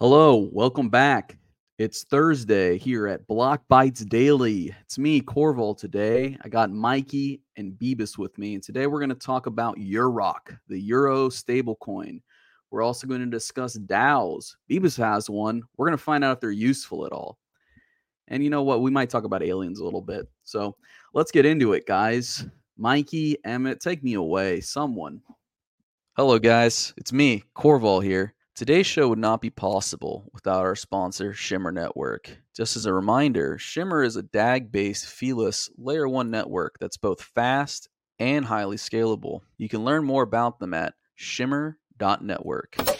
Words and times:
Hello, 0.00 0.48
welcome 0.52 0.88
back. 0.88 1.36
It's 1.78 2.04
Thursday 2.04 2.78
here 2.78 3.08
at 3.08 3.26
Blockbytes 3.26 4.08
Daily. 4.08 4.72
It's 4.82 4.96
me, 4.96 5.20
Corval, 5.20 5.76
today. 5.76 6.38
I 6.42 6.48
got 6.48 6.70
Mikey 6.70 7.40
and 7.56 7.72
Bebis 7.72 8.16
with 8.16 8.38
me, 8.38 8.54
and 8.54 8.62
today 8.62 8.86
we're 8.86 9.00
going 9.00 9.08
to 9.08 9.16
talk 9.16 9.46
about 9.46 9.76
EUROC, 9.76 10.56
the 10.68 10.78
Euro 10.82 11.28
stablecoin. 11.30 12.20
We're 12.70 12.84
also 12.84 13.08
going 13.08 13.22
to 13.22 13.26
discuss 13.26 13.76
DAOs. 13.76 14.54
Bebis 14.70 14.96
has 14.98 15.28
one. 15.28 15.64
We're 15.76 15.88
going 15.88 15.98
to 15.98 16.04
find 16.04 16.22
out 16.22 16.36
if 16.36 16.40
they're 16.40 16.52
useful 16.52 17.04
at 17.04 17.10
all. 17.10 17.36
And 18.28 18.44
you 18.44 18.50
know 18.50 18.62
what? 18.62 18.82
We 18.82 18.92
might 18.92 19.10
talk 19.10 19.24
about 19.24 19.42
aliens 19.42 19.80
a 19.80 19.84
little 19.84 20.00
bit. 20.00 20.28
So 20.44 20.76
let's 21.12 21.32
get 21.32 21.44
into 21.44 21.72
it, 21.72 21.88
guys. 21.88 22.46
Mikey, 22.76 23.38
Emmett, 23.44 23.80
take 23.80 24.04
me 24.04 24.14
away. 24.14 24.60
Someone. 24.60 25.22
Hello, 26.16 26.38
guys. 26.38 26.94
It's 26.96 27.12
me, 27.12 27.42
Corval 27.56 28.00
here. 28.00 28.36
Today's 28.58 28.88
show 28.88 29.08
would 29.08 29.20
not 29.20 29.40
be 29.40 29.50
possible 29.50 30.28
without 30.34 30.64
our 30.64 30.74
sponsor, 30.74 31.32
Shimmer 31.32 31.70
Network. 31.70 32.42
Just 32.56 32.74
as 32.74 32.86
a 32.86 32.92
reminder, 32.92 33.56
Shimmer 33.56 34.02
is 34.02 34.16
a 34.16 34.22
DAG 34.24 34.72
based 34.72 35.06
feeless 35.06 35.70
layer 35.78 36.08
1 36.08 36.28
network 36.28 36.76
that's 36.80 36.96
both 36.96 37.22
fast 37.22 37.88
and 38.18 38.44
highly 38.44 38.76
scalable. 38.76 39.42
You 39.58 39.68
can 39.68 39.84
learn 39.84 40.04
more 40.04 40.24
about 40.24 40.58
them 40.58 40.74
at 40.74 40.94
shimmer.network. 41.14 42.97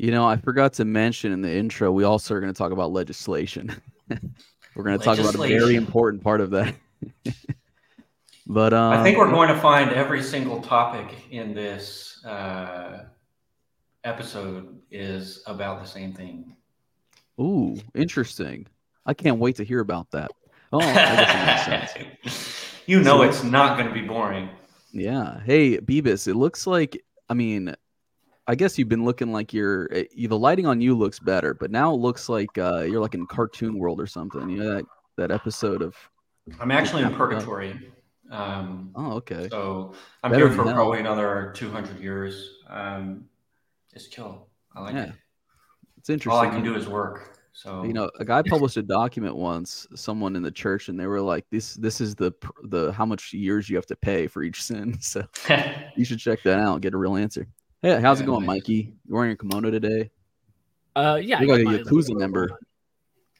You 0.00 0.10
know, 0.12 0.26
I 0.26 0.38
forgot 0.38 0.72
to 0.74 0.86
mention 0.86 1.30
in 1.30 1.42
the 1.42 1.54
intro, 1.54 1.92
we 1.92 2.04
also 2.04 2.34
are 2.34 2.40
going 2.40 2.50
to 2.50 2.56
talk 2.56 2.72
about 2.72 2.90
legislation. 2.90 3.70
we're 4.74 4.82
going 4.82 4.98
to 4.98 5.04
talk 5.04 5.18
about 5.18 5.34
a 5.34 5.38
very 5.46 5.74
important 5.76 6.22
part 6.22 6.40
of 6.40 6.48
that. 6.52 6.74
but 8.46 8.72
um, 8.72 8.94
I 8.94 9.02
think 9.02 9.18
we're 9.18 9.30
going 9.30 9.50
to 9.50 9.60
find 9.60 9.90
every 9.90 10.22
single 10.22 10.62
topic 10.62 11.14
in 11.30 11.52
this 11.52 12.24
uh, 12.24 13.04
episode 14.02 14.80
is 14.90 15.42
about 15.46 15.82
the 15.82 15.86
same 15.86 16.14
thing. 16.14 16.56
Ooh, 17.38 17.76
interesting. 17.94 18.66
I 19.04 19.12
can't 19.12 19.38
wait 19.38 19.56
to 19.56 19.64
hear 19.64 19.80
about 19.80 20.10
that. 20.12 20.30
Oh, 20.72 20.80
I 20.80 20.94
guess 20.94 21.66
it 21.66 22.00
makes 22.00 22.32
sense. 22.32 22.82
you 22.86 23.02
know 23.02 23.18
So- 23.18 23.22
it's 23.24 23.42
not 23.42 23.76
going 23.76 23.86
to 23.86 23.94
be 23.94 24.08
boring. 24.08 24.48
Yeah. 24.92 25.40
Hey, 25.44 25.76
Bebis, 25.76 26.26
it 26.26 26.36
looks 26.36 26.66
like, 26.66 27.04
I 27.28 27.34
mean, 27.34 27.76
I 28.50 28.56
guess 28.56 28.76
you've 28.76 28.88
been 28.88 29.04
looking 29.04 29.32
like 29.32 29.54
you're, 29.54 29.88
eh, 29.92 30.04
you- 30.12 30.26
the 30.26 30.36
lighting 30.36 30.66
on 30.66 30.80
you 30.80 30.96
looks 30.98 31.20
better, 31.20 31.54
but 31.54 31.70
now 31.70 31.94
it 31.94 31.98
looks 31.98 32.28
like 32.28 32.58
uh, 32.58 32.80
you're 32.80 33.00
like 33.00 33.14
in 33.14 33.24
cartoon 33.28 33.78
world 33.78 34.00
or 34.00 34.08
something. 34.08 34.50
You 34.50 34.56
know, 34.58 34.74
that, 34.74 34.84
that 35.18 35.30
episode 35.30 35.82
of, 35.82 35.94
I'm 36.58 36.72
actually 36.72 37.02
in 37.04 37.14
purgatory. 37.14 37.92
Um, 38.28 38.90
oh, 38.96 39.12
okay. 39.12 39.48
so 39.50 39.94
I'm 40.24 40.32
Better 40.32 40.48
here 40.48 40.56
for 40.56 40.64
probably 40.64 40.98
another 40.98 41.52
200 41.54 42.00
years. 42.00 42.58
Um, 42.68 43.28
it's 43.92 44.08
chill. 44.08 44.48
I 44.74 44.80
like 44.80 44.94
Yeah. 44.94 45.04
it. 45.04 45.12
It's 45.98 46.10
interesting. 46.10 46.32
All 46.32 46.40
I 46.44 46.50
can 46.50 46.64
do 46.64 46.74
is 46.74 46.88
work. 46.88 47.36
So 47.52 47.84
you 47.84 47.92
know 47.92 48.10
a 48.18 48.24
guy 48.24 48.42
published 48.42 48.78
a 48.78 48.82
document 48.82 49.36
once 49.36 49.86
someone 49.94 50.34
in 50.34 50.42
the 50.42 50.50
church 50.50 50.88
and 50.88 50.98
they 50.98 51.06
were 51.06 51.20
like 51.20 51.44
this 51.50 51.74
this 51.74 52.00
is 52.00 52.14
the 52.14 52.32
the 52.64 52.90
how 52.92 53.04
much 53.04 53.32
years 53.32 53.68
you 53.68 53.76
have 53.76 53.86
to 53.86 53.96
pay 53.96 54.26
for 54.28 54.42
each 54.42 54.62
sin 54.62 54.96
so 55.00 55.22
you 55.96 56.04
should 56.04 56.20
check 56.20 56.42
that 56.44 56.58
out 56.60 56.80
get 56.80 56.94
a 56.94 56.96
real 56.96 57.16
answer 57.16 57.46
hey 57.82 58.00
how's 58.00 58.20
it 58.20 58.26
going 58.26 58.40
nice. 58.46 58.56
mikey 58.58 58.94
you 59.06 59.14
wearing 59.14 59.32
a 59.32 59.36
kimono 59.36 59.70
today 59.70 60.10
Uh, 60.96 61.20
yeah, 61.22 61.38
I 61.38 61.42
You're 61.42 61.58
got 61.58 61.64
like 61.66 61.80
a 61.80 61.84
my- 61.84 61.90
Yakuza 61.90 62.16
member. 62.18 62.58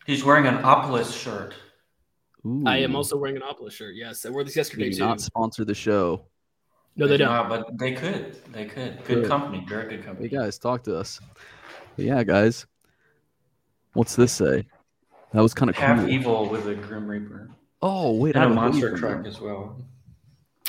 he's 0.06 0.24
wearing 0.24 0.46
an 0.46 0.58
Opolis 0.62 1.12
shirt. 1.12 1.54
Ooh, 2.46 2.62
I 2.64 2.76
am 2.78 2.94
also 2.96 3.16
wearing 3.18 3.36
an 3.36 3.42
Opolis 3.42 3.72
shirt. 3.72 3.94
Yes, 3.96 4.24
I 4.24 4.30
wore 4.30 4.44
this 4.44 4.54
they 4.54 4.60
yesterday 4.60 4.90
do 4.90 4.96
too. 4.96 5.04
not 5.04 5.20
sponsor 5.20 5.64
the 5.64 5.74
show 5.74 6.26
No, 6.96 7.06
they 7.06 7.14
It's 7.14 7.20
don't. 7.24 7.28
not, 7.30 7.48
but 7.48 7.76
they 7.78 7.92
could. 7.92 8.36
They 8.52 8.64
could. 8.66 8.98
Good 9.04 9.22
Could. 9.22 9.26
company. 9.28 9.64
Very 9.68 9.88
good 9.96 10.04
company. 10.04 10.28
hey 10.28 10.36
guys 10.36 10.58
talk 10.58 10.82
to 10.84 10.96
us 10.96 11.20
but 11.96 12.04
yeah 12.04 12.22
guys 12.22 12.66
what's 13.94 14.14
this 14.16 14.32
say 14.32 14.64
that 15.32 15.40
was 15.42 15.52
kind 15.54 15.68
of 15.70 15.76
Half 15.76 16.00
cool 16.00 16.08
evil 16.08 16.48
with 16.48 16.66
a 16.68 16.74
Grim 16.76 17.06
Reaper. 17.08 17.50
oh 17.82 18.12
wait 18.12 18.36
I 18.36 18.44
And 18.44 18.52
a 18.52 18.54
have 18.60 18.72
hoodie 18.74 18.80
monster 18.86 18.96
truck 18.96 19.26
as 19.26 19.40
well. 19.40 19.76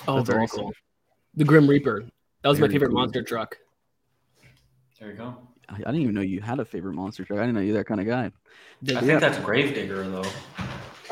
Oh, 0.07 0.15
That's 0.17 0.29
very 0.29 0.43
awesome. 0.43 0.59
cool. 0.61 0.71
The 1.35 1.45
Grim 1.45 1.67
Reaper. 1.69 2.05
That 2.41 2.49
was 2.49 2.59
my 2.59 2.67
favorite 2.67 2.89
cool. 2.89 2.99
monster 2.99 3.21
truck. 3.23 3.57
There 4.99 5.09
you 5.11 5.15
go. 5.17 5.35
I, 5.69 5.75
I 5.75 5.77
didn't 5.77 6.01
even 6.01 6.15
know 6.15 6.21
you 6.21 6.41
had 6.41 6.59
a 6.59 6.65
favorite 6.65 6.93
monster 6.93 7.23
truck 7.23 7.39
I 7.39 7.43
didn't 7.43 7.55
know 7.55 7.61
you're 7.61 7.77
that 7.77 7.85
kind 7.85 7.99
of 8.01 8.05
guy 8.07 8.25
I 8.25 8.31
The- 8.81 8.99
think 9.01 9.19
that's 9.21 9.37
Gravedigger 9.39 10.03
though. 10.09 10.23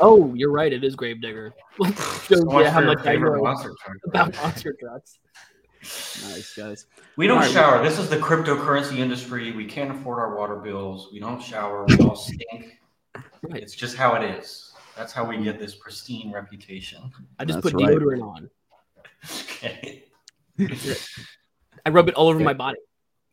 oh, 0.00 0.34
you're 0.34 0.50
right. 0.52 0.72
It 0.72 0.84
is 0.84 0.94
Gravedigger. 0.96 1.52
Shows 1.82 1.96
So 2.28 2.36
you 2.38 2.44
much 2.44 2.66
how 2.66 2.80
much 2.82 3.06
I 3.06 3.16
know 3.16 3.36
monster 3.42 3.72
truck. 3.84 3.96
about 4.06 4.34
monster 4.42 4.76
trucks. 4.80 5.18
nice 5.82 6.54
guys 6.54 6.86
We 7.16 7.26
don't 7.26 7.38
Alright. 7.38 7.52
shower. 7.52 7.82
This 7.82 7.98
is 7.98 8.08
the 8.10 8.18
cryptocurrency 8.18 8.98
industry. 8.98 9.50
We 9.52 9.64
can't 9.64 9.90
afford 9.90 10.18
our 10.18 10.36
water 10.36 10.56
bills. 10.56 11.08
We 11.12 11.18
don't 11.20 11.42
shower. 11.42 11.84
We 11.88 11.96
all 11.98 12.16
stink. 12.16 12.80
Right. 13.42 13.62
It's 13.62 13.74
just 13.74 13.96
how 13.96 14.14
it 14.14 14.22
is. 14.38 14.72
That's 14.96 15.12
how 15.12 15.24
we 15.24 15.42
get 15.42 15.58
this 15.58 15.74
pristine 15.74 16.30
reputation. 16.32 17.10
I 17.38 17.44
just 17.46 17.62
That's 17.62 17.72
put 17.72 17.82
right. 17.82 17.96
deodorant 17.96 18.22
on. 18.22 18.50
Okay. 19.62 20.04
I 21.86 21.90
rub 21.90 22.08
it 22.08 22.14
all 22.14 22.28
over 22.28 22.38
Yeah. 22.40 22.44
my 22.44 22.52
body. 22.54 22.78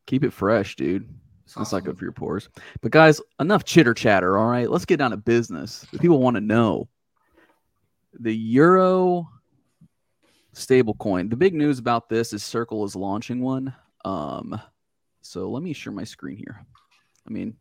keep 0.05 0.23
it 0.23 0.31
fresh 0.31 0.75
dude 0.75 1.07
That's 1.45 1.55
not 1.57 1.61
Awesome. 1.63 1.83
good 1.83 1.97
for 1.97 2.05
your 2.05 2.11
pores. 2.13 2.49
But 2.81 2.91
guys, 2.91 3.21
enough 3.39 3.63
chitter 3.65 3.93
chatter. 3.93 4.37
All 4.37 4.47
right, 4.49 4.69
let's 4.69 4.85
get 4.85 4.97
down 4.97 5.11
to 5.11 5.17
business. 5.17 5.85
The 5.91 5.99
people 5.99 6.19
want 6.19 6.35
to 6.35 6.41
know 6.41 6.87
the 8.19 8.33
euro 8.35 9.29
stablecoin. 10.53 11.29
The 11.29 11.35
big 11.37 11.53
news 11.53 11.79
about 11.79 12.09
this 12.09 12.33
is 12.33 12.43
Circle 12.43 12.83
is 12.85 12.95
launching 12.95 13.41
one. 13.41 13.73
Um, 14.05 14.59
so 15.21 15.49
let 15.49 15.61
me 15.63 15.73
share 15.73 15.93
my 15.93 16.03
screen 16.03 16.37
here. 16.37 16.65
I 17.27 17.29
mean, 17.31 17.55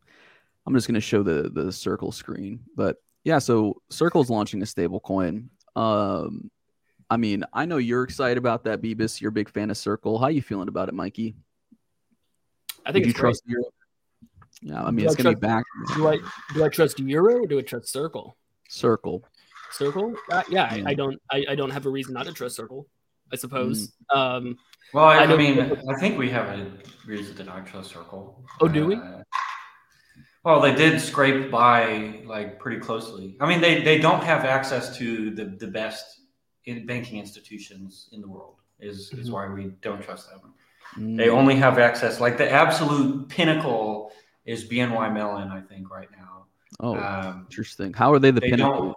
I'm 0.65 0.73
just 0.73 0.87
going 0.87 0.95
to 0.95 1.01
show 1.01 1.23
the 1.23 1.49
the 1.53 1.71
Circle 1.71 2.11
screen, 2.11 2.61
but 2.75 2.97
yeah. 3.23 3.39
So 3.39 3.81
Circle 3.89 4.21
is 4.21 4.29
launching 4.29 4.61
a 4.61 4.65
stablecoin. 4.65 5.49
Um, 5.75 6.49
I 7.09 7.17
mean, 7.17 7.43
I 7.53 7.65
know 7.65 7.77
you're 7.77 8.03
excited 8.03 8.37
about 8.37 8.63
that, 8.65 8.81
Bebis. 8.81 9.21
You're 9.21 9.29
a 9.29 9.31
big 9.31 9.49
fan 9.49 9.69
of 9.69 9.77
Circle. 9.77 10.17
How 10.19 10.25
are 10.25 10.31
you 10.31 10.41
feeling 10.41 10.67
about 10.67 10.89
it, 10.89 10.93
Mikey? 10.95 11.35
I 12.85 12.91
think 12.91 13.05
Would 13.05 13.07
you 13.07 13.13
great. 13.13 13.19
trust 13.21 13.43
Euro? 13.47 13.63
Yeah, 14.61 14.83
I 14.83 14.91
mean, 14.91 15.05
Do 15.05 15.11
it's 15.11 15.19
I 15.19 15.23
going 15.23 15.35
to 15.35 15.39
be 15.41 15.47
trust- 15.47 15.65
back. 15.87 15.97
Do 15.97 16.07
I 16.07 16.17
do 16.53 16.63
I 16.65 16.69
trust 16.69 16.99
Euro 16.99 17.43
or 17.43 17.47
do 17.47 17.59
I 17.59 17.61
trust 17.61 17.89
Circle? 17.89 18.35
Circle. 18.69 19.23
Circle? 19.71 20.15
Uh, 20.31 20.43
yeah, 20.49 20.73
Yeah. 20.73 20.83
I, 20.87 20.91
I 20.91 20.93
don't. 20.93 21.21
I, 21.31 21.45
I 21.49 21.55
don't 21.55 21.69
have 21.69 21.85
a 21.85 21.89
reason 21.89 22.13
not 22.13 22.25
to 22.25 22.33
trust 22.33 22.55
Circle. 22.55 22.87
I 23.31 23.35
suppose. 23.35 23.91
Mm. 24.13 24.17
Um, 24.17 24.57
Well, 24.93 25.05
I, 25.05 25.17
I 25.17 25.23
I, 25.23 25.35
mean, 25.37 25.59
I 25.59 25.95
think 25.99 26.17
we 26.17 26.29
have 26.29 26.47
a 26.47 26.71
reason 27.05 27.35
to 27.37 27.43
not 27.43 27.67
trust 27.67 27.91
Circle. 27.91 28.43
Oh, 28.61 28.67
do 28.67 28.87
we? 28.87 28.95
Uh, 28.95 29.21
well, 30.43 30.61
they 30.61 30.73
did 30.73 30.99
scrape 31.01 31.51
by 31.51 32.21
like 32.25 32.57
pretty 32.59 32.79
closely. 32.79 33.35
I 33.41 33.47
mean, 33.49 33.59
they, 33.59 33.81
they 33.83 33.97
don't 33.97 34.23
have 34.23 34.45
access 34.45 34.95
to 34.97 35.31
the, 35.31 35.45
the 35.59 35.67
best 35.67 36.05
in 36.67 36.85
banking 36.85 37.17
institutions 37.19 38.09
in 38.11 38.21
the 38.21 38.27
world. 38.27 38.55
Is 38.79 39.11
is 39.13 39.29
Mhm. 39.29 39.33
why 39.33 39.47
we 39.47 39.65
don't 39.81 40.03
trust 40.03 40.29
them. 40.29 40.53
Mm. 40.95 41.17
They 41.17 41.29
only 41.29 41.55
have 41.55 41.79
access 41.79 42.19
like 42.19 42.37
the 42.37 42.49
absolute 42.51 43.27
pinnacle 43.29 44.11
is 44.45 44.63
BNY 44.65 45.09
Mellon, 45.11 45.49
I 45.49 45.61
think, 45.61 45.89
right 45.89 46.09
now. 46.11 46.45
oh, 46.79 46.95
Um, 46.95 47.47
interesting. 47.49 47.91
How 47.93 48.13
are 48.13 48.19
they 48.19 48.29
the 48.31 48.39
they 48.41 48.51
pinnacle? 48.51 48.95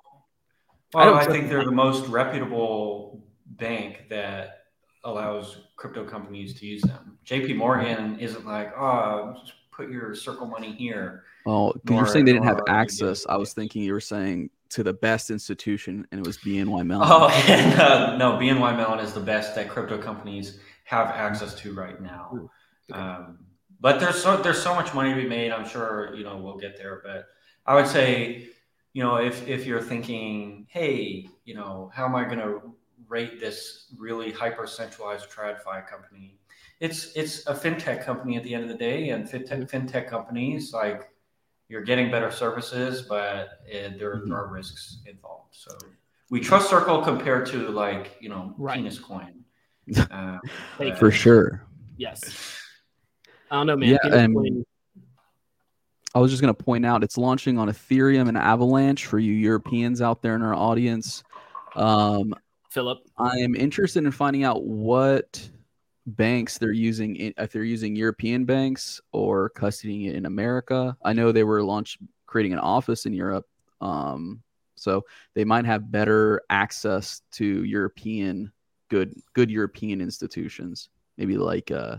I 0.94 1.06
Well, 1.06 1.14
I, 1.14 1.22
trust 1.22 1.31
think 1.31 1.49
they're 1.49 1.64
the 1.64 1.70
most 1.72 2.06
reputable 2.08 3.22
bank 3.46 4.08
that 4.11 4.66
allows 5.05 5.62
crypto 5.76 6.05
companies 6.05 6.52
to 6.61 6.66
use 6.66 6.82
them. 6.82 7.19
JP 7.25 7.55
Morgan 7.56 8.19
isn't 8.19 8.44
like, 8.44 8.76
oh, 8.76 9.34
just 9.40 9.55
put 9.70 9.88
your 9.88 10.14
circle 10.14 10.46
money 10.46 10.73
here. 10.73 11.25
Oh, 11.46 11.73
you're 11.88 12.06
saying 12.06 12.26
they 12.26 12.32
didn't 12.32 12.44
have 12.44 12.58
nor 12.58 12.69
are 12.69 12.75
you 12.76 12.82
access. 12.82 13.25
I 13.28 13.37
was 13.37 13.55
thinking 13.55 13.82
you 13.82 13.94
were 13.94 14.00
saying 14.00 14.50
to 14.70 14.82
the 14.82 14.93
best 14.93 15.31
institution, 15.31 16.06
and 16.11 16.20
it 16.20 16.26
was 16.26 16.38
BNY 16.38 16.87
Mellon. 16.87 17.08
Oh, 17.11 17.28
and, 17.49 17.81
uh, 17.81 18.17
no, 18.17 18.32
BNY 18.32 18.76
Mellon 18.76 19.00
is 19.00 19.12
the 19.12 19.20
best 19.20 19.55
that 19.56 19.69
crypto 19.69 19.99
companies 19.99 20.58
have 20.84 21.08
access 21.08 21.55
to 21.55 21.75
right 21.75 22.00
now. 22.00 22.31
Ooh, 22.34 22.50
okay. 22.90 23.00
Um, 23.00 23.38
but 23.81 23.99
there's 23.99 24.22
so 24.22 24.37
there's 24.37 24.62
so 24.62 24.75
much 24.75 24.93
money 24.94 25.11
to 25.11 25.20
be 25.20 25.28
made. 25.28 25.52
I'm 25.52 25.67
sure 25.67 26.14
you 26.14 26.25
know 26.25 26.37
we'll 26.37 26.58
get 26.58 26.76
there. 26.76 27.00
But 27.05 27.26
I 27.67 27.75
would 27.75 27.87
say, 27.87 28.49
you 28.93 29.02
know, 29.02 29.17
if 29.17 29.46
if 29.49 29.67
you're 29.67 29.81
thinking, 29.81 30.67
hey, 30.69 31.28
you 31.44 31.55
know, 31.55 31.90
how 31.94 32.05
am 32.05 32.14
I 32.14 32.25
going 32.25 32.38
to 32.38 32.75
rate 33.08 33.40
this 33.40 33.87
really 33.99 34.31
hyper 34.31 34.66
centralized 34.66 35.31
TradFi 35.31 35.88
company? 35.88 36.38
It's 36.78 37.12
it's 37.16 37.46
a 37.46 37.55
fintech 37.55 38.05
company 38.05 38.37
at 38.37 38.44
the 38.44 38.55
end 38.55 38.64
of 38.64 38.69
the 38.69 38.76
day, 38.76 39.11
and 39.11 39.26
fintech 39.26 39.70
fintech 39.70 40.08
companies 40.08 40.73
like 40.73 41.10
you're 41.70 41.82
getting 41.82 42.11
better 42.11 42.31
services, 42.32 43.02
but 43.02 43.49
uh, 43.72 43.90
there 43.96 44.17
Mhm. 44.26 44.32
are 44.32 44.49
risks 44.49 44.99
involved. 45.06 45.55
So 45.55 45.70
we 46.28 46.40
trust 46.40 46.69
Circle 46.69 47.02
compared 47.02 47.46
to 47.46 47.69
like 47.69 48.17
you 48.20 48.28
know 48.28 48.55
Right. 48.58 48.76
penis 48.76 48.99
coin. 48.99 49.44
Uh, 50.11 50.38
but- 50.78 50.99
For 50.99 51.11
sure. 51.11 51.64
Yes. 51.96 52.58
I 53.50 53.56
don't 53.56 53.67
know, 53.67 53.76
man. 53.76 53.88
Yeah, 53.90 53.99
Peanut 54.02 54.19
and- 54.19 54.34
coin- 54.34 54.64
I 56.14 56.19
was 56.19 56.32
just 56.32 56.43
going 56.43 56.52
to 56.52 56.61
point 56.64 56.84
out 56.84 57.05
it's 57.05 57.17
launching 57.17 57.56
on 57.56 57.69
Ethereum 57.69 58.26
and 58.28 58.37
Avalanche 58.37 59.06
for 59.06 59.19
you 59.20 59.32
Europeans 59.32 60.02
out 60.02 60.23
there 60.23 60.34
in 60.34 60.43
our 60.43 60.55
audience. 60.55 61.23
Um, 61.76 62.34
Philip. 62.70 62.99
I 63.16 63.38
am 63.38 63.55
interested 63.55 64.05
in 64.05 64.11
finding 64.11 64.43
out 64.43 64.64
what 64.64 65.49
banks 66.17 66.59
they're 66.59 66.73
using, 66.73 67.17
in, 67.17 67.35
if 67.39 67.53
they're 67.53 67.65
using 67.65 67.97
European 67.97 68.45
banks 68.45 69.01
or 69.12 69.51
custodying 69.51 70.07
it 70.07 70.15
in 70.15 70.27
America. 70.27 70.97
I 71.05 71.12
know 71.12 71.33
they 71.33 71.45
were 71.45 71.62
launch 71.62 71.99
creating 72.27 72.53
an 72.53 72.59
office 72.59 73.07
in 73.07 73.12
Europe, 73.12 73.47
um, 73.81 74.43
so 74.77 75.05
they 75.35 75.45
might 75.45 75.67
have 75.67 75.91
better 75.91 76.43
access 76.51 77.23
to 77.33 77.65
European 77.65 78.53
good 78.89 79.15
good 79.35 79.51
European 79.51 80.01
institutions, 80.01 80.89
maybe 81.17 81.37
like 81.37 81.71
uh, 81.71 81.97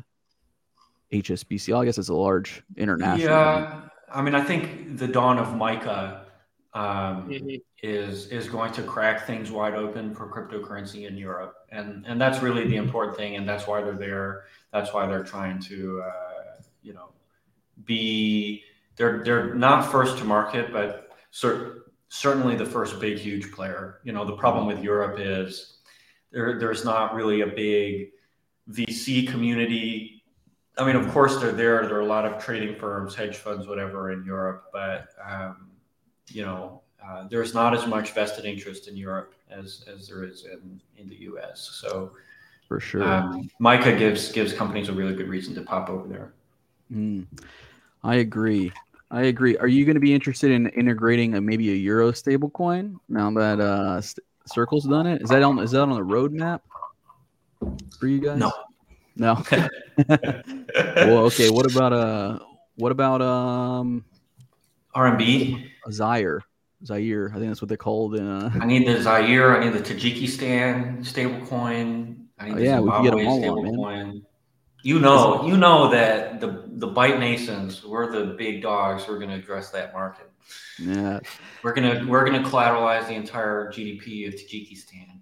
HSBC. 1.12 1.80
I 1.80 1.86
guess 1.86 1.98
it's 1.98 2.10
a 2.10 2.14
large 2.14 2.64
international. 2.78 3.28
bank. 3.28 3.70
Yeah, 3.70 3.90
I 4.14 4.22
mean, 4.22 4.36
I 4.36 4.44
think 4.44 4.98
the 4.98 5.08
dawn 5.08 5.38
of 5.38 5.50
MiCA 5.50 6.26
um, 6.74 7.30
Mhm. 7.30 7.62
Is 7.84 8.28
is 8.28 8.48
going 8.48 8.72
to 8.74 8.84
crack 8.84 9.26
things 9.26 9.52
wide 9.52 9.74
open 9.74 10.14
for 10.14 10.28
cryptocurrency 10.28 11.08
in 11.08 11.18
Europe, 11.18 11.56
and 11.70 12.06
and 12.06 12.20
that's 12.20 12.42
really 12.42 12.68
the 12.68 12.76
important 12.76 13.18
thing, 13.18 13.36
and 13.36 13.48
that's 13.48 13.68
why 13.68 13.82
they're 13.82 13.94
there. 13.94 14.44
That's 14.72 14.94
why 14.94 15.08
they're 15.08 15.24
trying 15.24 15.60
to, 15.64 16.02
uh, 16.02 16.62
you 16.84 16.94
know, 16.94 17.10
be 17.86 18.64
they're 18.96 19.24
they're 19.24 19.56
not 19.56 19.92
first 19.92 20.18
to 20.20 20.24
market, 20.24 20.72
but 20.72 21.10
cer- 21.32 21.86
certainly 22.10 22.56
the 22.56 22.66
first 22.66 23.00
big 23.00 23.18
huge 23.18 23.52
player. 23.52 24.00
You 24.04 24.12
know, 24.14 24.26
the 24.26 24.38
problem 24.38 24.68
with 24.68 24.84
Europe 24.84 25.18
is 25.20 25.78
there 26.32 26.60
there's 26.60 26.86
not 26.86 27.16
really 27.16 27.42
a 27.42 27.48
big 27.48 28.12
VC 28.70 29.28
community 29.28 30.22
I 30.78 30.86
mean, 30.86 30.96
of 30.96 31.12
course, 31.12 31.38
they're 31.38 31.52
there. 31.52 31.86
There 31.86 31.98
are 31.98 32.02
a 32.02 32.06
lot 32.06 32.26
of 32.26 32.44
trading 32.44 32.76
firms, 32.76 33.14
hedge 33.14 33.38
funds, 33.38 33.68
whatever, 33.68 34.12
in 34.12 34.24
Europe, 34.24 34.66
but 34.72 35.10
um, 35.24 35.70
you 36.30 36.44
know, 36.44 36.81
uh, 37.06 37.28
there's 37.30 37.54
not 37.54 37.74
as 37.74 37.88
much 37.88 38.12
vested 38.14 38.46
interest 38.46 38.88
in 38.88 38.96
Europe 38.96 39.34
as 39.50 39.84
as 39.92 40.08
there 40.08 40.24
is 40.24 40.46
in 40.46 40.80
in 40.98 41.10
the 41.10 41.16
U.S. 41.22 41.80
So, 41.82 42.12
for 42.68 42.80
sure. 42.80 43.04
um, 43.04 43.50
MiCA 43.60 43.98
gives 43.98 44.32
gives 44.32 44.54
companies 44.54 44.90
a 44.90 44.94
really 44.94 45.16
good 45.16 45.28
reason 45.28 45.56
to 45.56 45.62
pop 45.62 45.90
over 45.90 46.08
there. 46.08 46.34
Mm, 46.94 47.26
I 48.04 48.16
agree. 48.16 48.72
I 49.10 49.24
agree. 49.24 49.58
Are 49.58 49.68
you 49.68 49.84
going 49.86 49.96
to 49.96 50.02
be 50.02 50.14
interested 50.14 50.52
in 50.52 50.68
integrating 50.70 51.36
a, 51.36 51.42
maybe 51.42 51.72
a 51.72 51.76
euro 51.76 52.12
stable 52.12 52.50
coin 52.50 53.00
now 53.10 53.30
that 53.32 53.60
uh, 53.60 54.00
St- 54.00 54.26
Circle's 54.46 54.86
done 54.86 55.06
it? 55.08 55.22
Is 55.22 55.30
that 55.30 55.44
on 55.44 55.60
is 55.60 55.72
that 55.72 55.82
on 55.82 55.90
the 55.90 56.00
roadmap 56.00 56.62
for 58.00 58.08
you 58.08 58.20
guys? 58.20 58.38
No. 58.38 58.52
No. 59.16 59.44
well, 60.96 61.26
okay. 61.26 61.50
What 61.50 61.70
about 61.70 61.94
uh 61.94 62.40
what 62.76 62.92
about 62.92 63.22
um 63.22 64.06
RMB. 64.96 65.70
Zaire? 65.92 66.44
Zaire. 66.86 67.30
I 67.34 67.38
think 67.38 67.48
that's 67.50 67.62
what 67.62 67.70
they 67.70 67.78
called 67.78 68.16
in 68.16 68.28
uh 68.28 68.52
I 68.62 68.66
need 68.66 68.88
the 68.88 69.02
Zaire. 69.02 69.56
I 69.58 69.64
need 69.64 69.74
the 69.74 69.80
Tajikistan 69.94 71.00
stablecoin. 71.00 72.26
I 72.40 72.46
need 72.46 72.52
Oh, 72.54 72.56
the 72.56 72.64
yeah, 72.64 72.80
we 72.80 72.90
can 72.92 73.04
get 73.04 73.14
'em 73.14 73.20
Zimbabwe 73.20 73.26
all 73.26 73.42
stablecoin. 73.64 74.22
You 74.84 75.00
know, 75.00 75.46
you 75.46 75.58
know 75.58 75.92
that 75.92 76.40
the 76.42 76.64
the 76.68 76.88
Byte 76.88 77.20
Nations, 77.20 77.86
we're 77.86 78.12
the 78.12 78.34
big 78.34 78.64
dogs. 78.64 79.08
We're 79.08 79.20
going 79.20 79.30
to 79.30 79.36
address 79.36 79.70
that 79.72 79.94
market. 79.94 80.28
yeah. 80.80 81.20
We're 81.64 81.74
gonna 81.76 82.04
we're 82.08 82.26
gonna 82.26 82.42
collateralize 82.42 83.08
the 83.08 83.14
entire 83.14 83.72
GDP 83.72 84.28
of 84.28 84.34
Tajikistan. 84.34 85.22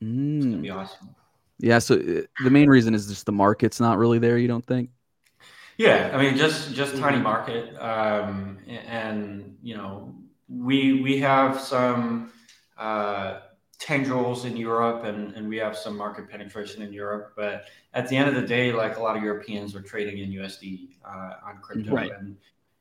It's 0.00 0.46
gonna 0.46 0.56
Mm. 0.58 0.62
be 0.62 0.70
awesome. 0.70 1.14
Yeah, 1.58 1.78
so 1.78 1.94
uh, 1.96 2.22
the 2.42 2.50
main 2.50 2.68
reason 2.68 2.94
is 2.94 3.06
just 3.06 3.26
the 3.26 3.32
market's 3.32 3.78
not 3.78 3.98
really 3.98 4.18
there, 4.18 4.38
you 4.38 4.48
don't 4.48 4.66
think? 4.66 4.90
Yeah, 5.76 6.10
I 6.14 6.20
mean, 6.22 6.36
just 6.36 6.72
just 6.74 6.96
tiny 6.96 7.20
market, 7.20 7.76
um, 7.80 8.58
and 8.66 9.56
you 9.62 9.76
know, 9.76 10.14
we 10.48 11.02
we 11.02 11.18
have 11.20 11.60
some 11.60 12.32
uh, 12.78 13.40
tendrils 13.78 14.44
in 14.44 14.56
Europe, 14.56 15.04
and 15.04 15.34
and 15.34 15.48
we 15.48 15.56
have 15.58 15.76
some 15.76 15.96
market 15.96 16.28
penetration 16.28 16.82
in 16.82 16.92
Europe. 16.92 17.32
But 17.36 17.64
at 17.92 18.08
the 18.08 18.16
end 18.16 18.28
of 18.28 18.34
the 18.34 18.46
day, 18.46 18.72
like 18.72 18.96
a 18.96 19.00
lot 19.00 19.16
of 19.16 19.22
Europeans 19.22 19.74
are 19.74 19.82
trading 19.82 20.18
in 20.18 20.30
USD 20.30 20.96
uh, 21.04 21.34
on 21.46 21.58
crypto, 21.62 21.94
Right. 21.94 22.12
and 22.12 22.36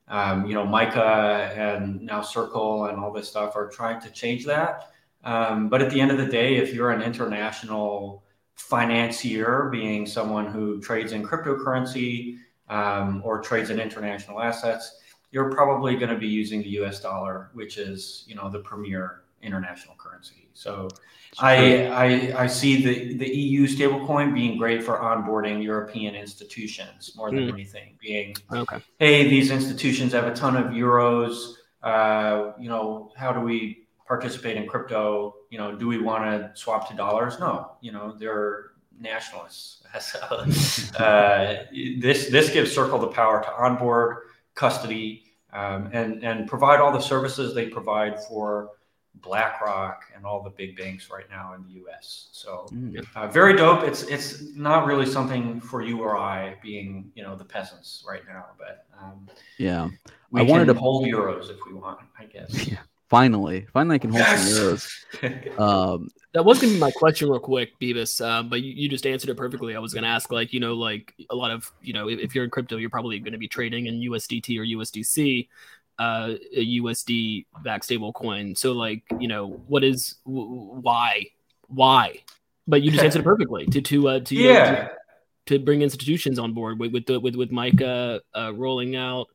um, 0.07 0.45
you 0.45 0.53
know, 0.53 0.65
MiCA 0.65 1.57
and 1.57 2.01
now 2.01 2.21
Circle 2.21 2.85
and 2.85 2.99
all 2.99 3.11
this 3.11 3.29
stuff 3.29 3.55
are 3.55 3.69
trying 3.69 4.01
to 4.01 4.09
change 4.09 4.45
that. 4.45 4.89
Um, 5.23 5.69
but 5.69 5.81
at 5.81 5.89
the 5.89 6.01
end 6.01 6.11
of 6.11 6.17
the 6.17 6.25
day, 6.25 6.57
if 6.57 6.73
you're 6.73 6.91
an 6.91 7.01
international 7.01 8.23
financier, 8.55 9.69
being 9.71 10.05
someone 10.05 10.45
who 10.45 10.81
trades 10.81 11.13
in 11.13 11.23
cryptocurrency 11.23 12.37
um, 12.69 13.21
or 13.23 13.41
trades 13.41 13.69
in 13.69 13.79
international 13.79 14.41
assets, 14.41 14.99
you're 15.33 15.51
probably 15.51 15.95
going 15.95 16.09
to 16.11 16.17
be 16.17 16.27
using 16.27 16.61
the 16.61 16.69
U.S. 16.79 17.01
dollar, 17.01 17.49
which 17.53 17.77
is 17.77 18.23
you 18.27 18.35
know 18.35 18.49
the 18.49 18.59
premier 18.59 19.23
international 19.41 19.95
currency. 19.97 20.47
So 20.53 20.87
I, 21.39 21.87
I 21.87 22.43
I 22.43 22.47
see 22.47 22.73
the 22.85 23.17
the 23.17 23.27
EU 23.27 23.67
stablecoin 23.67 24.33
being 24.33 24.57
great 24.57 24.83
for 24.83 24.95
onboarding 24.99 25.63
European 25.63 26.13
institutions 26.15 27.13
more 27.17 27.29
than 27.31 27.45
Hmm. 27.49 27.55
anything. 27.55 27.97
Being 27.99 28.35
Okay. 28.53 28.79
hey, 28.99 29.27
these 29.27 29.49
institutions 29.51 30.13
have 30.13 30.25
a 30.25 30.35
ton 30.35 30.55
of 30.55 30.67
euros. 30.71 31.55
Uh, 31.81 32.53
you 32.59 32.69
know, 32.69 33.11
how 33.17 33.33
do 33.33 33.41
we 33.41 33.87
participate 34.07 34.55
in 34.55 34.67
crypto? 34.67 35.35
You 35.49 35.57
know, 35.57 35.75
do 35.75 35.87
we 35.87 35.97
want 35.97 36.23
to 36.25 36.51
swap 36.53 36.87
to 36.89 36.95
dollars? 36.95 37.39
No. 37.39 37.71
You 37.81 37.91
know, 37.91 38.15
they're 38.19 38.71
nationalists. 38.99 39.79
So, 39.99 40.19
uh, 40.97 41.65
this 42.01 42.19
this 42.35 42.49
gives 42.49 42.71
Circle 42.71 42.97
the 42.99 43.11
power 43.21 43.43
to 43.43 43.51
onboard, 43.65 44.17
custody, 44.55 45.23
um, 45.51 45.89
and 45.93 46.23
and 46.23 46.47
provide 46.47 46.79
all 46.79 46.91
the 46.91 46.99
services 46.99 47.53
they 47.53 47.67
provide 47.67 48.19
for 48.25 48.71
BlackRock 49.21 50.03
and 50.15 50.25
all 50.25 50.41
the 50.43 50.49
big 50.49 50.75
banks 50.75 51.09
right 51.11 51.29
now 51.29 51.53
in 51.53 51.63
the 51.63 51.73
U.S. 51.83 52.29
So 52.31 52.65
Mm. 52.73 53.05
uh, 53.15 53.27
very 53.27 53.55
dope. 53.55 53.83
It's 53.83 54.03
it's 54.03 54.55
not 54.55 54.85
really 54.85 55.05
something 55.05 55.59
for 55.61 55.81
you 55.81 56.01
or 56.01 56.17
I, 56.17 56.55
being 56.61 57.11
you 57.15 57.23
know 57.23 57.35
the 57.35 57.45
peasants 57.45 58.03
right 58.07 58.21
now, 58.27 58.45
but 58.57 58.85
um, 58.99 59.27
Yeah. 59.57 59.89
we 60.31 60.41
I 60.41 60.43
wanted 60.43 60.65
can 60.65 60.75
to- 60.75 60.79
hold 60.81 61.05
euros 61.05 61.49
if 61.49 61.57
we 61.67 61.73
want, 61.73 61.99
I 62.19 62.25
guess. 62.25 62.67
Yeah. 62.71 62.79
Finally. 63.09 63.67
Finally 63.71 63.95
I 63.95 63.99
can 63.99 64.09
hold 64.09 64.21
Yes! 64.21 64.51
some 64.51 64.63
euros. 65.21 65.59
Um 65.59 66.09
That 66.33 66.43
was 66.45 66.59
gonna 66.59 66.73
be 66.73 66.79
my 66.79 66.91
question, 66.91 67.29
real 67.29 67.39
quick, 67.39 67.79
Beavis. 67.79 68.19
Uh, 68.23 68.41
but 68.41 68.61
you, 68.61 68.73
you 68.73 68.89
just 68.89 69.05
answered 69.05 69.29
it 69.29 69.37
perfectly. 69.37 69.75
I 69.75 69.79
was 69.79 69.93
gonna 69.93 70.07
ask, 70.07 70.31
like, 70.31 70.51
you 70.51 70.59
know, 70.59 70.73
like 70.73 71.13
a 71.29 71.35
lot 71.35 71.51
of, 71.51 71.71
you 71.81 71.93
know, 71.93 72.09
if, 72.09 72.19
if 72.19 72.35
you're 72.35 72.43
in 72.43 72.49
crypto, 72.49 72.77
you're 72.77 72.89
probably 72.89 73.19
going 73.19 73.33
to 73.33 73.37
be 73.37 73.47
trading 73.47 73.85
in 73.85 73.99
USDT 73.99 74.57
or 74.57 74.63
USDC, 74.63 75.47
uh, 75.99 76.33
a 76.55 76.79
USD 76.79 77.45
backed 77.63 77.85
stable 77.85 78.11
coin. 78.13 78.55
So, 78.55 78.71
like, 78.71 79.03
you 79.19 79.27
know, 79.27 79.61
what 79.67 79.83
is 79.83 80.15
w- 80.25 80.79
why, 80.81 81.27
why? 81.67 82.23
But 82.67 82.81
you 82.81 82.89
just 82.89 83.03
answered 83.03 83.19
it 83.19 83.23
perfectly. 83.25 83.67
To 83.67 83.81
to 83.81 84.09
uh, 84.09 84.19
to 84.21 84.35
you 84.35 84.43
know, 84.47 84.53
yeah, 84.53 84.87
to 85.47 85.59
bring 85.59 85.81
institutions 85.83 86.39
on 86.39 86.53
board 86.53 86.79
with 86.79 86.93
with 86.93 87.05
the, 87.05 87.19
with 87.19 87.35
with 87.35 87.51
MiCA 87.51 88.21
uh, 88.35 88.53
rolling 88.55 88.95
out. 88.95 89.27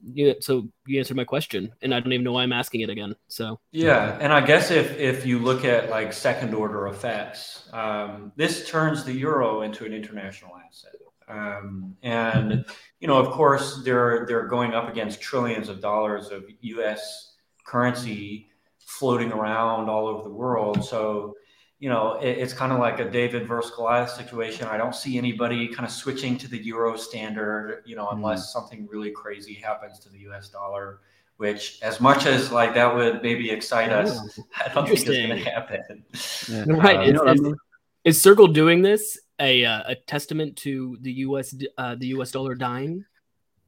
Yeah, 0.00 0.34
so 0.40 0.68
you 0.86 0.98
answered 0.98 1.16
my 1.16 1.24
question, 1.24 1.72
and 1.82 1.94
I 1.94 2.00
don't 2.00 2.12
even 2.12 2.24
know 2.24 2.32
why 2.32 2.44
I'm 2.44 2.52
asking 2.52 2.82
it 2.82 2.90
again. 2.90 3.16
So 3.26 3.58
yeah, 3.72 4.16
and 4.20 4.32
I 4.32 4.40
guess 4.40 4.70
if 4.70 4.96
if 4.96 5.26
you 5.26 5.40
look 5.40 5.64
at 5.64 5.90
like 5.90 6.12
second 6.12 6.54
order 6.54 6.86
effects, 6.86 7.68
um, 7.72 8.32
this 8.36 8.68
turns 8.68 9.04
the 9.04 9.12
euro 9.12 9.62
into 9.62 9.84
an 9.84 9.92
international 9.92 10.52
asset, 10.56 10.94
um, 11.28 11.96
and 12.02 12.64
you 13.00 13.08
know, 13.08 13.18
of 13.18 13.30
course, 13.30 13.82
they're 13.84 14.24
they're 14.26 14.46
going 14.46 14.74
up 14.74 14.88
against 14.88 15.20
trillions 15.20 15.68
of 15.68 15.80
dollars 15.80 16.28
of 16.30 16.44
U.S. 16.60 17.34
currency 17.66 18.50
floating 18.78 19.32
around 19.32 19.88
all 19.88 20.06
over 20.06 20.22
the 20.22 20.34
world. 20.34 20.84
So, 20.84 21.34
you 21.80 21.88
know, 21.88 22.14
it, 22.20 22.38
it's 22.38 22.52
kind 22.52 22.72
of 22.72 22.78
like 22.80 22.98
a 22.98 23.08
David 23.10 23.46
versus 23.46 23.70
Goliath 23.76 24.10
situation. 24.10 24.66
I 24.66 24.76
don't 24.76 24.94
see 24.94 25.16
anybody 25.18 25.68
kind 25.68 25.84
of 25.86 25.92
switching 25.92 26.36
to 26.38 26.48
the 26.48 26.58
euro 26.58 26.96
standard, 26.96 27.82
you 27.86 27.94
know, 27.96 28.08
unless 28.10 28.52
something 28.52 28.88
really 28.90 29.10
crazy 29.12 29.54
happens 29.54 29.98
to 30.00 30.08
the 30.10 30.18
U.S. 30.20 30.48
dollar. 30.48 31.00
Which, 31.36 31.78
as 31.82 32.00
much 32.00 32.26
as 32.26 32.50
like 32.50 32.74
that 32.74 32.92
would 32.96 33.22
maybe 33.22 33.48
excite 33.50 33.90
us, 33.92 34.40
I 34.66 34.72
don't 34.74 34.86
think 34.88 34.98
it's 34.98 35.04
going 35.08 35.28
to 35.28 35.36
happen. 35.50 36.04
yeah. 36.48 36.64
right, 36.76 36.96
Uh, 36.96 37.02
is, 37.02 37.06
you 37.06 37.12
know 37.12 37.20
what 37.20 37.28
I 37.28 37.32
is- 37.34 37.40
mean? 37.42 37.56
is 38.04 38.20
Circle 38.20 38.48
doing 38.48 38.82
this 38.82 39.16
a 39.38 39.64
uh, 39.64 39.82
a 39.86 39.94
testament 39.94 40.56
to 40.56 40.98
the 41.00 41.12
U.S. 41.30 41.54
uh, 41.76 41.94
the 41.94 42.08
U.S. 42.08 42.32
dollar 42.32 42.56
dying? 42.56 43.04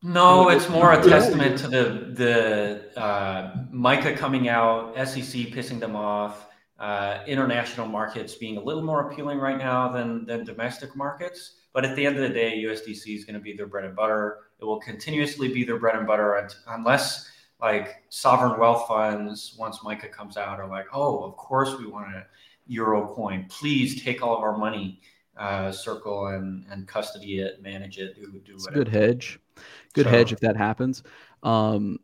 No, 0.02 0.49
it's 0.49 0.69
more 0.69 0.93
a 0.95 1.00
testament 1.00 1.59
to 1.59 1.69
the 1.69 1.85
the 2.14 3.00
uh, 3.00 3.55
MiCA 3.73 4.17
coming 4.17 4.49
out, 4.49 4.95
SEC 5.07 5.52
pissing 5.55 5.79
them 5.79 5.95
off, 5.95 6.49
uh, 6.80 7.22
international 7.26 7.87
markets 7.87 8.34
being 8.34 8.56
a 8.56 8.60
little 8.60 8.82
more 8.82 9.10
appealing 9.10 9.38
right 9.38 9.58
now 9.58 9.88
than 9.92 10.25
than 10.26 10.44
domestic 10.44 10.96
markets. 10.96 11.56
But 11.72 11.84
at 11.84 11.94
the 11.94 12.04
end 12.04 12.16
of 12.16 12.22
the 12.22 12.34
day, 12.34 12.62
USDC 12.64 13.14
is 13.16 13.25
going 13.25 13.34
to 13.34 13.40
be 13.40 13.52
their 13.52 13.66
bread 13.66 13.84
and 13.84 13.94
butter. 13.94 14.38
It 14.60 14.64
will 14.64 14.80
continuously 14.80 15.52
be 15.52 15.62
their 15.62 15.78
bread 15.78 15.94
and 15.94 16.06
butter 16.06 16.49
unless 16.66 17.30
like 17.60 18.02
sovereign 18.08 18.58
wealth 18.58 18.88
funds, 18.88 19.54
once 19.58 19.78
MiCA 19.80 20.10
comes 20.10 20.37
out, 20.38 20.58
are 20.58 20.66
like, 20.68 20.87
oh, 20.94 21.22
of 21.22 21.37
course 21.37 21.78
we 21.78 21.87
want 21.87 22.14
a 22.14 22.26
euro 22.66 23.06
coin. 23.14 23.46
Please 23.50 24.02
take 24.02 24.22
all 24.22 24.34
of 24.37 24.42
our 24.42 24.56
money, 24.56 25.00
uh, 25.37 25.70
circle 25.70 26.28
and 26.28 26.64
and 26.70 26.88
custody 26.88 27.38
it, 27.40 27.62
manage 27.62 27.99
it, 27.99 28.16
do 28.16 28.40
do 28.44 28.54
It's 28.54 28.66
a 28.66 28.70
whatever. 28.70 28.84
good 28.84 28.88
hedge. 28.92 29.38
Good 29.92 30.06
So- 30.06 30.10
hedge 30.10 30.32
if 30.32 30.40
that 30.40 30.56
happens. 30.56 31.02
Um, 31.42 31.99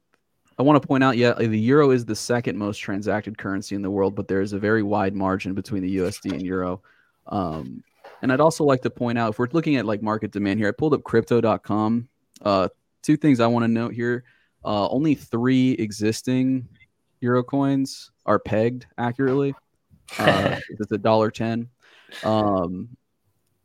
I 0.58 0.62
want 0.62 0.80
to 0.80 0.86
point 0.86 1.04
out, 1.04 1.16
yeah, 1.16 1.34
the 1.34 1.58
euro 1.58 1.90
is 1.90 2.04
the 2.04 2.16
second 2.16 2.56
most 2.56 2.78
transacted 2.78 3.36
currency 3.36 3.74
in 3.74 3.82
the 3.82 3.90
world, 3.90 4.14
but 4.14 4.26
there 4.26 4.40
is 4.40 4.54
a 4.54 4.58
very 4.58 4.82
wide 4.82 5.14
margin 5.14 5.52
between 5.54 5.82
the 5.82 5.98
USD 5.98 6.32
and 6.32 6.42
euro. 6.42 6.80
Um, 7.26 7.82
and 8.22 8.32
I'd 8.32 8.40
also 8.40 8.64
like 8.64 8.80
to 8.82 8.90
point 8.90 9.18
out, 9.18 9.30
if 9.30 9.38
we're 9.38 9.48
looking 9.52 9.76
at 9.76 9.84
like 9.84 10.02
market 10.02 10.30
demand 10.30 10.58
here, 10.58 10.68
I 10.68 10.72
pulled 10.72 10.94
up 10.94 11.04
crypto.com. 11.04 12.08
Uh, 12.40 12.68
two 13.02 13.16
things 13.16 13.40
I 13.40 13.46
want 13.46 13.64
to 13.64 13.68
note 13.68 13.92
here. 13.92 14.24
Uh, 14.64 14.88
only 14.88 15.14
three 15.14 15.72
existing 15.72 16.66
euro 17.20 17.42
coins 17.42 18.10
are 18.24 18.38
pegged 18.38 18.86
accurately. 18.98 19.54
Uh, 20.20 20.60
it's 20.70 20.92
a 20.92 20.98
dollar 20.98 21.32
ten. 21.32 21.68
Um, 22.22 22.96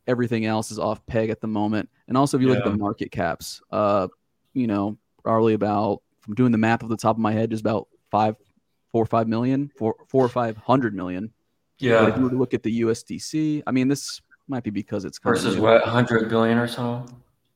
everything 0.08 0.44
else 0.44 0.72
is 0.72 0.78
off 0.80 1.06
peg 1.06 1.30
at 1.30 1.40
the 1.40 1.46
moment. 1.46 1.88
And 2.08 2.16
also, 2.16 2.36
if 2.36 2.42
you 2.42 2.48
look 2.48 2.58
at 2.58 2.64
the 2.64 2.76
market 2.76 3.12
caps, 3.12 3.62
uh, 3.70 4.08
you 4.52 4.66
know, 4.66 4.98
probably 5.22 5.54
about 5.54 6.02
from 6.22 6.34
doing 6.34 6.52
the 6.52 6.58
math 6.58 6.82
off 6.82 6.88
the 6.88 6.96
top 6.96 7.16
of 7.16 7.20
my 7.20 7.32
head, 7.32 7.50
just 7.50 7.60
about 7.60 7.88
five, 8.10 8.36
four 8.90 9.02
or 9.02 9.06
five 9.06 9.28
million, 9.28 9.70
four, 9.76 9.96
four 10.08 10.24
or 10.24 10.28
five 10.28 10.56
hundred 10.56 10.94
million. 10.94 11.32
But 11.80 12.10
if 12.10 12.16
you 12.16 12.22
were 12.22 12.30
to 12.30 12.36
look 12.36 12.54
at 12.54 12.62
the 12.62 12.82
USDC, 12.82 13.62
I 13.66 13.72
mean, 13.72 13.88
this 13.88 14.20
might 14.46 14.62
be 14.62 14.70
because 14.70 15.04
it's 15.04 15.18
Versus 15.18 15.56
new. 15.56 15.62
what, 15.62 15.82
100 15.82 16.28
billion 16.28 16.58
or 16.58 16.68
so? 16.68 17.04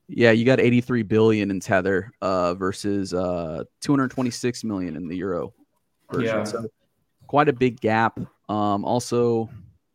Yeah, 0.09 0.31
you 0.31 0.45
got 0.45 0.59
83 0.59 1.03
billion 1.03 1.51
in 1.51 1.59
Tether 1.59 2.11
uh, 2.21 2.53
versus 2.55 3.13
uh, 3.13 3.63
226 3.81 4.63
million 4.63 4.95
in 4.95 5.07
the 5.07 5.15
euro 5.15 5.53
version. 6.11 6.37
Yeah. 6.37 6.43
So 6.43 6.67
quite 7.27 7.49
a 7.49 7.53
big 7.53 7.79
gap. 7.79 8.19
Um, 8.49 8.85
also, 8.85 9.49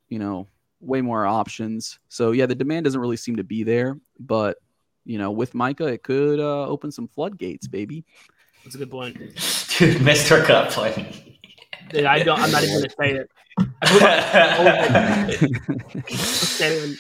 you 0.09 0.19
know, 0.19 0.47
way 0.81 1.01
more 1.01 1.27
options. 1.27 1.99
So 2.09 2.33
yeah, 2.33 2.47
the 2.47 2.55
demand 2.55 2.85
doesn't 2.85 3.01
really 3.01 3.17
seem 3.17 3.37
to 3.37 3.45
be 3.45 3.65
there, 3.65 3.99
but 4.19 4.59
you 5.05 5.19
know, 5.19 5.31
with 5.31 5.53
MiCA, 5.55 5.93
it 5.93 6.03
could 6.03 6.39
uh, 6.39 6.67
open 6.67 6.93
some 6.93 7.09
floodgates, 7.09 7.67
baby. 7.67 8.05
That's 8.65 8.75
a 8.75 8.79
good 8.79 8.91
point. 8.91 9.17
Dude, 9.17 9.35
Mr. 9.99 10.45
Cup 10.45 10.71
playing. 10.71 11.07
Yeah, 11.93 12.11
I 12.13 12.23
don't. 12.23 12.39
I'm 12.41 12.51
not 12.51 12.63
even 12.63 12.77
gonna 12.77 12.91
say 12.91 13.13
it. 13.17 13.31
I 13.83 15.37
put 15.37 16.01
my- 16.01 16.17
saying- 16.17 16.97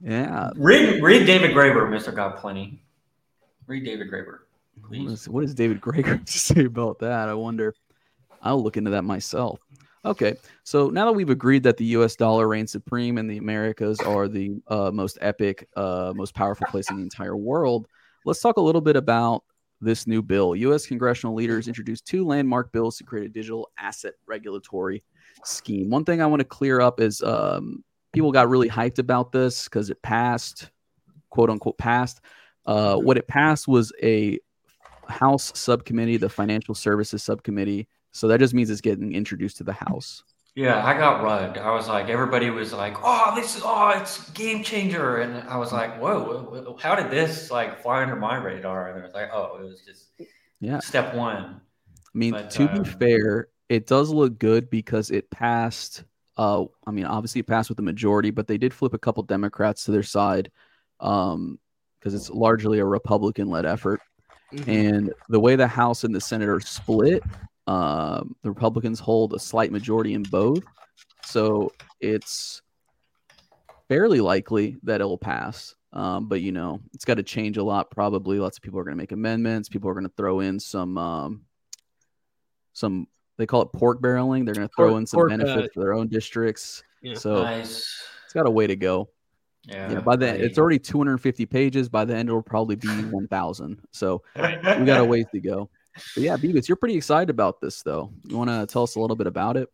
yeah. 0.00 0.50
read, 0.56 1.02
read 1.02 1.26
David 1.26 1.50
Graeber, 1.52 1.88
Mr. 1.88 2.14
Got 2.14 2.38
Plenty. 2.38 2.82
Read 3.66 3.84
David 3.84 4.10
Graeber, 4.10 4.38
What 4.80 4.88
please. 4.88 5.10
is, 5.12 5.28
what 5.28 5.42
does 5.42 5.54
David 5.54 5.80
Graeber 5.80 6.06
have 6.06 6.24
to 6.26 6.38
say 6.38 6.64
about 6.64 6.98
that? 7.00 7.28
I 7.28 7.34
wonder. 7.34 7.74
I'll 8.40 8.62
look 8.62 8.76
into 8.76 8.90
that 8.92 9.02
myself. 9.02 9.60
Okay, 10.04 10.34
so 10.64 10.88
now 10.88 11.04
that 11.04 11.12
we've 11.12 11.30
agreed 11.30 11.62
that 11.62 11.76
the 11.76 11.84
U.S. 11.86 12.16
dollar 12.16 12.48
reigns 12.48 12.72
supreme 12.72 13.18
and 13.18 13.30
the 13.30 13.38
Americas 13.38 14.00
are 14.00 14.26
the 14.26 14.60
uh, 14.66 14.90
most 14.92 15.16
epic, 15.20 15.68
uh, 15.76 16.12
most 16.16 16.34
powerful 16.34 16.66
place 16.68 16.90
in 16.90 16.96
the 16.96 17.02
entire 17.02 17.36
world, 17.36 17.86
let's 18.24 18.40
talk 18.40 18.56
a 18.56 18.60
little 18.60 18.80
bit 18.80 18.96
about 18.96 19.44
this 19.82 20.06
new 20.06 20.22
bill. 20.22 20.56
U.S. 20.56 20.86
congressional 20.86 21.34
leaders 21.34 21.68
introduced 21.68 22.06
two 22.06 22.24
landmark 22.26 22.72
bills 22.72 22.96
to 22.98 23.04
create 23.04 23.26
a 23.26 23.28
digital 23.28 23.70
asset 23.78 24.14
regulatory 24.26 25.02
scheme. 25.44 25.90
One 25.90 26.04
thing 26.04 26.22
I 26.22 26.26
want 26.26 26.40
to 26.40 26.44
clear 26.44 26.80
up 26.80 27.00
is 27.00 27.22
um, 27.22 27.84
people 28.12 28.32
got 28.32 28.48
really 28.48 28.68
hyped 28.68 28.98
about 28.98 29.32
this 29.32 29.64
because 29.64 29.90
it 29.90 30.00
passed, 30.02 30.70
quote 31.30 31.50
unquote, 31.50 31.78
passed. 31.78 32.20
Uh, 32.64 32.96
what 32.96 33.18
it 33.18 33.26
passed 33.26 33.66
was 33.66 33.92
a 34.02 34.38
House 35.08 35.52
subcommittee, 35.58 36.16
the 36.16 36.28
Financial 36.28 36.74
Services 36.74 37.22
Subcommittee. 37.22 37.88
So 38.12 38.28
that 38.28 38.38
just 38.38 38.54
means 38.54 38.70
it's 38.70 38.80
getting 38.80 39.14
introduced 39.14 39.56
to 39.58 39.64
the 39.64 39.72
House. 39.72 40.22
Yeah, 40.54 40.84
I 40.84 40.92
got 40.98 41.22
rugged. 41.22 41.56
I 41.62 41.72
was 41.72 41.88
like, 41.88 42.08
everybody 42.10 42.50
was 42.50 42.72
like, 42.74 42.94
"Oh, 43.02 43.32
this 43.34 43.56
is 43.56 43.62
oh, 43.64 43.88
it's 43.96 44.28
game 44.32 44.62
changer," 44.62 45.18
and 45.22 45.48
I 45.48 45.56
was 45.56 45.72
like, 45.72 45.98
"Whoa, 45.98 46.20
wh- 46.44 46.78
wh- 46.78 46.82
how 46.82 46.94
did 46.94 47.10
this 47.10 47.50
like 47.50 47.80
fly 47.82 48.02
under 48.02 48.16
my 48.16 48.36
radar?" 48.36 48.90
And 48.90 48.98
it 48.98 49.02
was 49.02 49.14
like, 49.14 49.30
"Oh, 49.32 49.56
it 49.58 49.64
was 49.64 49.80
just 49.80 50.10
Yeah. 50.60 50.78
step 50.80 51.14
one." 51.14 51.60
I 52.14 52.18
mean, 52.18 52.32
But, 52.32 52.50
to 52.50 52.68
um, 52.68 52.82
be 52.82 52.90
fair, 52.90 53.48
it 53.70 53.86
does 53.86 54.10
look 54.10 54.38
good 54.38 54.68
because 54.68 55.10
it 55.10 55.30
passed. 55.30 56.04
Uh, 56.36 56.64
I 56.86 56.90
mean, 56.90 57.06
obviously 57.06 57.40
it 57.40 57.46
passed 57.46 57.70
with 57.70 57.76
the 57.76 57.82
majority, 57.82 58.30
but 58.30 58.46
they 58.46 58.58
did 58.58 58.74
flip 58.74 58.92
a 58.92 58.98
couple 58.98 59.22
Democrats 59.22 59.84
to 59.84 59.90
their 59.90 60.02
side 60.02 60.50
um, 61.00 61.58
because 61.98 62.12
it's 62.14 62.28
largely 62.30 62.78
a 62.78 62.84
Republican-led 62.84 63.64
effort. 63.64 64.00
Mhm. 64.52 64.68
And 64.68 65.14
the 65.30 65.40
way 65.40 65.56
the 65.56 65.66
House 65.66 66.04
and 66.04 66.14
the 66.14 66.20
Senate 66.20 66.48
are 66.50 66.60
split, 66.60 67.22
um, 67.66 68.34
the 68.42 68.50
Republicans 68.50 68.98
hold 69.00 69.34
a 69.34 69.38
slight 69.38 69.72
majority 69.72 70.14
in 70.14 70.22
both. 70.24 70.62
So 71.24 71.72
it's 72.00 72.62
fairly 73.88 74.20
likely 74.20 74.76
that 74.82 75.00
it'll 75.00 75.18
pass. 75.18 75.74
Um, 75.92 76.26
but 76.26 76.40
you 76.40 76.52
know, 76.52 76.80
it's 76.94 77.04
got 77.04 77.14
to 77.14 77.22
change 77.22 77.58
a 77.58 77.62
lot. 77.62 77.90
Probably 77.90 78.38
lots 78.38 78.56
of 78.56 78.62
people 78.62 78.80
are 78.80 78.84
going 78.84 78.96
to 78.96 79.02
make 79.02 79.12
amendments. 79.12 79.68
People 79.68 79.90
are 79.90 79.94
going 79.94 80.06
to 80.06 80.12
throw 80.16 80.40
in 80.40 80.58
some, 80.58 80.96
um, 80.96 81.42
some 82.72 83.06
they 83.36 83.46
call 83.46 83.62
it 83.62 83.72
pork 83.72 84.00
barreling. 84.00 84.44
They're 84.44 84.54
going 84.54 84.68
to 84.68 84.74
throw 84.74 84.90
Pork- 84.90 85.00
in 85.00 85.06
some 85.06 85.18
pork, 85.18 85.32
uh, 85.32 85.36
benefits 85.36 85.74
for 85.74 85.80
their 85.80 85.92
own 85.92 86.08
districts. 86.08 86.82
Yeah. 87.02 87.14
So 87.14 87.42
nice. 87.42 87.86
it's 88.24 88.32
got 88.32 88.46
a 88.46 88.50
way 88.50 88.66
to 88.66 88.76
go. 88.76 89.08
Yeah. 89.64 89.92
Yeah, 89.92 90.00
by 90.00 90.16
the 90.16 90.30
I- 90.30 90.36
it's 90.36 90.58
already 90.58 90.78
250 90.78 91.46
pages. 91.46 91.88
By 91.88 92.04
the 92.04 92.16
end, 92.16 92.28
it'll 92.28 92.42
probably 92.42 92.76
be 92.76 92.88
1,000. 92.88 93.78
So 93.92 94.22
we 94.36 94.42
we 94.42 94.84
got 94.86 95.00
a 95.00 95.04
ways 95.04 95.26
to 95.32 95.40
go. 95.40 95.70
But 95.94 96.22
yeah, 96.22 96.36
Beavis, 96.36 96.68
you're 96.68 96.76
pretty 96.76 96.96
excited 96.96 97.30
about 97.30 97.60
this, 97.60 97.82
though. 97.82 98.12
You 98.24 98.36
want 98.36 98.50
to 98.50 98.66
tell 98.66 98.82
us 98.82 98.96
a 98.96 99.00
little 99.00 99.16
bit 99.16 99.26
about 99.26 99.56
it? 99.56 99.70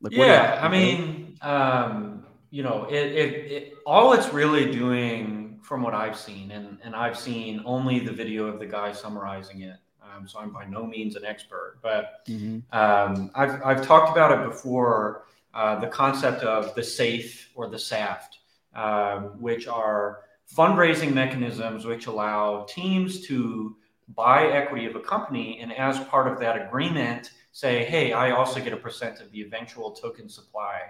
Like, 0.00 0.12
yeah, 0.12 0.58
I 0.62 0.68
mean, 0.68 1.36
um, 1.42 2.26
you 2.50 2.62
know, 2.62 2.86
it, 2.90 2.94
it, 2.94 3.52
it 3.52 3.74
all 3.86 4.12
it's 4.14 4.32
really 4.32 4.70
doing, 4.72 5.60
from 5.62 5.82
what 5.82 5.94
I've 5.94 6.16
seen, 6.16 6.50
and 6.50 6.78
and 6.82 6.96
I've 6.96 7.18
seen 7.18 7.62
only 7.64 8.00
the 8.00 8.12
video 8.12 8.46
of 8.46 8.58
the 8.58 8.66
guy 8.66 8.92
summarizing 8.92 9.60
it. 9.60 9.76
Um, 10.02 10.26
so 10.26 10.38
I'm 10.40 10.50
by 10.50 10.64
no 10.64 10.84
means 10.86 11.16
an 11.16 11.24
expert, 11.24 11.78
but 11.82 12.26
Mhm. 12.28 12.62
um, 12.72 13.30
I've 13.34 13.62
I've 13.62 13.86
talked 13.86 14.10
about 14.10 14.32
it 14.32 14.48
before. 14.48 15.24
Uh, 15.52 15.80
the 15.80 15.86
concept 15.88 16.44
of 16.44 16.76
the 16.76 16.82
SAFE 16.82 17.50
or 17.56 17.68
the 17.68 17.78
SAFT, 17.78 18.38
um, 18.76 19.40
which 19.40 19.66
are 19.66 20.20
fundraising 20.56 21.12
mechanisms 21.12 21.84
which 21.84 22.06
allow 22.06 22.64
teams 22.68 23.26
to 23.26 23.76
buy 24.14 24.46
equity 24.48 24.86
of 24.86 24.96
a 24.96 25.00
company, 25.00 25.60
and 25.60 25.72
as 25.72 25.98
part 26.04 26.30
of 26.30 26.38
that 26.40 26.60
agreement, 26.66 27.32
say, 27.52 27.84
hey, 27.84 28.12
I 28.12 28.30
also 28.30 28.60
get 28.60 28.72
a 28.72 28.76
percent 28.76 29.20
of 29.20 29.30
the 29.32 29.42
eventual 29.42 29.92
token 29.92 30.28
supply. 30.28 30.80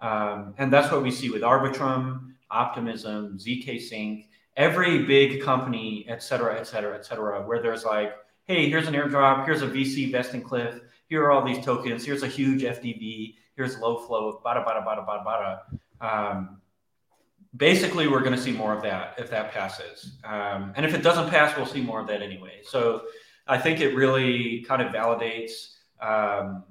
Um, 0.00 0.54
and 0.58 0.72
that's 0.72 0.92
what 0.92 1.02
we 1.02 1.10
see 1.10 1.30
with 1.30 1.42
Arbitrum, 1.42 2.34
Optimism, 2.50 3.38
zkSync, 3.38 4.26
every 4.56 5.04
big 5.04 5.42
company, 5.42 6.04
et 6.08 6.22
cetera, 6.22 6.58
et 6.58 6.64
cetera, 6.64 6.94
et 6.94 7.04
cetera, 7.04 7.46
where 7.46 7.62
there's 7.62 7.84
like, 7.84 8.14
hey, 8.44 8.68
here's 8.68 8.86
an 8.86 8.94
airdrop, 8.94 9.44
here's 9.44 9.62
a 9.62 9.66
VC 9.66 10.12
vesting 10.12 10.42
cliff, 10.42 10.80
here 11.08 11.24
are 11.24 11.32
all 11.32 11.44
these 11.44 11.64
tokens, 11.64 12.04
here's 12.04 12.22
a 12.22 12.28
huge 12.28 12.62
FDV 12.62 13.34
here's 13.56 13.78
low 13.78 13.98
flow, 13.98 14.40
bada, 14.44 14.64
bada, 14.64 14.84
bada, 14.84 15.04
bada, 15.04 15.24
bada. 15.24 15.60
Um, 16.00 16.60
basically, 17.56 18.08
we're 18.08 18.20
going 18.20 18.34
to 18.34 18.40
see 18.40 18.52
more 18.52 18.72
of 18.74 18.82
that 18.82 19.14
if 19.18 19.30
that 19.30 19.52
passes. 19.52 20.18
Um, 20.24 20.72
and 20.76 20.84
if 20.86 20.94
it 20.94 21.02
doesn't 21.02 21.30
pass, 21.30 21.56
we'll 21.56 21.66
see 21.66 21.82
more 21.82 22.00
of 22.00 22.06
that 22.08 22.22
anyway. 22.22 22.60
So 22.64 23.02
I 23.46 23.58
think 23.58 23.80
it 23.80 23.94
really 23.94 24.62
kind 24.62 24.82
of 24.82 24.92
validates 24.92 25.74
um, 26.00 26.64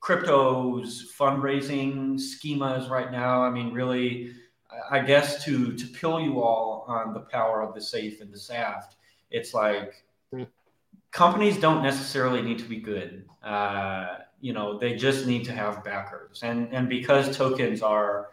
crypto's 0.00 1.12
fundraising 1.16 2.14
schemas 2.14 2.90
right 2.90 3.12
now. 3.12 3.42
I 3.42 3.50
mean, 3.50 3.72
really, 3.72 4.32
I 4.90 5.00
guess 5.00 5.44
to 5.44 5.72
to 5.76 5.86
pill 5.88 6.20
you 6.20 6.42
all 6.42 6.84
on 6.88 7.12
the 7.12 7.20
power 7.20 7.62
of 7.62 7.74
the 7.74 7.80
safe 7.80 8.20
and 8.20 8.32
the 8.32 8.38
SAFT, 8.38 8.96
it's 9.30 9.54
like 9.54 10.04
Hmm. 10.32 10.44
companies 11.10 11.58
don't 11.58 11.82
necessarily 11.82 12.42
need 12.42 12.58
to 12.58 12.64
be 12.64 12.78
good. 12.78 13.28
Uh, 13.42 14.18
you 14.40 14.52
know, 14.52 14.78
they 14.78 14.94
just 14.96 15.26
need 15.26 15.44
to 15.44 15.52
have 15.52 15.84
backers, 15.84 16.42
and 16.42 16.72
and 16.74 16.88
because 16.88 17.36
tokens 17.36 17.82
are 17.82 18.30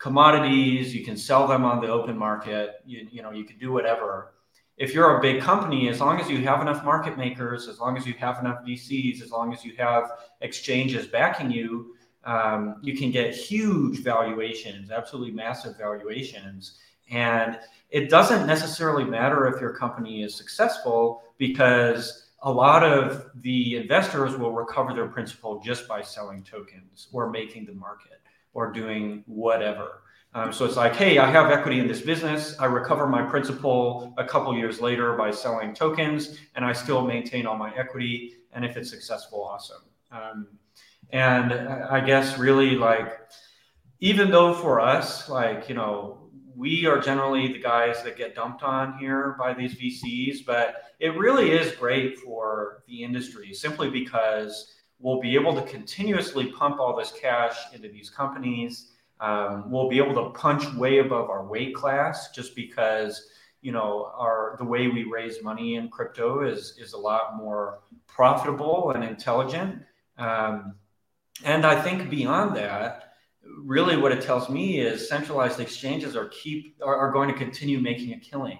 commodities, 0.00 0.92
you 0.92 1.04
can 1.04 1.16
sell 1.16 1.46
them 1.46 1.64
on 1.64 1.80
the 1.80 1.86
open 1.86 2.18
market. 2.18 2.82
You 2.84 3.06
you 3.12 3.22
know, 3.22 3.30
you 3.30 3.44
can 3.44 3.58
do 3.58 3.70
whatever 3.70 4.32
if 4.80 4.94
you're 4.94 5.18
a 5.18 5.20
big 5.20 5.42
company, 5.42 5.90
as 5.90 6.00
long 6.00 6.18
as 6.18 6.30
you 6.30 6.38
have 6.38 6.62
enough 6.62 6.82
market 6.82 7.18
makers, 7.18 7.68
as 7.68 7.78
long 7.78 7.98
as 7.98 8.06
you 8.06 8.14
have 8.14 8.38
enough 8.38 8.64
VCs, 8.64 9.22
as 9.22 9.30
long 9.30 9.52
as 9.52 9.62
you 9.62 9.76
have 9.76 10.12
exchanges 10.40 11.06
backing 11.06 11.50
you, 11.50 11.94
um, 12.24 12.76
you 12.82 12.96
can 12.96 13.10
get 13.10 13.34
huge 13.34 14.02
valuations, 14.02 14.90
absolutely 14.90 15.32
massive 15.32 15.76
valuations. 15.76 16.78
And 17.10 17.58
it 17.90 18.08
doesn't 18.08 18.46
necessarily 18.46 19.04
matter 19.04 19.46
if 19.48 19.60
your 19.60 19.74
company 19.74 20.22
is 20.22 20.34
successful 20.34 21.24
because 21.36 22.30
a 22.42 22.50
lot 22.50 22.82
of 22.82 23.30
the 23.42 23.76
investors 23.76 24.34
will 24.38 24.52
recover 24.52 24.94
their 24.94 25.08
principal 25.08 25.60
just 25.60 25.86
by 25.86 26.00
selling 26.00 26.42
tokens 26.42 27.08
or 27.12 27.28
making 27.28 27.66
the 27.66 27.74
market 27.74 28.20
or 28.52 28.72
doing 28.72 29.24
whatever. 29.26 30.02
Um, 30.32 30.52
so 30.52 30.64
it's 30.64 30.76
like, 30.76 30.94
hey, 30.94 31.18
I 31.18 31.28
have 31.30 31.50
equity 31.50 31.80
in 31.80 31.88
this 31.88 32.00
business. 32.00 32.54
I 32.60 32.66
recover 32.66 33.08
my 33.08 33.22
principal 33.22 34.14
a 34.16 34.24
couple 34.24 34.56
years 34.56 34.80
later 34.80 35.14
by 35.16 35.32
selling 35.32 35.74
tokens, 35.74 36.38
and 36.54 36.64
I 36.64 36.72
still 36.72 37.04
maintain 37.04 37.46
all 37.46 37.56
my 37.56 37.74
equity. 37.76 38.36
and 38.52 38.64
if 38.64 38.76
it's 38.76 38.90
successful, 38.90 39.44
awesome. 39.44 39.82
Um, 40.10 40.46
and 41.12 41.52
I 41.52 42.00
guess 42.00 42.38
really 42.38 42.76
like, 42.76 43.18
even 44.00 44.30
though 44.30 44.54
for 44.54 44.80
us, 44.80 45.28
like, 45.28 45.68
you 45.68 45.74
know, 45.74 46.30
we 46.56 46.86
are 46.86 47.00
generally 47.00 47.52
the 47.52 47.58
guys 47.58 48.02
that 48.02 48.16
get 48.16 48.34
dumped 48.34 48.62
on 48.62 48.98
here 48.98 49.36
by 49.38 49.54
these 49.54 49.74
VCs, 49.74 50.44
but 50.44 50.82
it 50.98 51.16
really 51.16 51.52
is 51.52 51.72
great 51.72 52.18
for 52.18 52.82
the 52.86 53.02
industry 53.02 53.54
simply 53.54 53.88
because 53.88 54.74
we'll 55.00 55.20
be 55.20 55.34
able 55.34 55.54
to 55.54 55.62
continuously 55.62 56.46
pump 56.52 56.78
all 56.78 56.96
this 56.96 57.12
cash 57.20 57.56
into 57.72 57.88
these 57.88 58.10
companies. 58.10 58.92
Um, 59.18 59.70
we'll 59.70 59.88
be 59.88 59.98
able 59.98 60.14
to 60.14 60.38
punch 60.38 60.72
way 60.74 60.98
above 60.98 61.28
our 61.30 61.44
weight 61.44 61.74
class 61.74 62.30
just 62.30 62.54
because 62.54 63.28
you 63.62 63.72
know 63.72 64.10
our 64.16 64.56
the 64.58 64.64
way 64.64 64.88
we 64.88 65.04
raise 65.04 65.42
money 65.42 65.74
in 65.74 65.88
crypto 65.88 66.42
is 66.42 66.76
is 66.78 66.94
a 66.94 66.98
lot 66.98 67.36
more 67.36 67.80
profitable 68.06 68.92
and 68.92 69.04
intelligent. 69.04 69.82
Um, 70.16 70.74
and 71.44 71.64
I 71.66 71.80
think 71.80 72.10
beyond 72.10 72.56
that, 72.56 73.14
really 73.42 73.96
what 73.96 74.12
it 74.12 74.22
tells 74.22 74.48
me 74.48 74.80
is 74.80 75.08
centralized 75.08 75.60
exchanges 75.60 76.16
are 76.16 76.28
keep 76.28 76.76
are, 76.82 76.96
are 76.96 77.12
going 77.12 77.28
to 77.28 77.34
continue 77.34 77.80
making 77.80 78.12
a 78.12 78.18
killing 78.18 78.58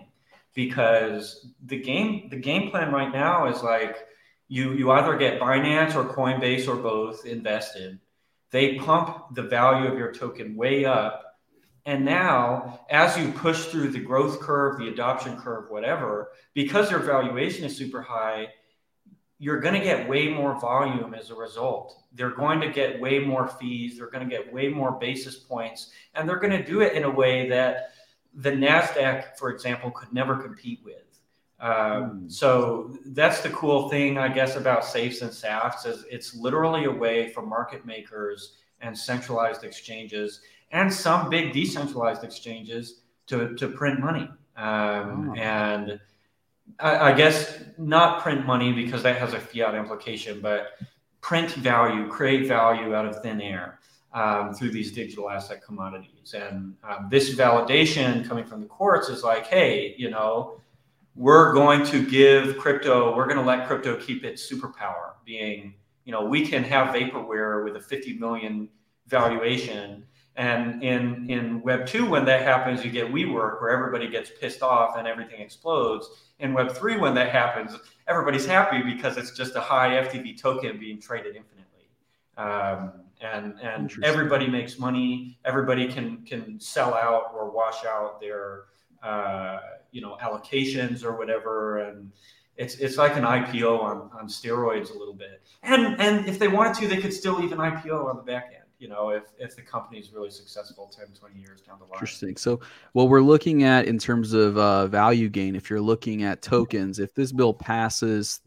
because 0.54 1.46
the 1.66 1.80
game 1.80 2.28
the 2.30 2.36
game 2.36 2.70
plan 2.70 2.92
right 2.92 3.12
now 3.12 3.46
is 3.46 3.62
like 3.62 4.06
you 4.50 4.72
you 4.72 4.90
either 4.90 5.16
get 5.16 5.40
Binance 5.40 5.94
or 5.94 6.04
Coinbase 6.12 6.66
or 6.66 6.74
both 6.74 7.24
invested. 7.24 8.00
They 8.50 8.74
pump 8.74 9.36
the 9.36 9.44
value 9.44 9.88
of 9.88 9.96
your 9.96 10.12
token 10.12 10.56
way 10.56 10.84
up. 10.84 11.38
And 11.86 12.04
now, 12.04 12.80
as 12.90 13.16
you 13.16 13.30
push 13.30 13.66
through 13.66 13.90
the 13.90 14.00
growth 14.00 14.40
curve, 14.40 14.78
the 14.78 14.88
adoption 14.88 15.36
curve, 15.36 15.70
whatever, 15.70 16.32
because 16.52 16.90
your 16.90 16.98
valuation 16.98 17.64
is 17.64 17.76
super 17.76 18.02
high, 18.02 18.48
you're 19.38 19.60
going 19.60 19.74
to 19.74 19.80
get 19.80 20.08
way 20.08 20.28
more 20.28 20.60
volume 20.60 21.14
as 21.14 21.30
a 21.30 21.34
result. 21.34 22.02
They're 22.12 22.30
going 22.30 22.60
to 22.60 22.70
get 22.70 23.00
way 23.00 23.20
more 23.20 23.46
fees. 23.46 23.98
They're 23.98 24.10
going 24.10 24.28
to 24.28 24.36
get 24.36 24.52
way 24.52 24.68
more 24.68 24.98
basis 24.98 25.36
points. 25.36 25.92
And 26.14 26.28
they're 26.28 26.40
going 26.40 26.58
to 26.58 26.64
do 26.64 26.80
it 26.80 26.94
in 26.94 27.04
a 27.04 27.10
way 27.10 27.48
that 27.50 27.92
the 28.34 28.50
NASDAQ, 28.50 29.36
for 29.38 29.50
example, 29.50 29.92
could 29.92 30.12
never 30.12 30.36
compete 30.36 30.80
with. 30.84 31.09
Um, 31.60 31.72
mm. 31.72 32.32
So 32.32 32.96
that's 33.06 33.40
the 33.42 33.50
cool 33.50 33.88
thing, 33.88 34.18
I 34.18 34.28
guess, 34.28 34.56
about 34.56 34.84
safes 34.84 35.22
and 35.22 35.30
SAFs 35.30 35.86
is 35.86 36.04
it's 36.10 36.34
literally 36.34 36.84
a 36.84 36.90
way 36.90 37.28
for 37.30 37.42
market 37.42 37.84
makers 37.84 38.54
and 38.80 38.96
centralized 38.96 39.62
exchanges 39.62 40.40
and 40.72 40.92
some 40.92 41.28
big 41.28 41.52
decentralized 41.52 42.24
exchanges 42.24 43.00
to, 43.26 43.54
to 43.56 43.68
print 43.68 44.00
money. 44.00 44.28
Um, 44.56 45.30
oh. 45.30 45.34
And 45.34 46.00
I, 46.78 47.10
I, 47.10 47.12
guess 47.12 47.62
not 47.78 48.22
print 48.22 48.46
money 48.46 48.72
because 48.72 49.02
that 49.02 49.16
has 49.16 49.32
a 49.32 49.40
fiat 49.40 49.74
implication, 49.74 50.40
but 50.40 50.72
print 51.20 51.50
value, 51.52 52.08
create 52.08 52.46
value 52.46 52.94
out 52.94 53.06
of 53.06 53.22
thin 53.22 53.40
air 53.40 53.80
um, 54.12 54.52
through 54.54 54.70
these 54.70 54.92
digital 54.92 55.30
asset 55.30 55.62
commodities. 55.64 56.34
And 56.34 56.74
um, 56.84 57.08
this 57.10 57.34
validation 57.34 58.26
coming 58.26 58.44
from 58.44 58.60
the 58.60 58.66
courts 58.66 59.08
is 59.08 59.22
like, 59.22 59.46
hey, 59.46 59.94
you 59.96 60.10
know, 60.10 60.60
we're 61.14 61.52
going 61.52 61.84
to 61.86 62.04
give 62.04 62.58
crypto, 62.58 63.14
we're 63.16 63.26
going 63.26 63.36
to 63.36 63.44
let 63.44 63.66
crypto 63.66 63.96
keep 63.96 64.24
its 64.24 64.50
superpower, 64.50 65.14
being, 65.24 65.74
you 66.04 66.12
know, 66.12 66.24
we 66.24 66.46
can 66.46 66.62
have 66.64 66.94
vaporware 66.94 67.64
with 67.64 67.76
a 67.76 67.80
50 67.80 68.18
million 68.18 68.68
valuation. 69.06 70.04
And 70.36 70.82
in, 70.82 71.28
in 71.28 71.60
Web 71.62 71.86
2, 71.86 72.08
when 72.08 72.24
that 72.26 72.42
happens, 72.42 72.84
you 72.84 72.90
get 72.90 73.12
WeWork, 73.12 73.60
where 73.60 73.70
everybody 73.70 74.08
gets 74.08 74.30
pissed 74.40 74.62
off 74.62 74.96
and 74.96 75.06
everything 75.06 75.40
explodes. 75.40 76.08
In 76.38 76.54
Web 76.54 76.72
3, 76.72 76.96
when 76.96 77.14
that 77.14 77.30
happens, 77.30 77.76
everybody's 78.06 78.46
happy 78.46 78.82
because 78.82 79.16
it's 79.16 79.32
just 79.32 79.56
a 79.56 79.60
high 79.60 80.02
FDV 80.02 80.40
token 80.40 80.78
being 80.78 81.00
traded 81.00 81.36
infinitely. 81.36 81.88
Um, 82.38 82.92
and 83.20 83.54
and 83.60 83.92
everybody 84.02 84.48
makes 84.48 84.78
money. 84.78 85.38
Everybody 85.44 85.86
can 85.86 86.24
can 86.24 86.58
sell 86.58 86.94
out 86.94 87.32
or 87.34 87.50
wash 87.50 87.84
out 87.84 88.20
their 88.20 88.64
uh, 89.02 89.58
you 89.90 90.00
know 90.00 90.16
allocations 90.22 91.04
or 91.04 91.16
whatever 91.16 91.78
and 91.78 92.10
it's 92.60 92.74
it's 92.76 92.98
like 92.98 93.16
an 93.16 93.24
IPO 93.24 93.80
on, 93.80 94.10
on 94.12 94.28
steroids 94.28 94.94
a 94.94 94.98
little 94.98 95.14
bit. 95.14 95.42
And 95.62 95.98
and 96.00 96.28
if 96.28 96.38
they 96.38 96.48
wanted 96.48 96.74
to, 96.80 96.88
they 96.88 96.98
could 96.98 97.12
still 97.12 97.42
even 97.42 97.58
IPO 97.58 98.04
on 98.04 98.16
the 98.16 98.22
back 98.22 98.52
end, 98.54 98.64
you 98.78 98.88
know, 98.88 99.08
if 99.10 99.24
if 99.38 99.56
the 99.56 99.62
company 99.62 99.98
is 99.98 100.12
really 100.12 100.30
successful 100.30 100.92
10, 100.94 101.06
20 101.18 101.40
years 101.40 101.62
down 101.62 101.78
the 101.78 101.86
line. 101.86 101.94
Interesting. 101.94 102.36
So 102.36 102.60
what 102.92 103.08
we're 103.08 103.22
looking 103.22 103.62
at 103.62 103.86
in 103.86 103.98
terms 103.98 104.34
of 104.34 104.58
uh, 104.58 104.88
value 104.88 105.30
gain, 105.30 105.56
if 105.56 105.70
you're 105.70 105.80
looking 105.80 106.22
at 106.22 106.42
tokens, 106.42 106.98
if 106.98 107.14
this 107.14 107.32
bill 107.32 107.54
passes 107.54 108.40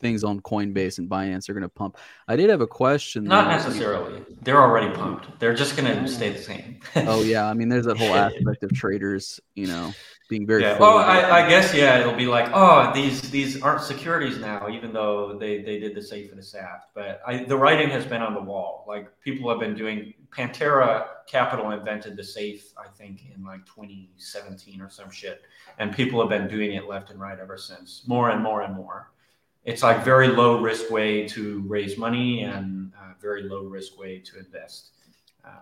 things 0.00 0.24
on 0.24 0.40
Coinbase 0.40 0.98
and 0.98 1.08
Binance 1.08 1.48
are 1.48 1.52
going 1.52 1.62
to 1.62 1.68
pump. 1.68 1.96
I 2.26 2.36
did 2.36 2.50
have 2.50 2.60
a 2.60 2.66
question. 2.66 3.24
Not 3.24 3.44
though. 3.44 3.50
necessarily. 3.50 4.22
They're 4.42 4.60
already 4.60 4.92
pumped. 4.94 5.38
They're 5.38 5.54
just 5.54 5.76
going 5.76 5.94
to 5.94 6.08
stay 6.08 6.30
the 6.30 6.42
same. 6.42 6.80
oh 6.96 7.22
yeah, 7.22 7.48
I 7.48 7.54
mean, 7.54 7.68
there's 7.68 7.86
that 7.86 7.98
whole 7.98 8.14
aspect 8.14 8.62
of 8.62 8.72
traders, 8.72 9.40
you 9.54 9.66
know, 9.66 9.92
being 10.28 10.46
very. 10.46 10.62
Yeah. 10.62 10.78
Well, 10.78 10.96
I, 10.96 11.44
I, 11.44 11.48
guess 11.48 11.74
yeah, 11.74 12.00
it'll 12.00 12.14
be 12.14 12.26
like, 12.26 12.50
oh, 12.54 12.92
these 12.94 13.30
these 13.30 13.60
aren't 13.62 13.82
securities 13.82 14.38
now, 14.38 14.68
even 14.68 14.92
though 14.92 15.36
they 15.38 15.62
they 15.62 15.78
did 15.78 15.94
the 15.94 16.02
safe 16.02 16.30
and 16.30 16.38
the 16.38 16.44
SAF. 16.44 16.80
But 16.94 17.20
I, 17.26 17.44
the 17.44 17.56
writing 17.56 17.90
has 17.90 18.06
been 18.06 18.22
on 18.22 18.34
the 18.34 18.40
wall. 18.40 18.84
Like 18.88 19.08
people 19.20 19.50
have 19.50 19.60
been 19.60 19.74
doing. 19.74 20.14
Pantera 20.30 21.06
Capital 21.26 21.72
invented 21.72 22.16
the 22.16 22.22
safe, 22.22 22.72
I 22.78 22.86
think, 22.96 23.24
in 23.34 23.44
like 23.44 23.66
2017 23.66 24.80
or 24.80 24.88
some 24.88 25.10
shit, 25.10 25.42
and 25.78 25.92
people 25.92 26.20
have 26.20 26.28
been 26.28 26.46
doing 26.46 26.74
it 26.74 26.86
left 26.86 27.10
and 27.10 27.20
right 27.20 27.36
ever 27.36 27.58
since, 27.58 28.02
more 28.06 28.30
and 28.30 28.40
more 28.40 28.62
and 28.62 28.76
more 28.76 29.10
it's 29.64 29.82
like 29.82 30.04
very 30.04 30.28
low 30.28 30.60
risk 30.60 30.90
way 30.90 31.28
to 31.28 31.62
raise 31.66 31.98
money 31.98 32.42
and 32.42 32.92
uh, 32.98 33.12
very 33.20 33.42
low 33.42 33.64
risk 33.64 33.98
way 33.98 34.18
to 34.18 34.38
invest. 34.38 34.90
Um, 35.44 35.52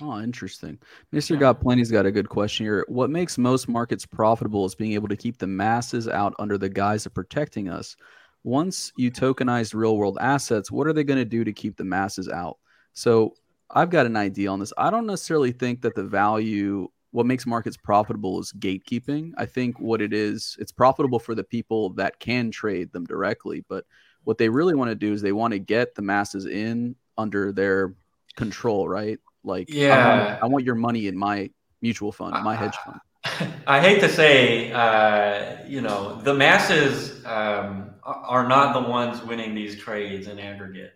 oh, 0.00 0.20
interesting. 0.20 0.78
Mister 1.12 1.34
yeah. 1.34 1.40
Got 1.40 1.60
Plenty's 1.60 1.90
got 1.90 2.06
a 2.06 2.10
good 2.10 2.28
question 2.28 2.66
here. 2.66 2.84
What 2.88 3.10
makes 3.10 3.38
most 3.38 3.68
markets 3.68 4.04
profitable 4.04 4.64
is 4.64 4.74
being 4.74 4.92
able 4.92 5.08
to 5.08 5.16
keep 5.16 5.38
the 5.38 5.46
masses 5.46 6.08
out 6.08 6.34
under 6.38 6.58
the 6.58 6.68
guise 6.68 7.06
of 7.06 7.14
protecting 7.14 7.68
us. 7.68 7.96
Once 8.44 8.92
you 8.96 9.10
tokenize 9.10 9.74
real 9.74 9.96
world 9.96 10.18
assets, 10.20 10.70
what 10.70 10.86
are 10.86 10.92
they 10.92 11.04
going 11.04 11.18
to 11.18 11.24
do 11.24 11.44
to 11.44 11.52
keep 11.52 11.76
the 11.76 11.84
masses 11.84 12.28
out? 12.28 12.56
So 12.92 13.34
I've 13.70 13.90
got 13.90 14.06
an 14.06 14.16
idea 14.16 14.50
on 14.50 14.60
this. 14.60 14.72
I 14.78 14.90
don't 14.90 15.06
necessarily 15.06 15.52
think 15.52 15.82
that 15.82 15.94
the 15.94 16.04
value 16.04 16.88
what 17.10 17.26
makes 17.26 17.46
markets 17.46 17.76
profitable 17.76 18.38
is 18.40 18.52
gatekeeping. 18.52 19.32
I 19.36 19.46
think 19.46 19.80
what 19.80 20.02
it 20.02 20.12
is, 20.12 20.56
it's 20.60 20.72
profitable 20.72 21.18
for 21.18 21.34
the 21.34 21.44
people 21.44 21.90
that 21.90 22.18
can 22.20 22.50
trade 22.50 22.92
them 22.92 23.04
directly, 23.04 23.64
but 23.68 23.84
what 24.24 24.38
they 24.38 24.48
really 24.48 24.74
want 24.74 24.90
to 24.90 24.94
do 24.94 25.12
is 25.12 25.22
they 25.22 25.32
want 25.32 25.52
to 25.52 25.58
get 25.58 25.94
the 25.94 26.02
masses 26.02 26.46
in 26.46 26.96
under 27.16 27.52
their 27.52 27.94
control, 28.36 28.88
right? 28.88 29.18
Like, 29.42 29.68
yeah, 29.70 29.94
I 29.94 30.18
want, 30.18 30.42
I 30.42 30.46
want 30.46 30.64
your 30.64 30.74
money 30.74 31.06
in 31.06 31.16
my 31.16 31.50
mutual 31.80 32.12
fund, 32.12 32.42
my 32.44 32.54
hedge 32.54 32.76
fund. 32.84 33.00
I 33.66 33.80
hate 33.80 34.00
to 34.00 34.08
say, 34.08 34.70
uh, 34.72 35.66
you 35.66 35.80
know, 35.80 36.20
the 36.22 36.34
masses 36.34 37.24
um, 37.24 37.90
are 38.02 38.46
not 38.46 38.72
the 38.74 38.88
ones 38.88 39.22
winning 39.22 39.54
these 39.54 39.78
trades 39.78 40.26
in 40.26 40.38
aggregate. 40.38 40.94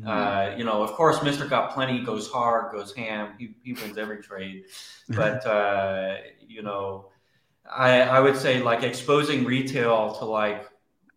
Mm-hmm. 0.00 0.08
Uh, 0.08 0.56
you 0.56 0.64
know, 0.64 0.82
of 0.82 0.92
course, 0.92 1.18
Mr. 1.18 1.48
Got 1.48 1.72
Plenty 1.74 2.02
goes 2.02 2.30
hard, 2.30 2.72
goes 2.72 2.94
ham. 2.94 3.34
He, 3.38 3.54
he 3.62 3.72
wins 3.74 3.98
every 3.98 4.22
trade. 4.22 4.64
But, 5.08 5.44
uh, 5.44 6.18
you 6.46 6.62
know, 6.62 7.10
I, 7.68 8.02
I 8.02 8.20
would 8.20 8.36
say 8.36 8.62
like 8.62 8.84
exposing 8.84 9.44
retail 9.44 10.14
to 10.14 10.24
like, 10.24 10.68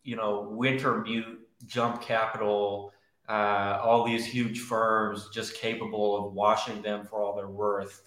you 0.04 0.16
know, 0.16 0.52
Wintermute, 0.52 1.38
Jump 1.68 2.02
Capital, 2.02 2.92
uh, 3.30 3.80
all 3.84 4.04
these 4.04 4.26
huge 4.26 4.62
firms 4.62 5.30
just 5.32 5.56
capable 5.56 6.18
of 6.18 6.34
washing 6.34 6.82
them 6.82 7.06
for 7.06 7.22
all 7.22 7.36
they're 7.36 7.48
worth. 7.48 8.02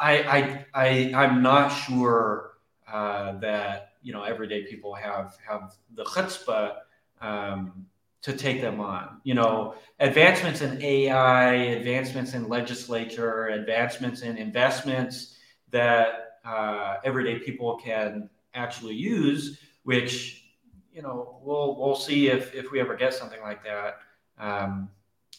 I, 0.00 0.18
I, 0.22 0.66
I, 0.74 1.12
I'm 1.14 1.42
not 1.42 1.68
sure 1.68 2.54
uh, 2.92 3.38
that, 3.38 3.92
you 4.02 4.12
know, 4.12 4.24
everyday 4.24 4.64
people 4.64 4.94
have, 4.94 5.36
have 5.48 5.76
the 5.94 6.04
chutzpah 6.04 6.74
um, 7.20 7.86
to 8.24 8.32
take 8.32 8.62
them 8.62 8.80
on. 8.80 9.20
You 9.22 9.34
know, 9.34 9.74
advancements 10.00 10.62
in 10.62 10.82
AI, 10.82 11.52
advancements 11.52 12.32
in 12.32 12.48
legislature, 12.48 13.48
advancements 13.48 14.22
in 14.22 14.38
investments 14.38 15.36
that 15.70 16.38
uh, 16.44 16.96
everyday 17.04 17.38
people 17.38 17.76
can 17.76 18.30
actually 18.54 18.94
use, 18.94 19.60
which 19.82 20.42
you 20.90 21.02
know 21.02 21.38
we'll 21.42 21.76
we'll 21.78 21.96
see 21.96 22.28
if 22.28 22.54
if 22.54 22.70
we 22.72 22.80
ever 22.80 22.96
get 22.96 23.12
something 23.12 23.42
like 23.42 23.62
that. 23.62 23.98
Um, 24.38 24.88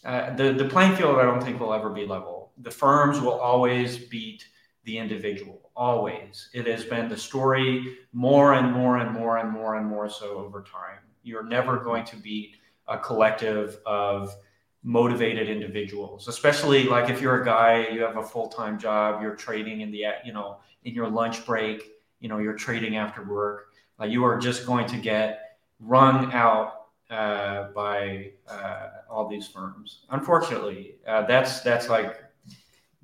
uh, 0.04 0.36
the 0.36 0.54
the 0.54 0.66
playing 0.66 0.96
field 0.96 1.18
I 1.18 1.24
don't 1.24 1.44
think 1.44 1.60
will 1.60 1.74
ever 1.74 1.90
be 1.90 2.06
level. 2.06 2.52
The 2.60 2.72
firms 2.72 3.20
will 3.20 3.40
always 3.40 3.98
beat 3.98 4.48
the 4.84 5.00
individual. 5.00 5.72
Always, 5.76 6.50
it 6.54 6.68
has 6.68 6.86
been 6.86 7.10
the 7.10 7.18
story 7.18 7.98
more 8.14 8.54
and 8.54 8.72
more 8.72 8.98
and 8.98 9.12
more 9.12 9.38
and 9.38 9.50
more 9.50 9.76
and 9.76 9.88
more 9.88 10.08
so 10.08 10.38
over 10.38 10.62
time. 10.62 11.00
You're 11.24 11.44
never 11.44 11.80
going 11.80 12.06
to 12.06 12.16
beat 12.18 12.58
a 12.88 12.98
collective 12.98 13.80
of 13.86 14.36
motivated 14.84 15.50
individuals 15.50 16.28
especially 16.28 16.84
like 16.84 17.10
if 17.10 17.20
you're 17.20 17.42
a 17.42 17.46
guy 17.46 17.88
you 17.88 18.02
have 18.02 18.18
a 18.18 18.24
full-time 18.24 18.78
job 18.78 19.22
you're 19.22 19.36
trading 19.36 19.82
in 19.82 19.92
the 19.92 20.06
you 20.24 20.32
know 20.32 20.58
in 20.84 20.94
your 20.94 21.10
lunch 21.10 21.46
break 21.46 21.82
you 22.20 22.30
know 22.30 22.38
you're 22.38 22.54
trading 22.54 22.96
after 22.96 23.24
work 23.24 23.74
like 23.98 24.12
you 24.12 24.24
are 24.24 24.38
just 24.38 24.66
going 24.66 24.86
to 24.86 24.98
get 24.98 25.58
wrung 25.80 26.32
out 26.34 26.86
uh, 27.10 27.68
by 27.76 28.32
uh, 28.48 28.90
all 29.10 29.28
these 29.28 29.48
firms. 29.48 30.06
Unfortunately, 30.10 30.96
uh, 31.08 31.24
that's 31.24 31.62
that's 31.62 31.90
like 31.90 32.24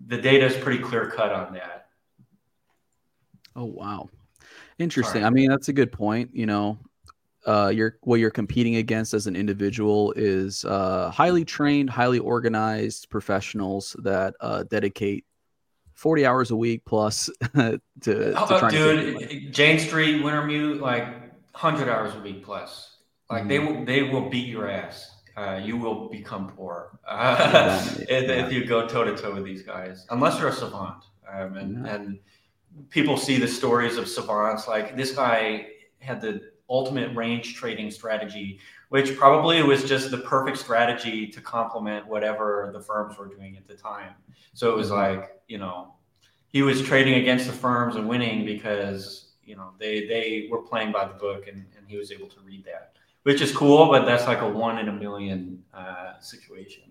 the 0.07 0.17
data 0.17 0.45
is 0.45 0.55
pretty 0.57 0.81
clear 0.81 1.09
cut 1.09 1.31
on 1.31 1.53
that. 1.53 1.87
Oh 3.55 3.65
wow, 3.65 4.09
interesting. 4.79 5.21
Sorry. 5.21 5.25
I 5.25 5.29
mean, 5.29 5.49
that's 5.49 5.69
a 5.69 5.73
good 5.73 5.91
point. 5.91 6.31
You 6.33 6.45
know, 6.45 6.79
uh, 7.45 7.71
you're 7.73 7.97
what 8.01 8.19
you're 8.19 8.31
competing 8.31 8.75
against 8.75 9.13
as 9.13 9.27
an 9.27 9.35
individual 9.35 10.13
is 10.15 10.63
uh, 10.65 11.09
highly 11.09 11.45
trained, 11.45 11.89
highly 11.89 12.19
organized 12.19 13.09
professionals 13.09 13.95
that 14.03 14.35
uh, 14.39 14.63
dedicate 14.63 15.25
40 15.95 16.25
hours 16.25 16.51
a 16.51 16.55
week 16.55 16.83
plus 16.85 17.29
to, 17.55 17.81
to 18.01 18.33
oh, 18.35 18.69
dude, 18.69 19.53
Jane 19.53 19.79
Street, 19.79 20.23
Wintermute, 20.23 20.79
like 20.79 21.03
100 21.03 21.89
hours 21.89 22.15
a 22.15 22.19
week 22.19 22.43
plus. 22.43 22.97
Like 23.29 23.41
mm-hmm. 23.41 23.47
they 23.47 23.59
will, 23.59 23.85
they 23.85 24.03
will 24.03 24.29
beat 24.29 24.47
your 24.47 24.69
ass. 24.69 25.11
Uh, 25.37 25.59
you 25.63 25.77
will 25.77 26.09
become 26.09 26.49
poor 26.49 26.99
uh, 27.07 27.87
if, 27.99 28.09
yeah. 28.09 28.45
if, 28.45 28.51
you 28.51 28.65
go 28.65 28.85
toe 28.85 29.03
to 29.03 29.15
toe 29.15 29.33
with 29.33 29.45
these 29.45 29.63
guys, 29.63 30.05
unless 30.09 30.39
you're 30.39 30.49
a 30.49 30.53
savant. 30.53 31.03
Um, 31.31 31.55
and, 31.55 31.85
yeah. 31.85 31.95
and 31.95 32.19
people 32.89 33.15
see 33.15 33.37
the 33.37 33.47
stories 33.47 33.97
of 33.97 34.07
savants. 34.07 34.67
Like 34.67 34.97
this 34.97 35.15
guy 35.15 35.67
had 35.99 36.19
the 36.19 36.50
ultimate 36.71 37.15
range 37.15 37.55
trading 37.55 37.91
strategy, 37.91 38.59
which 38.89 39.15
probably 39.17 39.61
was 39.61 39.83
just 39.83 40.09
the 40.09 40.17
perfect 40.19 40.57
strategy 40.57 41.27
to 41.27 41.41
complement 41.41 42.07
whatever 42.07 42.71
the 42.73 42.81
firms 42.81 43.17
were 43.17 43.27
doing 43.27 43.57
at 43.57 43.67
the 43.67 43.75
time. 43.75 44.13
So 44.53 44.71
it 44.71 44.75
was 44.75 44.89
like, 44.89 45.41
you 45.47 45.57
know, 45.57 45.93
he 46.47 46.61
was 46.63 46.81
trading 46.81 47.15
against 47.15 47.45
the 47.45 47.53
firms 47.53 47.95
and 47.95 48.09
winning 48.09 48.45
because, 48.45 49.33
you 49.43 49.55
know, 49.55 49.71
they, 49.79 50.07
they 50.07 50.47
were 50.49 50.61
playing 50.61 50.91
by 50.91 51.05
the 51.05 51.13
book 51.13 51.47
and, 51.47 51.65
and 51.77 51.87
he 51.87 51.97
was 51.97 52.11
able 52.11 52.27
to 52.27 52.39
read 52.41 52.65
that 52.65 52.93
which 53.23 53.41
is 53.41 53.51
cool, 53.51 53.87
but 53.87 54.05
that's 54.05 54.27
like 54.27 54.41
a 54.41 54.47
one 54.47 54.79
in 54.79 54.89
a 54.89 54.91
million 54.93 55.63
uh, 55.73 56.19
situation. 56.19 56.83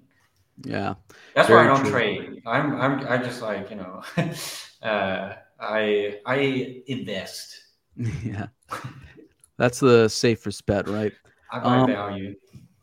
Yeah, 0.62 0.94
that's 1.34 1.48
why 1.48 1.64
I 1.64 1.66
don't 1.66 1.80
true. 1.80 1.90
trade. 1.90 2.42
I'm 2.46 2.78
I'm 2.80 3.06
I 3.08 3.16
just 3.18 3.42
like 3.42 3.70
you 3.70 3.76
know, 3.76 4.02
uh, 4.82 5.34
I 5.60 6.20
I 6.26 6.82
invest. 6.86 7.56
Yeah, 8.24 8.46
that's 9.60 9.78
the 9.78 10.08
safest 10.08 10.64
bet, 10.64 10.88
right? 10.88 11.12
I 11.52 11.58
buy 11.60 11.76
um, 11.76 11.86
value. 11.86 12.34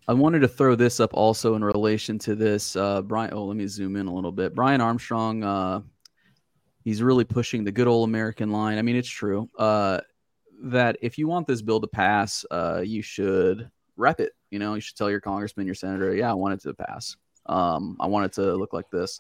I 0.08 0.14
wanted 0.14 0.42
to 0.42 0.48
throw 0.48 0.76
this 0.76 1.00
up 1.00 1.10
also 1.16 1.56
in 1.56 1.64
relation 1.64 2.20
to 2.20 2.36
this. 2.36 2.76
Uh, 2.76 3.02
Brian, 3.02 3.34
oh, 3.34 3.46
let 3.46 3.58
me 3.58 3.66
zoom 3.66 3.96
in 3.96 4.06
a 4.06 4.14
little 4.14 4.32
bit. 4.32 4.54
Brian 4.54 4.80
Armstrong, 4.80 5.44
uh, 5.44 5.82
he's 6.84 7.02
really 7.02 7.24
pushing 7.24 7.64
the 7.64 7.72
good 7.72 7.88
old 7.88 8.08
American 8.08 8.52
line. 8.52 8.78
I 8.78 8.84
mean, 8.84 8.96
it's 8.96 9.10
true. 9.10 9.50
Uh, 9.58 10.02
that 10.66 10.98
if 11.02 11.18
you 11.18 11.28
want 11.28 11.48
this 11.48 11.64
bill 11.64 11.82
to 11.82 11.88
pass, 11.88 12.46
uh, 12.52 12.84
you 12.86 13.02
should 13.02 13.72
rep 13.96 14.20
it. 14.20 14.34
You 14.52 14.60
know, 14.60 14.76
you 14.76 14.82
should 14.82 14.98
tell 14.98 15.10
your 15.10 15.20
congressman, 15.20 15.66
your 15.66 15.76
senator, 15.76 16.14
yeah, 16.14 16.30
I 16.30 16.36
want 16.36 16.54
it 16.54 16.62
to 16.62 16.76
pass. 16.76 17.18
Um, 17.48 17.98
I 18.00 18.06
want 18.06 18.28
it 18.28 18.34
to 18.34 18.54
look 18.56 18.74
like 18.74 18.92
this. 18.92 19.20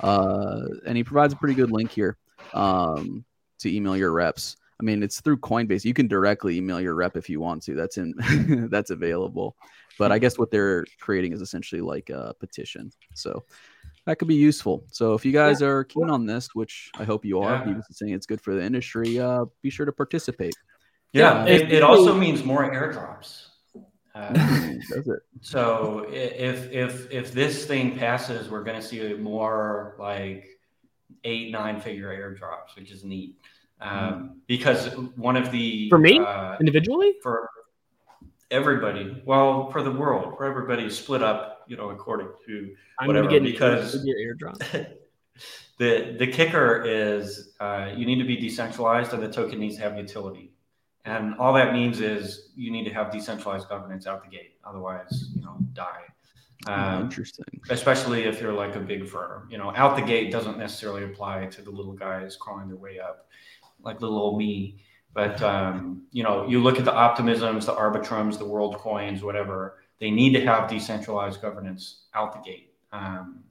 Uh, 0.00 0.62
and 0.86 0.96
he 0.96 1.04
provides 1.04 1.34
a 1.34 1.36
pretty 1.36 1.54
good 1.54 1.70
link 1.70 1.90
here 1.90 2.16
um, 2.54 3.22
to 3.58 3.74
email 3.74 3.98
your 3.98 4.12
reps. 4.12 4.56
I 4.78 4.82
mean, 4.82 5.02
it's 5.02 5.20
through 5.20 5.38
Coinbase. 5.38 5.84
You 5.84 5.94
can 5.94 6.06
directly 6.06 6.58
email 6.58 6.80
your 6.80 6.94
rep 6.94 7.16
if 7.16 7.30
you 7.30 7.40
want 7.40 7.62
to. 7.64 7.74
That's 7.74 7.96
in 7.96 8.68
that's 8.70 8.90
available. 8.90 9.56
But 9.98 10.12
I 10.12 10.18
guess 10.18 10.38
what 10.38 10.50
they're 10.50 10.84
creating 11.00 11.32
is 11.32 11.40
essentially 11.40 11.80
like 11.80 12.10
a 12.10 12.34
petition. 12.38 12.92
So 13.14 13.44
that 14.04 14.18
could 14.18 14.28
be 14.28 14.34
useful. 14.34 14.84
So 14.90 15.14
if 15.14 15.24
you 15.24 15.32
guys 15.32 15.62
are 15.62 15.84
keen 15.84 16.10
on 16.10 16.26
this, 16.26 16.54
which 16.54 16.90
I 16.98 17.04
hope 17.04 17.24
you 17.24 17.40
are, 17.40 17.64
yeah. 17.66 17.80
saying 17.90 18.12
it's 18.12 18.26
good 18.26 18.40
for 18.40 18.54
the 18.54 18.62
industry, 18.62 19.18
uh, 19.18 19.46
be 19.62 19.70
sure 19.70 19.86
to 19.86 19.92
participate. 19.92 20.54
Yeah, 21.12 21.42
uh, 21.42 21.46
it, 21.46 21.72
it, 21.72 21.82
also 21.82 22.14
means 22.14 22.44
more 22.44 22.70
airdrops. 22.70 23.46
Uh, 24.14 24.32
Does 24.90 25.08
it? 25.08 25.20
So 25.40 26.06
if 26.10 26.70
if 26.70 27.10
if 27.10 27.32
this 27.32 27.64
thing 27.64 27.96
passes, 27.98 28.50
we're 28.50 28.64
going 28.64 28.80
to 28.80 28.86
see 28.86 29.14
more 29.14 29.96
like 29.98 30.46
eight 31.24 31.50
nine 31.50 31.80
figure 31.80 32.08
airdrops, 32.10 32.76
which 32.76 32.90
is 32.90 33.02
neat. 33.02 33.36
Um, 33.80 33.90
mm. 33.90 34.30
Because 34.46 34.96
one 35.16 35.36
of 35.36 35.50
the 35.50 35.88
for 35.88 35.98
me 35.98 36.18
uh, 36.18 36.56
individually 36.60 37.14
for 37.22 37.50
everybody, 38.50 39.22
well, 39.26 39.70
for 39.70 39.82
the 39.82 39.90
world, 39.90 40.34
for 40.36 40.44
everybody 40.44 40.88
split 40.88 41.22
up 41.22 41.56
you 41.66 41.76
know, 41.76 41.90
according 41.90 42.28
to 42.46 42.74
I'm 42.98 43.06
whatever. 43.06 43.28
Get 43.28 43.42
because 43.42 44.04
your 44.04 44.16
airdrop. 44.16 44.58
the 45.78 46.16
the 46.18 46.26
kicker 46.26 46.82
is 46.84 47.50
uh, 47.60 47.90
you 47.94 48.06
need 48.06 48.18
to 48.18 48.24
be 48.24 48.36
decentralized, 48.36 49.12
and 49.12 49.22
the 49.22 49.30
token 49.30 49.60
needs 49.60 49.76
to 49.76 49.82
have 49.82 49.96
utility. 49.96 50.52
And 51.04 51.36
all 51.36 51.52
that 51.52 51.72
means 51.72 52.00
is 52.00 52.50
you 52.56 52.72
need 52.72 52.84
to 52.84 52.92
have 52.92 53.12
decentralized 53.12 53.68
governance 53.68 54.06
out 54.06 54.24
the 54.24 54.30
gate. 54.30 54.54
Otherwise, 54.64 55.30
you 55.34 55.42
know, 55.42 55.56
die. 55.72 56.02
Um, 56.66 57.02
interesting. 57.02 57.44
Especially 57.70 58.24
if 58.24 58.40
you're 58.40 58.52
like 58.52 58.74
a 58.74 58.80
big 58.80 59.06
firm. 59.06 59.48
You 59.48 59.58
know, 59.58 59.72
out 59.76 59.94
the 59.94 60.02
gate 60.02 60.32
doesn't 60.32 60.58
necessarily 60.58 61.04
apply 61.04 61.46
to 61.46 61.62
the 61.62 61.70
little 61.70 61.92
guys 61.92 62.36
crawling 62.36 62.66
their 62.66 62.76
way 62.76 62.98
up, 62.98 63.28
like 63.86 64.02
little 64.02 64.18
old 64.18 64.36
me. 64.36 64.76
But 65.14 65.40
um, 65.42 66.02
you 66.12 66.22
know, 66.22 66.46
you 66.46 66.62
look 66.62 66.78
at 66.78 66.84
the 66.84 66.92
optimisms, 66.92 67.64
the 67.64 67.72
arbitrums, 67.72 68.38
the 68.38 68.44
world 68.44 68.76
coins, 68.76 69.22
whatever 69.22 69.78
they 69.98 70.10
need 70.10 70.34
to 70.34 70.44
have 70.44 70.68
decentralized 70.68 71.40
governance 71.40 72.04
out 72.14 72.34
the 72.34 72.40
gate. 72.40 72.74
Um, 72.92 73.44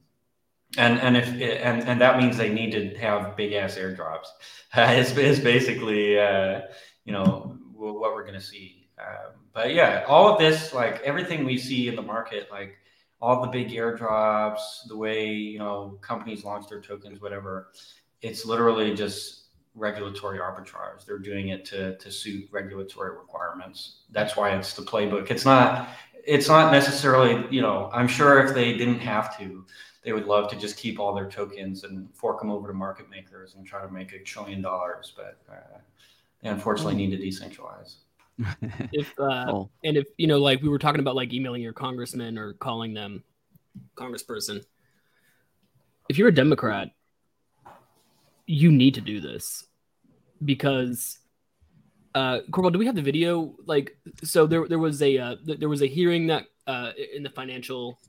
and 0.78 1.00
and 1.00 1.17
if 1.17 1.28
and 1.30 1.88
and 1.88 2.02
that 2.02 2.19
means 2.19 2.38
they 2.38 2.54
need 2.54 2.71
to 2.71 2.95
have 2.98 3.36
big 3.36 3.54
ass 3.54 3.76
airdrops. 3.78 4.28
It's, 4.78 5.12
it's 5.15 5.39
basically 5.39 6.19
uh, 6.19 6.62
you 7.06 7.13
know 7.13 7.58
what 7.74 8.13
we're 8.13 8.24
to 8.34 8.41
see. 8.41 8.89
Um, 9.00 9.34
but 9.54 9.74
yeah, 9.74 10.04
all 10.08 10.28
of 10.28 10.38
this, 10.38 10.74
like 10.74 11.02
everything 11.02 11.45
we 11.45 11.58
see 11.58 11.88
in 11.88 11.95
the 11.95 12.02
market, 12.02 12.50
like 12.52 12.76
all 13.21 13.41
the 13.41 13.48
big 13.48 13.69
airdrops, 13.69 14.60
the 14.88 14.98
way 14.98 15.34
you 15.34 15.60
know 15.60 15.98
companies 16.02 16.43
launch 16.43 16.67
their 16.67 16.82
tokens, 16.82 17.21
whatever, 17.21 17.71
it's 18.21 18.45
literally 18.45 18.93
just 18.93 19.44
regulatory 19.75 20.39
arbitrage. 20.39 21.05
They're 21.05 21.19
doing 21.19 21.49
it 21.49 21.65
to 21.65 21.97
to 21.97 22.11
suit 22.11 22.47
regulatory 22.51 23.11
requirements. 23.11 23.97
That's 24.11 24.35
why 24.35 24.55
it's 24.55 24.73
the 24.73 24.81
playbook. 24.81 25.29
It's 25.29 25.45
not 25.45 25.89
it's 26.25 26.47
not 26.47 26.71
necessarily, 26.71 27.45
you 27.51 27.61
know, 27.61 27.89
I'm 27.93 28.07
sure 28.07 28.43
if 28.43 28.53
they 28.53 28.75
didn't 28.75 28.99
have 28.99 29.38
to, 29.38 29.63
they 30.03 30.11
would 30.11 30.25
love 30.25 30.49
to 30.49 30.55
just 30.55 30.77
keep 30.77 30.99
all 30.99 31.13
their 31.13 31.29
tokens 31.29 31.83
and 31.83 32.09
fork 32.13 32.39
them 32.39 32.49
over 32.49 32.67
to 32.67 32.73
market 32.73 33.09
makers 33.09 33.55
and 33.55 33.65
try 33.65 33.81
to 33.81 33.91
make 33.91 34.13
a 34.13 34.19
trillion 34.19 34.61
dollars. 34.61 35.13
But 35.15 35.38
uh, 35.49 35.77
they 36.41 36.49
unfortunately 36.49 36.95
need 36.95 37.11
to 37.11 37.17
decentralize. 37.17 37.95
if 38.91 39.13
uh, 39.19 39.45
oh. 39.47 39.69
and 39.83 39.95
if 39.97 40.07
you 40.17 40.27
know, 40.27 40.39
like 40.39 40.61
we 40.61 40.69
were 40.69 40.79
talking 40.79 40.99
about, 40.99 41.15
like 41.15 41.31
emailing 41.33 41.61
your 41.61 41.73
congressman 41.73 42.38
or 42.38 42.53
calling 42.53 42.93
them 42.93 43.23
congressperson. 43.95 44.63
If 46.09 46.17
you're 46.17 46.27
a 46.27 46.33
Democrat, 46.33 46.89
you 48.47 48.71
need 48.71 48.93
to 48.95 49.01
do 49.01 49.19
this 49.19 49.65
because 50.43 51.19
uh 52.13 52.39
Corval, 52.51 52.71
do 52.71 52.79
we 52.79 52.86
have 52.86 52.95
the 52.95 53.01
video? 53.01 53.55
Like, 53.65 53.97
so 54.23 54.47
there 54.47 54.67
there 54.67 54.79
was 54.79 55.01
a 55.01 55.17
uh, 55.17 55.36
there 55.43 55.69
was 55.69 55.81
a 55.81 55.88
hearing 55.88 56.27
that 56.27 56.45
uh 56.67 56.91
in 57.13 57.23
the 57.23 57.29
financial 57.29 57.99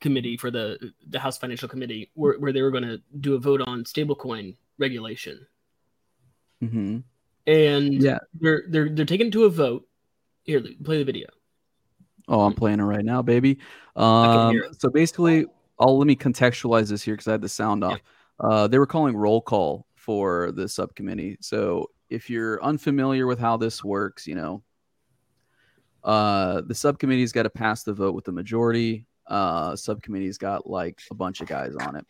committee 0.00 0.36
for 0.36 0.50
the 0.50 0.92
the 1.08 1.18
House 1.18 1.38
Financial 1.38 1.68
Committee 1.68 2.10
where, 2.14 2.38
where 2.38 2.52
they 2.52 2.62
were 2.62 2.70
going 2.70 2.84
to 2.84 3.00
do 3.20 3.34
a 3.34 3.38
vote 3.38 3.60
on 3.60 3.84
stablecoin 3.84 4.56
regulation. 4.78 5.46
Mm-hmm. 6.62 6.98
And 7.46 8.02
yeah, 8.02 8.18
they're 8.40 8.64
they're 8.68 8.88
they're 8.88 9.04
taking 9.04 9.30
to 9.32 9.44
a 9.44 9.50
vote. 9.50 9.86
Here, 10.42 10.62
play 10.84 10.98
the 10.98 11.04
video. 11.04 11.28
Oh, 12.28 12.42
I'm 12.42 12.54
playing 12.54 12.80
it 12.80 12.84
right 12.84 13.04
now, 13.04 13.22
baby. 13.22 13.58
Um, 13.96 14.58
so 14.78 14.88
basically, 14.88 15.46
I'll 15.78 15.98
let 15.98 16.06
me 16.06 16.16
contextualize 16.16 16.88
this 16.88 17.02
here 17.02 17.14
because 17.14 17.28
I 17.28 17.32
had 17.32 17.42
the 17.42 17.48
sound 17.48 17.84
off. 17.84 17.92
Yeah. 17.92 17.98
Uh, 18.40 18.66
they 18.66 18.78
were 18.78 18.86
calling 18.86 19.16
roll 19.16 19.40
call 19.40 19.86
for 19.94 20.50
the 20.52 20.68
subcommittee. 20.68 21.36
So 21.40 21.90
if 22.08 22.30
you're 22.30 22.62
unfamiliar 22.64 23.26
with 23.26 23.38
how 23.38 23.56
this 23.56 23.84
works, 23.84 24.26
you 24.26 24.34
know, 24.34 24.62
uh, 26.02 26.62
the 26.62 26.74
subcommittee's 26.74 27.32
got 27.32 27.42
to 27.42 27.50
pass 27.50 27.82
the 27.82 27.92
vote 27.92 28.14
with 28.14 28.24
the 28.24 28.32
majority. 28.32 29.06
Uh, 29.26 29.76
subcommittee's 29.76 30.38
got 30.38 30.68
like 30.68 31.00
a 31.10 31.14
bunch 31.14 31.40
of 31.40 31.48
guys 31.48 31.76
on 31.76 31.96
it. 31.96 32.06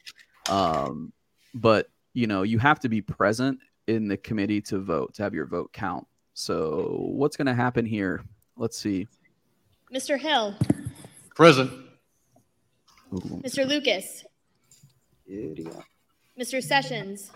Um, 0.49 1.13
but 1.55 1.89
you 2.15 2.27
know, 2.27 2.43
you 2.43 2.59
have 2.59 2.81
to 2.81 2.89
be 2.89 3.03
present 3.03 3.59
in 3.87 4.09
the 4.09 4.17
committee 4.17 4.61
to 4.63 4.79
vote 4.79 5.15
to 5.15 5.23
have 5.23 5.35
your 5.35 5.47
vote 5.47 5.73
count. 5.73 6.07
So 6.35 7.01
what's 7.13 7.37
going 7.37 7.47
to 7.47 7.55
happen 7.55 7.85
here? 7.85 8.23
Let's 8.57 8.79
see. 8.79 9.09
Mr. 9.93 10.19
Hill. 10.19 10.55
Present. 11.35 11.71
Ooh. 13.13 13.43
Mr. 13.45 13.67
Lucas. 13.67 14.25
Idiot. 15.27 15.75
Mr. 16.41 16.63
Sessions. 16.63 17.31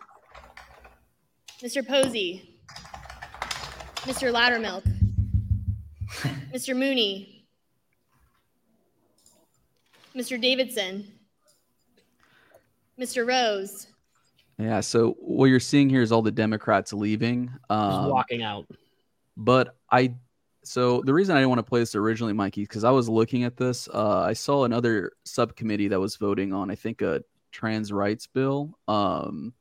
Mr. 1.63 1.87
Posey. 1.87 2.55
Mr. 4.05 4.31
Loudermilk, 4.31 4.85
Mr. 6.53 6.77
Mooney, 6.77 7.47
Mr. 10.15 10.39
Davidson, 10.39 11.11
Mr. 13.01 13.27
Rose. 13.27 13.87
Yeah, 14.59 14.81
so 14.81 15.17
what 15.21 15.47
you're 15.47 15.59
seeing 15.59 15.89
here 15.89 16.03
is 16.03 16.13
all 16.13 16.21
the 16.21 16.31
Democrats 16.31 16.93
leaving, 16.93 17.51
um, 17.71 18.11
walking 18.11 18.43
out. 18.43 18.67
But 19.39 19.75
I, 19.91 20.15
So 20.65 21.01
the 21.07 21.15
reason 21.15 21.35
I 21.35 21.39
didn't 21.39 21.49
want 21.49 21.61
to 21.61 21.65
play 21.65 21.81
this 21.81 21.95
originally, 21.95 22.35
Mikey, 22.35 22.63
because 22.65 22.85
I 22.85 22.91
was 22.91 23.09
looking 23.09 23.45
at 23.45 23.57
this. 23.57 23.89
Uh, 23.89 24.21
I 24.21 24.35
saw 24.35 24.65
another 24.65 25.13
subcommittee 25.25 25.89
that 25.89 25.99
was 25.99 26.17
voting 26.17 26.53
on, 26.53 26.71
I 26.71 26.75
think, 26.75 27.01
a 27.01 27.23
trans 27.55 27.93
rights 27.93 28.27
bill. 28.27 28.77
Um, 28.89 29.55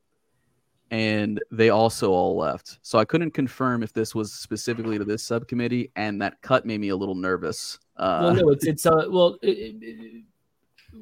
and 0.90 1.40
they 1.50 1.70
also 1.70 2.10
all 2.12 2.36
left. 2.36 2.78
So 2.82 2.98
I 2.98 3.04
couldn't 3.04 3.32
confirm 3.32 3.82
if 3.82 3.92
this 3.92 4.14
was 4.14 4.32
specifically 4.32 4.98
to 4.98 5.04
this 5.04 5.22
subcommittee, 5.22 5.90
and 5.96 6.20
that 6.20 6.40
cut 6.42 6.66
made 6.66 6.80
me 6.80 6.90
a 6.90 6.96
little 6.96 7.14
nervous. 7.14 7.78
Uh, 7.96 8.20
well, 8.22 8.34
no, 8.34 8.48
it's 8.50 8.66
it's 8.66 8.86
uh, 8.86 9.06
well, 9.08 9.38
it, 9.42 9.48
it, 9.48 9.76
it, 9.80 10.24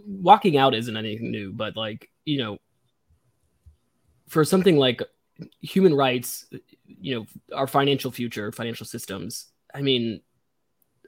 walking 0.06 0.56
out 0.56 0.74
isn't 0.74 0.96
anything 0.96 1.30
new, 1.30 1.52
but 1.52 1.76
like 1.76 2.08
you 2.24 2.38
know, 2.38 2.58
for 4.28 4.44
something 4.44 4.76
like 4.76 5.02
human 5.60 5.94
rights, 5.94 6.46
you 6.86 7.16
know, 7.16 7.26
our 7.54 7.66
financial 7.66 8.10
future, 8.10 8.52
financial 8.52 8.86
systems. 8.86 9.48
I 9.74 9.82
mean, 9.82 10.20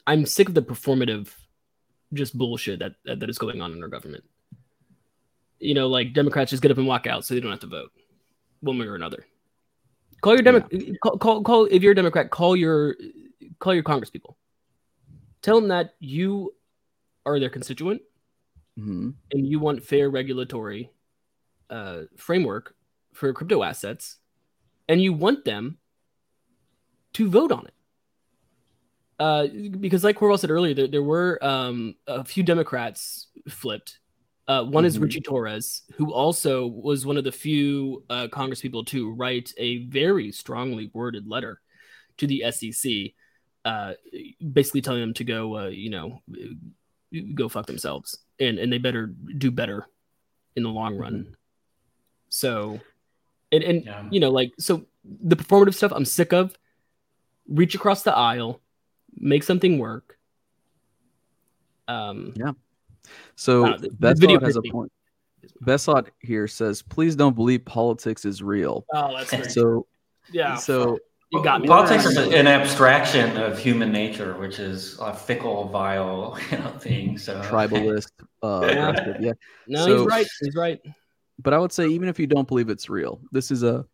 I'm 0.06 0.26
sick 0.26 0.48
of 0.48 0.54
the 0.54 0.62
performative, 0.62 1.32
just 2.12 2.36
bullshit 2.36 2.80
that 2.80 2.96
that, 3.04 3.20
that 3.20 3.30
is 3.30 3.38
going 3.38 3.62
on 3.62 3.72
in 3.72 3.82
our 3.82 3.88
government. 3.88 4.24
You 5.64 5.72
know, 5.72 5.88
like 5.88 6.12
Democrats 6.12 6.50
just 6.50 6.62
get 6.62 6.70
up 6.70 6.76
and 6.76 6.86
walk 6.86 7.06
out 7.06 7.24
so 7.24 7.32
they 7.32 7.40
don't 7.40 7.50
have 7.50 7.60
to 7.60 7.66
vote, 7.66 7.90
one 8.60 8.78
way 8.78 8.86
or 8.86 8.96
another. 8.96 9.26
Call 10.20 10.34
your 10.34 10.42
Democrat. 10.42 10.72
Yeah. 10.72 10.94
Call, 11.02 11.18
call 11.18 11.42
call 11.42 11.64
if 11.70 11.82
you're 11.82 11.92
a 11.92 11.94
Democrat, 11.94 12.30
call 12.30 12.54
your 12.54 12.96
call 13.60 13.72
your 13.72 13.82
Congress 13.82 14.10
people. 14.10 14.36
Tell 15.40 15.58
them 15.58 15.68
that 15.68 15.94
you 16.00 16.54
are 17.24 17.40
their 17.40 17.48
constituent, 17.48 18.02
mm-hmm. 18.78 19.10
and 19.32 19.46
you 19.46 19.58
want 19.58 19.82
fair 19.82 20.10
regulatory 20.10 20.90
uh, 21.70 22.02
framework 22.16 22.74
for 23.14 23.32
crypto 23.32 23.62
assets, 23.62 24.18
and 24.86 25.00
you 25.00 25.14
want 25.14 25.46
them 25.46 25.78
to 27.14 27.30
vote 27.30 27.52
on 27.52 27.66
it. 27.66 27.74
Uh, 29.18 29.46
because, 29.80 30.04
like 30.04 30.18
Corval 30.18 30.38
said 30.38 30.50
earlier, 30.50 30.74
there, 30.74 30.88
there 30.88 31.02
were 31.02 31.38
um, 31.42 31.94
a 32.06 32.24
few 32.24 32.42
Democrats 32.42 33.28
flipped. 33.48 34.00
Uh, 34.46 34.62
one 34.62 34.82
mm-hmm. 34.82 34.88
is 34.88 34.98
Richie 34.98 35.20
Torres, 35.20 35.82
who 35.94 36.12
also 36.12 36.66
was 36.66 37.06
one 37.06 37.16
of 37.16 37.24
the 37.24 37.32
few 37.32 38.04
uh, 38.10 38.28
Congress 38.28 38.60
people 38.60 38.84
to 38.86 39.10
write 39.12 39.52
a 39.56 39.86
very 39.86 40.32
strongly 40.32 40.90
worded 40.92 41.26
letter 41.26 41.60
to 42.18 42.26
the 42.26 42.44
SEC, 42.50 42.92
uh, 43.64 43.94
basically 44.52 44.82
telling 44.82 45.00
them 45.00 45.14
to 45.14 45.24
go, 45.24 45.56
uh, 45.56 45.66
you 45.68 45.88
know, 45.88 46.20
go 47.34 47.48
fuck 47.48 47.66
themselves, 47.66 48.18
and 48.38 48.58
and 48.58 48.70
they 48.70 48.78
better 48.78 49.14
do 49.38 49.50
better 49.50 49.86
in 50.56 50.62
the 50.62 50.68
long 50.68 50.98
run. 50.98 51.14
Mm-hmm. 51.14 51.32
So 52.28 52.80
and 53.50 53.64
and 53.64 53.84
yeah. 53.84 54.04
you 54.10 54.20
know, 54.20 54.30
like 54.30 54.52
so 54.58 54.84
the 55.04 55.36
performative 55.36 55.74
stuff 55.74 55.92
I'm 55.94 56.04
sick 56.04 56.32
of. 56.32 56.56
Reach 57.46 57.74
across 57.74 58.02
the 58.02 58.14
aisle, 58.14 58.62
make 59.16 59.42
something 59.42 59.78
work. 59.78 60.18
Um 61.88 62.32
yeah. 62.36 62.52
So 63.36 63.66
uh, 63.66 63.78
that 64.00 64.18
video 64.18 64.40
has 64.40 64.56
a 64.56 64.62
point. 64.62 64.92
Besot 65.62 66.08
here 66.20 66.48
says, 66.48 66.82
"Please 66.82 67.16
don't 67.16 67.36
believe 67.36 67.64
politics 67.64 68.24
is 68.24 68.42
real." 68.42 68.84
Oh, 68.94 69.16
that's 69.16 69.30
great. 69.30 69.50
So, 69.50 69.86
yeah. 70.32 70.56
So 70.56 70.98
you 71.30 71.42
got 71.42 71.60
me. 71.60 71.68
Politics 71.68 72.06
is 72.06 72.16
an 72.16 72.46
abstraction 72.46 73.36
of 73.36 73.58
human 73.58 73.92
nature, 73.92 74.38
which 74.38 74.58
is 74.58 74.98
a 75.00 75.14
fickle, 75.14 75.68
vile, 75.68 76.38
you 76.50 76.58
know, 76.58 76.70
thing. 76.78 77.18
So 77.18 77.40
tribalist. 77.42 78.10
Uh, 78.42 78.66
yeah. 78.68 79.16
yeah. 79.20 79.32
No, 79.66 79.84
so, 79.84 79.98
he's 79.98 80.06
right. 80.06 80.26
He's 80.40 80.54
right 80.54 80.80
but 81.38 81.52
I 81.54 81.58
would 81.58 81.72
say 81.72 81.86
even 81.88 82.08
if 82.08 82.18
you 82.18 82.26
don't 82.26 82.46
believe 82.46 82.68
it's 82.68 82.88
real, 82.88 83.20
this 83.32 83.50
is 83.50 83.62
a 83.62 83.86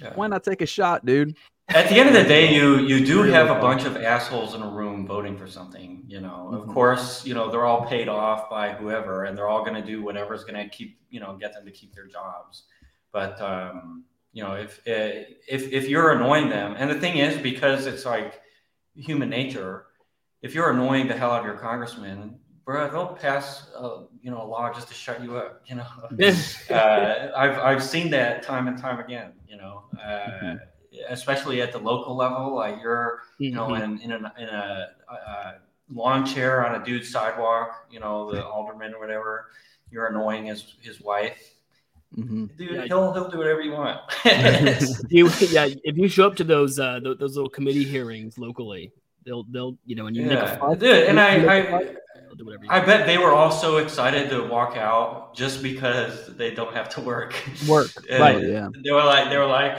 yeah. 0.00 0.12
why 0.14 0.26
not 0.26 0.44
take 0.44 0.62
a 0.62 0.66
shot, 0.66 1.04
dude? 1.04 1.36
At 1.70 1.90
the 1.90 1.96
end 1.96 2.08
of 2.08 2.14
the 2.14 2.24
day, 2.24 2.54
you 2.54 2.78
you 2.78 3.04
do 3.04 3.22
have 3.24 3.50
a 3.50 3.60
bunch 3.60 3.84
of 3.84 3.96
assholes 3.98 4.54
in 4.54 4.62
a 4.62 4.68
room 4.68 5.06
voting 5.06 5.36
for 5.36 5.46
something. 5.46 6.02
You 6.06 6.20
know, 6.20 6.50
of 6.52 6.62
mm-hmm. 6.62 6.72
course, 6.72 7.26
you 7.26 7.34
know 7.34 7.50
they're 7.50 7.66
all 7.66 7.84
paid 7.86 8.08
off 8.08 8.48
by 8.48 8.72
whoever, 8.72 9.24
and 9.24 9.36
they're 9.36 9.48
all 9.48 9.64
going 9.64 9.74
to 9.74 9.86
do 9.86 10.02
whatever's 10.02 10.44
going 10.44 10.62
to 10.62 10.68
keep 10.74 10.98
you 11.10 11.20
know 11.20 11.36
get 11.36 11.52
them 11.52 11.66
to 11.66 11.70
keep 11.70 11.94
their 11.94 12.06
jobs. 12.06 12.64
But 13.12 13.40
um, 13.42 14.04
you 14.32 14.42
know, 14.42 14.54
if 14.54 14.80
if 14.86 15.72
if 15.72 15.88
you're 15.88 16.12
annoying 16.12 16.48
them, 16.48 16.74
and 16.78 16.90
the 16.90 16.98
thing 16.98 17.18
is, 17.18 17.36
because 17.38 17.84
it's 17.86 18.06
like 18.06 18.40
human 18.94 19.28
nature, 19.28 19.86
if 20.40 20.54
you're 20.54 20.70
annoying 20.70 21.06
the 21.06 21.16
hell 21.16 21.32
out 21.32 21.40
of 21.40 21.46
your 21.46 21.58
congressman, 21.58 22.38
bro, 22.64 22.90
they'll 22.90 23.14
pass, 23.14 23.70
uh, 23.76 24.04
you 24.22 24.30
know, 24.30 24.42
a 24.42 24.46
law 24.46 24.72
just 24.72 24.88
to 24.88 24.94
shut 24.94 25.22
you 25.22 25.36
up. 25.36 25.62
You 25.66 25.76
know, 25.76 25.86
uh, 26.70 27.30
I've 27.36 27.58
I've 27.58 27.82
seen 27.82 28.10
that 28.10 28.42
time 28.42 28.68
and 28.68 28.78
time 28.78 29.00
again. 29.00 29.32
You 29.46 29.56
know, 29.56 29.84
uh, 29.94 30.08
mm-hmm. 30.08 30.56
Especially 31.08 31.62
at 31.62 31.72
the 31.72 31.78
local 31.78 32.16
level, 32.16 32.54
like 32.54 32.80
you're, 32.82 33.20
you 33.38 33.52
know, 33.52 33.68
mm-hmm. 33.68 34.02
in 34.02 34.12
in 34.12 34.12
a, 34.12 34.34
in 34.38 34.48
a, 34.48 34.88
a, 35.10 35.54
lawn 35.90 36.26
chair 36.26 36.66
on 36.66 36.80
a 36.80 36.84
dude's 36.84 37.10
sidewalk. 37.10 37.86
You 37.90 38.00
know, 38.00 38.32
the 38.32 38.44
alderman 38.44 38.94
or 38.94 39.00
whatever. 39.00 39.46
You're 39.90 40.06
annoying 40.06 40.46
his 40.46 40.74
his 40.80 41.00
wife. 41.00 41.54
Mm-hmm. 42.16 42.46
Dude, 42.56 42.70
yeah, 42.70 42.84
he'll 42.84 43.12
he'll 43.12 43.30
do 43.30 43.38
whatever 43.38 43.60
you 43.60 43.72
want. 43.72 44.00
you, 45.10 45.30
yeah, 45.50 45.68
if 45.84 45.96
you 45.96 46.08
show 46.08 46.26
up 46.26 46.36
to 46.36 46.44
those 46.44 46.78
uh, 46.78 47.00
those 47.02 47.36
little 47.36 47.50
committee 47.50 47.84
hearings 47.84 48.38
locally, 48.38 48.92
they'll 49.24 49.44
they'll 49.44 49.76
you 49.84 49.94
know, 49.94 50.06
and 50.06 50.16
you 50.16 50.22
yeah. 50.22 50.28
make 50.28 50.38
a 50.38 50.56
fuss, 50.56 50.78
dude, 50.78 51.06
and 51.06 51.20
I, 51.20 51.68
I 51.68 51.96
do 52.38 52.44
whatever. 52.44 52.64
I 52.68 52.84
bet 52.84 53.06
they 53.06 53.18
were 53.18 53.32
all 53.32 53.50
so 53.50 53.78
excited 53.78 54.30
to 54.30 54.46
walk 54.46 54.76
out 54.76 55.34
just 55.34 55.62
because 55.62 56.34
they 56.36 56.54
don't 56.54 56.74
have 56.74 56.88
to 56.90 57.00
work. 57.00 57.34
Work, 57.68 57.90
right? 58.10 58.42
Yeah. 58.42 58.68
They 58.82 58.90
were 58.90 59.04
like, 59.04 59.28
they 59.28 59.36
were 59.36 59.46
like, 59.46 59.78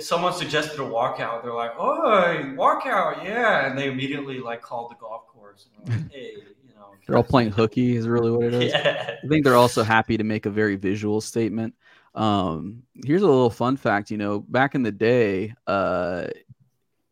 someone 0.00 0.32
suggested 0.32 0.80
a 0.80 0.84
walkout. 0.84 1.42
They're 1.42 1.54
like, 1.54 1.72
oh, 1.78 2.54
walkout, 2.56 3.24
yeah, 3.24 3.66
and 3.66 3.78
they 3.78 3.88
immediately 3.88 4.38
like 4.38 4.62
called 4.62 4.90
the 4.90 4.96
golf 4.96 5.26
course 5.28 5.66
and 5.78 5.88
like, 5.88 6.12
hey, 6.12 6.32
you 6.66 6.74
know. 6.74 6.94
They're 7.06 7.16
all 7.16 7.22
playing 7.22 7.50
hooky, 7.50 7.96
is 7.96 8.08
really 8.08 8.30
what 8.30 8.46
it 8.46 8.54
is. 8.54 8.72
Yeah. 8.72 9.16
I 9.22 9.28
think 9.28 9.44
they're 9.44 9.54
also 9.54 9.82
happy 9.82 10.16
to 10.16 10.24
make 10.24 10.46
a 10.46 10.50
very 10.50 10.76
visual 10.76 11.20
statement. 11.20 11.74
Um, 12.14 12.82
here's 13.04 13.22
a 13.22 13.26
little 13.26 13.50
fun 13.50 13.76
fact. 13.76 14.10
You 14.10 14.16
know, 14.16 14.40
back 14.40 14.74
in 14.74 14.82
the 14.82 14.92
day, 14.92 15.54
uh, 15.66 16.28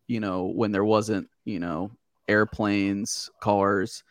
you 0.07 0.21
know, 0.21 0.47
when 0.47 0.73
there 0.73 0.85
wasn't, 0.85 1.29
you 1.45 1.61
know, 1.61 1.91
airplanes, 2.29 3.31
cars 3.41 4.03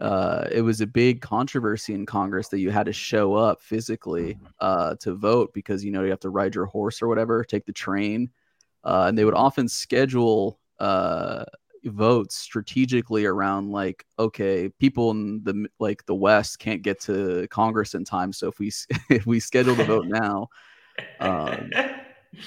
uh, 0.00 0.48
it 0.50 0.62
was 0.62 0.80
a 0.80 0.86
big 0.86 1.20
controversy 1.20 1.94
in 1.94 2.06
Congress 2.06 2.48
that 2.48 2.58
you 2.58 2.70
had 2.70 2.86
to 2.86 2.92
show 2.92 3.34
up 3.34 3.60
physically 3.60 4.34
mm-hmm. 4.34 4.46
uh, 4.60 4.94
to 4.96 5.14
vote 5.14 5.52
because 5.52 5.84
you 5.84 5.90
know 5.90 6.02
you 6.02 6.10
have 6.10 6.20
to 6.20 6.30
ride 6.30 6.54
your 6.54 6.66
horse 6.66 7.02
or 7.02 7.08
whatever, 7.08 7.44
take 7.44 7.66
the 7.66 7.72
train, 7.72 8.30
uh, 8.84 9.04
and 9.08 9.18
they 9.18 9.24
would 9.24 9.34
often 9.34 9.68
schedule 9.68 10.58
uh, 10.78 11.44
votes 11.84 12.34
strategically 12.34 13.26
around 13.26 13.70
like 13.70 14.06
okay, 14.18 14.70
people 14.78 15.10
in 15.10 15.42
the 15.44 15.68
like 15.78 16.06
the 16.06 16.14
West 16.14 16.58
can't 16.58 16.80
get 16.80 16.98
to 17.02 17.46
Congress 17.50 17.94
in 17.94 18.04
time, 18.04 18.32
so 18.32 18.48
if 18.48 18.58
we 18.58 18.72
if 19.10 19.26
we 19.26 19.38
schedule 19.38 19.74
the 19.74 19.84
vote 19.84 20.06
now, 20.06 20.48
um, 21.20 21.70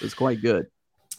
it's 0.01 0.15
quite 0.15 0.41
good. 0.41 0.65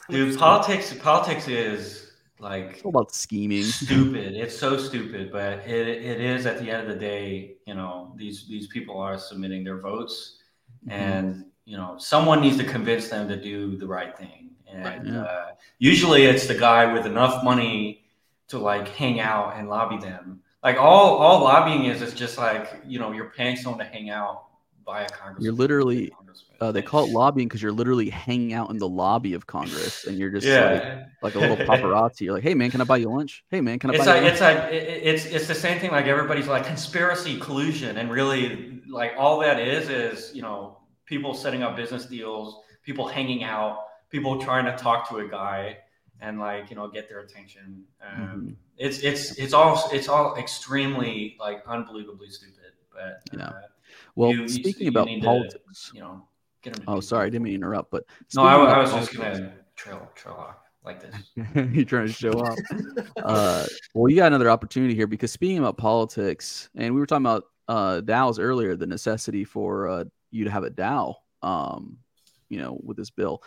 Dude, 0.09 0.37
politics 0.37 0.93
politics 0.93 1.47
is 1.47 2.04
like 2.39 2.71
it's 2.71 2.83
all 2.83 2.89
about 2.89 3.13
scheming. 3.13 3.63
Stupid. 3.63 4.35
It's 4.35 4.57
so 4.57 4.77
stupid, 4.77 5.31
but 5.31 5.59
it, 5.67 5.87
it 5.87 6.21
is 6.21 6.45
at 6.45 6.59
the 6.59 6.69
end 6.69 6.81
of 6.81 6.87
the 6.87 6.99
day, 6.99 7.55
you 7.65 7.73
know, 7.73 8.13
these 8.17 8.47
these 8.47 8.67
people 8.67 8.97
are 8.97 9.17
submitting 9.17 9.63
their 9.63 9.79
votes 9.79 10.39
mm-hmm. 10.85 10.91
and 10.91 11.45
you 11.65 11.77
know, 11.77 11.95
someone 11.97 12.41
needs 12.41 12.57
to 12.57 12.63
convince 12.63 13.09
them 13.09 13.27
to 13.27 13.41
do 13.41 13.75
the 13.75 13.87
right 13.87 14.15
thing. 14.17 14.51
And 14.67 15.07
right, 15.07 15.15
uh, 15.15 15.45
usually 15.79 16.25
it's 16.25 16.45
the 16.47 16.53
guy 16.55 16.91
with 16.91 17.05
enough 17.05 17.43
money 17.43 18.05
to 18.49 18.59
like 18.59 18.87
hang 18.89 19.19
out 19.19 19.55
and 19.57 19.67
lobby 19.67 19.97
them. 19.97 20.41
Like 20.63 20.77
all 20.77 21.17
all 21.17 21.43
lobbying 21.43 21.85
is 21.85 22.01
is 22.01 22.13
just 22.13 22.37
like, 22.37 22.81
you 22.85 22.99
know, 22.99 23.11
you're 23.11 23.29
paying 23.29 23.55
someone 23.55 23.79
to 23.79 23.85
hang 23.85 24.09
out 24.09 24.45
by 24.85 25.03
a 25.03 25.09
congressman. 25.09 25.43
You're 25.43 25.53
literally 25.53 26.11
uh, 26.61 26.71
they 26.71 26.81
call 26.81 27.05
it 27.05 27.11
lobbying 27.11 27.47
because 27.47 27.61
you're 27.61 27.71
literally 27.71 28.09
hanging 28.09 28.53
out 28.53 28.69
in 28.69 28.77
the 28.77 28.87
lobby 28.87 29.33
of 29.33 29.47
Congress, 29.47 30.05
and 30.05 30.17
you're 30.17 30.29
just 30.29 30.45
yeah. 30.45 31.05
like, 31.21 31.33
like 31.33 31.35
a 31.35 31.39
little 31.39 31.57
paparazzi. 31.65 32.21
You're 32.21 32.33
like, 32.33 32.43
"Hey 32.43 32.53
man, 32.53 32.71
can 32.71 32.81
I 32.81 32.83
buy 32.83 32.97
you 32.97 33.09
lunch? 33.09 33.43
Hey 33.49 33.61
man, 33.61 33.79
can 33.79 33.89
I?" 33.89 33.93
It's 33.93 34.05
buy 34.05 34.13
like 34.13 34.23
you 34.23 34.29
it's 34.29 34.41
like 34.41 34.57
it's 34.71 35.25
it's 35.25 35.47
the 35.47 35.55
same 35.55 35.79
thing. 35.79 35.91
Like 35.91 36.05
everybody's 36.05 36.47
like 36.47 36.65
conspiracy 36.65 37.39
collusion, 37.39 37.97
and 37.97 38.09
really, 38.09 38.81
like 38.89 39.13
all 39.17 39.39
that 39.39 39.59
is 39.59 39.89
is 39.89 40.35
you 40.35 40.41
know 40.41 40.79
people 41.05 41.33
setting 41.33 41.63
up 41.63 41.75
business 41.75 42.05
deals, 42.05 42.61
people 42.83 43.07
hanging 43.07 43.43
out, 43.43 43.85
people 44.09 44.39
trying 44.41 44.65
to 44.65 44.75
talk 44.77 45.09
to 45.09 45.17
a 45.17 45.27
guy 45.27 45.77
and 46.21 46.39
like 46.39 46.69
you 46.69 46.75
know 46.75 46.87
get 46.87 47.09
their 47.09 47.19
attention. 47.19 47.83
Um, 48.01 48.21
mm-hmm. 48.21 48.49
It's 48.77 48.99
it's 48.99 49.37
it's 49.37 49.53
all 49.53 49.89
it's 49.91 50.07
all 50.07 50.35
extremely 50.37 51.35
like 51.39 51.63
unbelievably 51.67 52.29
stupid. 52.29 52.73
But 52.93 53.21
yeah. 53.37 53.47
Uh, 53.47 53.61
well, 54.15 54.31
you, 54.31 54.47
speaking 54.47 54.85
you, 54.85 54.89
about 54.89 55.09
politics, 55.21 55.89
to, 55.89 55.95
you 55.95 56.01
know 56.01 56.27
Oh, 56.87 56.99
sorry, 56.99 57.27
I 57.27 57.29
didn't 57.29 57.43
mean 57.43 57.53
to 57.53 57.55
interrupt. 57.55 57.91
But 57.91 58.03
no, 58.35 58.43
I, 58.43 58.55
I 58.55 58.79
was 58.79 58.91
just 58.91 59.15
gonna 59.15 59.53
trail 59.75 60.09
trail 60.15 60.35
off 60.35 60.55
like 60.83 61.01
this. 61.01 61.15
You're 61.73 61.85
trying 61.85 62.07
to 62.07 62.13
show 62.13 62.31
off. 62.31 62.57
uh, 63.23 63.65
well, 63.93 64.09
you 64.09 64.15
got 64.15 64.27
another 64.27 64.49
opportunity 64.49 64.95
here 64.95 65.07
because 65.07 65.31
speaking 65.31 65.57
about 65.57 65.77
politics, 65.77 66.69
and 66.75 66.93
we 66.93 66.99
were 66.99 67.05
talking 67.05 67.25
about 67.25 67.45
uh, 67.67 68.01
DAOs 68.01 68.39
earlier, 68.39 68.75
the 68.75 68.87
necessity 68.87 69.43
for 69.43 69.87
uh, 69.87 70.03
you 70.31 70.43
to 70.45 70.51
have 70.51 70.63
a 70.63 70.69
DAO, 70.69 71.15
um, 71.41 71.97
you 72.49 72.59
know, 72.59 72.79
with 72.83 72.97
this 72.97 73.09
bill. 73.09 73.41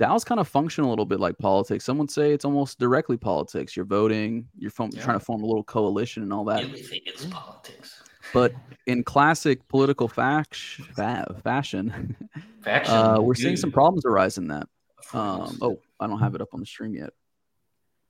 DAOs 0.00 0.26
kind 0.26 0.40
of 0.40 0.48
function 0.48 0.82
a 0.82 0.90
little 0.90 1.04
bit 1.04 1.20
like 1.20 1.38
politics. 1.38 1.84
Some 1.84 1.98
would 1.98 2.10
say 2.10 2.32
it's 2.32 2.44
almost 2.44 2.80
directly 2.80 3.16
politics. 3.16 3.76
You're 3.76 3.84
voting, 3.84 4.48
you're 4.58 4.72
from, 4.72 4.90
Yeah. 4.92 5.02
trying 5.02 5.18
to 5.20 5.24
form 5.24 5.44
a 5.44 5.46
little 5.46 5.62
coalition 5.62 6.24
and 6.24 6.32
all 6.32 6.44
that. 6.46 6.64
Everything 6.64 7.00
is 7.06 7.26
politics. 7.26 8.02
But 8.34 8.52
in 8.86 9.04
classic 9.04 9.66
political 9.68 10.08
fact, 10.08 10.56
fa- 10.56 11.40
fashion, 11.42 12.16
Faction. 12.62 12.94
uh, 12.94 13.20
we're 13.20 13.34
seeing 13.34 13.56
some 13.56 13.70
problems 13.70 14.04
arise 14.04 14.36
in 14.36 14.48
that. 14.48 14.66
Um, 15.12 15.56
oh, 15.62 15.80
I 16.00 16.06
don't 16.06 16.18
have 16.18 16.34
it 16.34 16.40
up 16.40 16.48
on 16.52 16.60
the 16.60 16.66
stream 16.66 16.94
yet. 16.94 17.10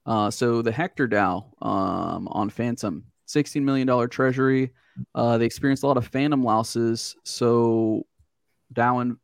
Uh, 0.05 0.31
so 0.31 0.61
the 0.61 0.71
Hector 0.71 1.07
DAO 1.07 1.45
um, 1.65 2.27
on 2.29 2.49
Fantom, 2.49 3.05
$16 3.27 3.61
million 3.61 4.09
treasury. 4.09 4.71
Uh, 5.13 5.37
they 5.37 5.45
experienced 5.45 5.83
a 5.83 5.87
lot 5.87 5.97
of 5.97 6.07
phantom 6.07 6.43
losses. 6.43 7.15
So 7.23 8.05
DAO 8.73 9.01
and 9.01 9.17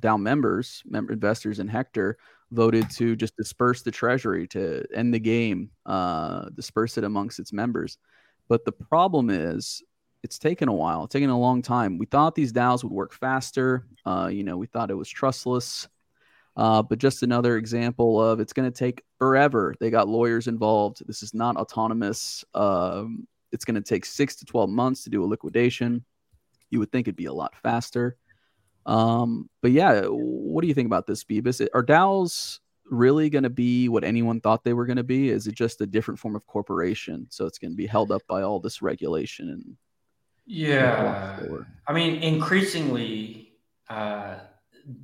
DAO 0.00 0.20
members, 0.20 0.82
member 0.86 1.12
investors 1.12 1.58
in 1.58 1.68
Hector 1.68 2.18
voted 2.52 2.88
to 2.90 3.16
just 3.16 3.36
disperse 3.36 3.82
the 3.82 3.90
treasury 3.90 4.46
to 4.48 4.84
end 4.94 5.12
the 5.12 5.18
game, 5.18 5.70
uh, 5.86 6.48
disperse 6.54 6.96
it 6.98 7.04
amongst 7.04 7.38
its 7.38 7.52
members. 7.52 7.98
But 8.48 8.64
the 8.64 8.72
problem 8.72 9.30
is, 9.30 9.82
it's 10.26 10.40
taken 10.40 10.68
a 10.68 10.72
while. 10.72 11.04
It's 11.04 11.12
taken 11.12 11.30
a 11.30 11.38
long 11.38 11.62
time. 11.62 11.98
We 11.98 12.06
thought 12.06 12.34
these 12.34 12.52
DAOs 12.52 12.82
would 12.82 12.92
work 12.92 13.14
faster. 13.14 13.86
Uh, 14.04 14.28
you 14.30 14.42
know, 14.42 14.56
we 14.56 14.66
thought 14.66 14.90
it 14.90 14.94
was 14.94 15.08
trustless. 15.08 15.86
Uh, 16.56 16.82
but 16.82 16.98
just 16.98 17.22
another 17.22 17.56
example 17.56 18.20
of 18.20 18.40
it's 18.40 18.52
going 18.52 18.68
to 18.68 18.76
take 18.76 19.04
forever. 19.20 19.76
They 19.78 19.88
got 19.88 20.08
lawyers 20.08 20.48
involved. 20.48 21.06
This 21.06 21.22
is 21.22 21.32
not 21.32 21.56
autonomous. 21.56 22.44
Um, 22.54 23.28
it's 23.52 23.64
going 23.64 23.76
to 23.76 23.80
take 23.80 24.04
six 24.04 24.34
to 24.36 24.44
12 24.44 24.68
months 24.68 25.04
to 25.04 25.10
do 25.10 25.22
a 25.22 25.26
liquidation. 25.26 26.04
You 26.70 26.80
would 26.80 26.90
think 26.90 27.06
it'd 27.06 27.14
be 27.14 27.26
a 27.26 27.32
lot 27.32 27.54
faster. 27.62 28.16
Um, 28.84 29.48
but 29.62 29.70
yeah, 29.70 30.06
what 30.06 30.62
do 30.62 30.66
you 30.66 30.74
think 30.74 30.86
about 30.86 31.06
this, 31.06 31.22
Bebis? 31.22 31.64
Are 31.72 31.84
DAOs 31.84 32.58
really 32.90 33.30
going 33.30 33.44
to 33.44 33.50
be 33.50 33.88
what 33.88 34.02
anyone 34.02 34.40
thought 34.40 34.64
they 34.64 34.72
were 34.72 34.86
going 34.86 34.96
to 34.96 35.04
be? 35.04 35.28
Is 35.28 35.46
it 35.46 35.54
just 35.54 35.80
a 35.82 35.86
different 35.86 36.18
form 36.18 36.34
of 36.34 36.44
corporation? 36.48 37.28
So 37.30 37.46
it's 37.46 37.58
going 37.58 37.70
to 37.70 37.76
be 37.76 37.86
held 37.86 38.10
up 38.10 38.22
by 38.26 38.42
all 38.42 38.58
this 38.58 38.82
regulation 38.82 39.50
and 39.50 39.76
Yeah. 40.46 41.40
I 41.86 41.92
mean, 41.92 42.22
increasingly, 42.22 43.52
uh, 43.88 44.36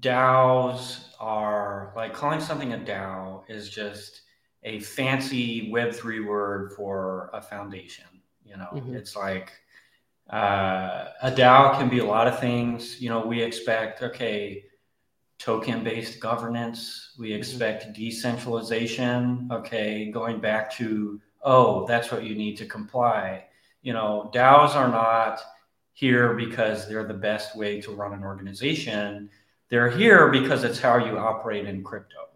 DAOs 0.01 1.09
are 1.21 1.93
like 1.97 2.15
calling 2.15 2.41
something 2.41 2.73
a 2.73 2.79
DAO 2.79 3.45
is 3.49 3.69
just 3.69 4.23
a 4.63 4.79
fancy 4.81 5.71
Web3 5.73 6.25
word 6.25 6.73
for 6.73 7.31
a 7.33 7.43
foundation. 7.43 8.07
You 8.45 8.57
know, 8.57 8.69
Mhm. 8.73 8.95
it's 8.95 9.17
like 9.17 9.53
uh, 10.31 11.09
a 11.23 11.31
DAO 11.31 11.77
can 11.79 11.89
be 11.89 11.99
a 11.99 12.05
lot 12.05 12.29
of 12.29 12.39
things. 12.39 13.01
You 13.01 13.11
know, 13.11 13.27
we 13.27 13.43
expect, 13.43 14.03
okay, 14.03 14.65
token 15.39 15.83
based 15.83 16.21
governance, 16.21 17.15
we 17.19 17.33
expect 17.33 17.93
decentralization. 17.93 19.49
Okay, 19.51 20.11
going 20.11 20.41
back 20.41 20.73
to, 20.75 21.21
oh, 21.43 21.85
that's 21.87 22.13
what 22.13 22.23
you 22.23 22.35
need 22.37 22.57
to 22.59 22.67
comply. 22.67 23.45
You 23.83 23.93
know, 23.93 24.31
DAOs 24.35 24.75
are 24.75 24.89
not 24.89 25.41
here 25.93 26.35
because 26.35 26.89
they're 26.89 27.07
the 27.07 27.15
best 27.15 27.57
way 27.57 27.81
to 27.83 27.93
run 27.93 28.13
an 28.13 28.25
organization. 28.25 29.29
They're 29.69 29.91
here 29.91 30.29
because 30.31 30.65
it's 30.65 30.79
how 30.79 30.97
you 30.99 31.19
operate 31.19 31.67
in 31.67 31.83
crypto. 31.83 32.29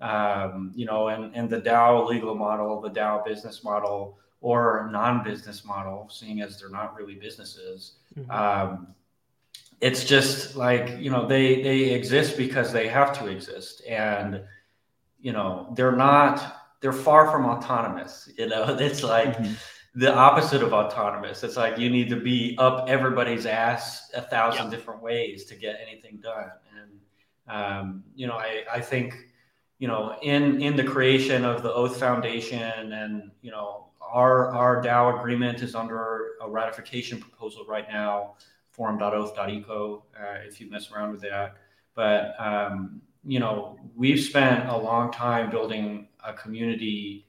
Um, 0.00 0.72
you 0.74 0.86
know, 0.86 1.08
and, 1.08 1.34
and 1.34 1.48
the 1.48 1.60
DAO 1.60 2.06
legal 2.06 2.34
model, 2.34 2.80
the 2.80 2.90
DAO 2.90 3.24
business 3.24 3.64
model, 3.64 4.18
or 4.40 4.88
non-business 4.92 5.64
model, 5.64 6.08
seeing 6.12 6.42
as 6.42 6.60
they're 6.60 6.68
not 6.68 6.94
really 6.96 7.14
businesses. 7.14 7.92
Mhm. 8.16 8.30
Um, 8.30 8.94
it's 9.80 10.04
just 10.04 10.54
like 10.56 10.98
you 10.98 11.10
know 11.10 11.26
they 11.26 11.62
they 11.62 11.90
exist 11.90 12.36
because 12.36 12.72
they 12.72 12.88
have 12.88 13.18
to 13.18 13.26
exist, 13.26 13.82
and 13.88 14.42
you 15.20 15.32
know 15.32 15.72
they're 15.74 15.96
not 15.96 16.60
they're 16.80 16.92
far 16.92 17.30
from 17.30 17.46
autonomous. 17.46 18.28
You 18.38 18.48
know, 18.48 18.64
it's 18.80 19.02
like 19.02 19.36
Mhm. 19.38 19.56
The 19.94 20.12
opposite 20.12 20.62
of 20.62 20.72
autonomous. 20.72 21.44
It's 21.44 21.56
like 21.56 21.78
you 21.78 21.88
need 21.88 22.08
to 22.08 22.16
be 22.16 22.56
up 22.58 22.88
everybody's 22.88 23.46
ass 23.46 24.10
a 24.14 24.22
thousand 24.22 24.70
different 24.70 25.00
ways 25.02 25.44
to 25.46 25.54
get 25.54 25.78
anything 25.86 26.18
done. 26.18 26.50
And 26.76 26.90
um, 27.46 28.04
you 28.14 28.26
know, 28.26 28.34
I, 28.34 28.64
I 28.72 28.80
think, 28.80 29.14
you 29.78 29.86
know, 29.86 30.16
in 30.22 30.60
in 30.60 30.76
the 30.76 30.84
creation 30.84 31.44
of 31.44 31.62
the 31.62 31.72
Oath 31.72 31.98
Foundation 31.98 32.92
and 32.92 33.30
you 33.40 33.52
know, 33.52 33.90
our 34.00 34.50
our 34.50 34.82
DAO 34.82 35.18
agreement 35.18 35.62
is 35.62 35.74
under 35.74 36.32
a 36.40 36.50
ratification 36.50 37.20
proposal 37.20 37.64
right 37.68 37.86
now, 37.88 38.34
forum.oath.eco, 38.72 40.04
uh, 40.18 40.38
if 40.46 40.60
you 40.60 40.68
mess 40.70 40.90
around 40.90 41.12
with 41.12 41.20
that. 41.22 41.54
But 41.94 42.34
um, 42.40 43.00
you 43.24 43.38
know, 43.38 43.78
we've 43.94 44.20
spent 44.20 44.68
a 44.68 44.76
long 44.76 45.12
time 45.12 45.50
building 45.50 46.08
a 46.24 46.32
community 46.32 47.26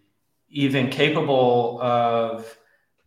even 0.56 0.90
capable 0.90 1.82
of 1.82 2.58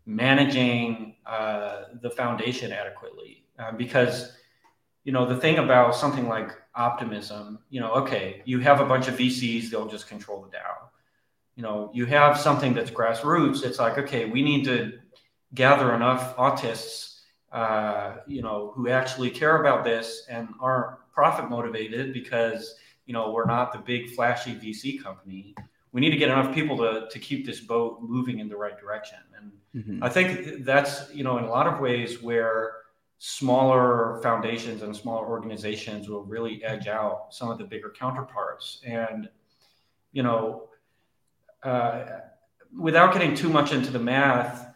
managing 0.05 1.17
uh, 1.27 1.85
the 2.03 2.11
foundation 2.11 2.73
adequately. 2.73 3.47
Uh, 3.59 3.73
because, 3.73 4.37
you 5.05 5.13
know, 5.13 5.25
the 5.25 5.37
thing 5.37 5.57
about 5.57 5.97
something 5.97 6.29
like 6.29 6.51
optimism, 6.75 7.59
you 7.71 7.81
know, 7.81 7.91
okay, 7.93 8.43
you 8.45 8.61
have 8.61 8.81
a 8.81 8.85
bunch 8.85 9.09
of 9.09 9.17
VCs, 9.17 9.71
they'll 9.71 9.89
just 9.89 10.07
control 10.07 10.43
the 10.43 10.55
DAO. 10.59 10.89
You 11.57 11.63
know, 11.63 11.91
you 11.95 12.05
have 12.05 12.39
something 12.39 12.75
that's 12.75 12.91
grassroots, 12.91 13.65
it's 13.65 13.79
like, 13.79 13.97
okay, 13.97 14.27
we 14.27 14.43
need 14.43 14.65
to 14.67 14.99
gather 15.55 15.95
enough 15.95 16.37
autists, 16.37 17.21
uh, 17.51 18.17
you 18.27 18.43
know, 18.43 18.73
who 18.77 18.91
actually 18.91 19.31
care 19.31 19.63
about 19.63 19.85
this 19.85 20.27
and 20.29 20.49
aren't 20.61 20.99
profit 21.15 21.49
motivated 21.49 22.13
because, 22.13 22.75
you 23.07 23.15
know, 23.15 23.33
we're 23.33 23.47
not 23.47 23.73
the 23.73 23.79
big 23.79 24.11
flashy 24.11 24.55
VC 24.55 25.03
company 25.03 25.55
we 25.93 26.01
need 26.01 26.11
to 26.11 26.17
get 26.17 26.29
enough 26.29 26.55
people 26.55 26.77
to, 26.79 27.09
to 27.11 27.19
keep 27.19 27.47
this 27.47 27.61
boat 27.61 28.01
moving 28.03 28.41
in 28.41 28.49
the 28.49 28.57
right 28.57 28.79
direction. 28.79 29.19
And 29.37 29.53
Mhm. 29.75 29.99
I 30.03 30.09
think 30.09 30.65
that's, 30.65 31.15
you 31.15 31.25
know, 31.25 31.39
in 31.39 31.45
a 31.45 31.51
lot 31.51 31.67
of 31.67 31.81
ways 31.81 32.23
where 32.23 32.73
smaller 33.19 34.21
foundations 34.23 34.83
and 34.83 34.95
smaller 34.95 35.27
organizations 35.27 36.09
will 36.09 36.25
really 36.25 36.63
edge 36.65 36.87
out 36.87 37.35
some 37.35 37.51
of 37.51 37.59
the 37.59 37.65
bigger 37.65 37.91
counterparts. 37.91 38.81
And, 38.85 39.29
you 40.13 40.23
know, 40.23 40.69
uh, 41.63 42.21
without 42.79 43.13
getting 43.13 43.35
too 43.35 43.49
much 43.49 43.73
into 43.73 43.91
the 43.91 43.99
math, 43.99 44.75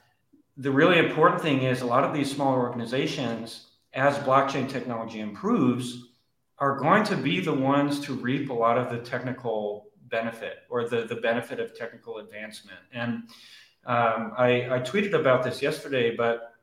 the 0.56 0.70
really 0.70 0.98
important 0.98 1.40
thing 1.40 1.62
is 1.62 1.80
a 1.80 1.86
lot 1.86 2.04
of 2.04 2.12
these 2.12 2.30
smaller 2.30 2.60
organizations, 2.60 3.70
as 3.94 4.18
blockchain 4.18 4.68
technology 4.68 5.20
improves, 5.20 6.08
are 6.58 6.76
going 6.76 7.04
to 7.04 7.16
be 7.16 7.40
the 7.40 7.52
ones 7.52 8.00
to 8.00 8.14
reap 8.14 8.50
a 8.50 8.54
lot 8.54 8.76
of 8.76 8.90
the 8.90 8.98
technical 8.98 9.88
benefit 10.18 10.58
or 10.70 10.88
the, 10.88 11.00
the 11.12 11.16
benefit 11.16 11.58
of 11.58 11.74
technical 11.74 12.18
advancement. 12.18 12.78
And 12.92 13.10
um, 13.84 14.32
I, 14.38 14.68
I 14.70 14.78
tweeted 14.90 15.14
about 15.14 15.42
this 15.42 15.60
yesterday, 15.60 16.14
but 16.14 16.54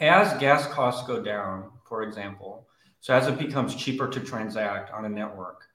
as 0.00 0.26
gas 0.40 0.66
costs 0.66 1.06
go 1.06 1.22
down, 1.22 1.70
for 1.88 2.02
example, 2.02 2.66
so 3.00 3.14
as 3.14 3.28
it 3.28 3.38
becomes 3.38 3.74
cheaper 3.74 4.08
to 4.08 4.20
transact 4.20 4.92
on 4.92 5.04
a 5.04 5.08
network, 5.08 5.66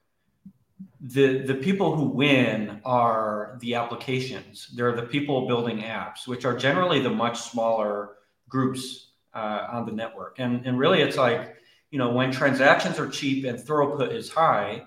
the, 0.99 1.39
the 1.39 1.55
people 1.55 1.95
who 1.95 2.05
win 2.05 2.81
are 2.83 3.57
the 3.61 3.75
applications. 3.75 4.69
They're 4.75 4.95
the 4.95 5.03
people 5.03 5.47
building 5.47 5.79
apps, 5.79 6.27
which 6.27 6.45
are 6.45 6.57
generally 6.57 6.99
the 7.01 7.09
much 7.09 7.39
smaller 7.39 8.17
groups 8.49 9.11
uh, 9.33 9.67
on 9.71 9.85
the 9.85 9.91
network. 9.91 10.39
And, 10.39 10.65
and 10.65 10.79
really, 10.79 11.01
it's 11.01 11.17
like, 11.17 11.55
you 11.91 11.99
know, 11.99 12.11
when 12.11 12.31
transactions 12.31 12.99
are 12.99 13.07
cheap 13.07 13.45
and 13.45 13.59
throughput 13.59 14.11
is 14.13 14.29
high, 14.29 14.83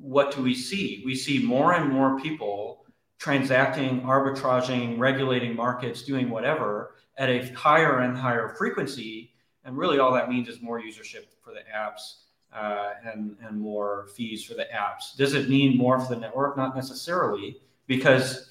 what 0.00 0.34
do 0.34 0.42
we 0.42 0.54
see? 0.54 1.02
We 1.04 1.14
see 1.14 1.38
more 1.38 1.74
and 1.74 1.92
more 1.92 2.18
people 2.18 2.84
transacting, 3.18 4.00
arbitraging, 4.02 4.98
regulating 4.98 5.54
markets, 5.54 6.02
doing 6.02 6.30
whatever 6.30 6.94
at 7.18 7.28
a 7.28 7.46
higher 7.52 8.00
and 8.00 8.16
higher 8.16 8.48
frequency. 8.48 9.32
And 9.64 9.76
really, 9.76 9.98
all 9.98 10.12
that 10.14 10.30
means 10.30 10.48
is 10.48 10.62
more 10.62 10.80
usership 10.80 11.26
for 11.44 11.52
the 11.52 11.60
apps 11.74 12.22
uh, 12.52 12.94
and, 13.04 13.36
and 13.42 13.60
more 13.60 14.08
fees 14.16 14.42
for 14.42 14.54
the 14.54 14.66
apps. 14.74 15.16
Does 15.16 15.34
it 15.34 15.50
mean 15.50 15.76
more 15.76 16.00
for 16.00 16.14
the 16.14 16.20
network? 16.20 16.56
Not 16.56 16.74
necessarily, 16.74 17.60
because 17.86 18.50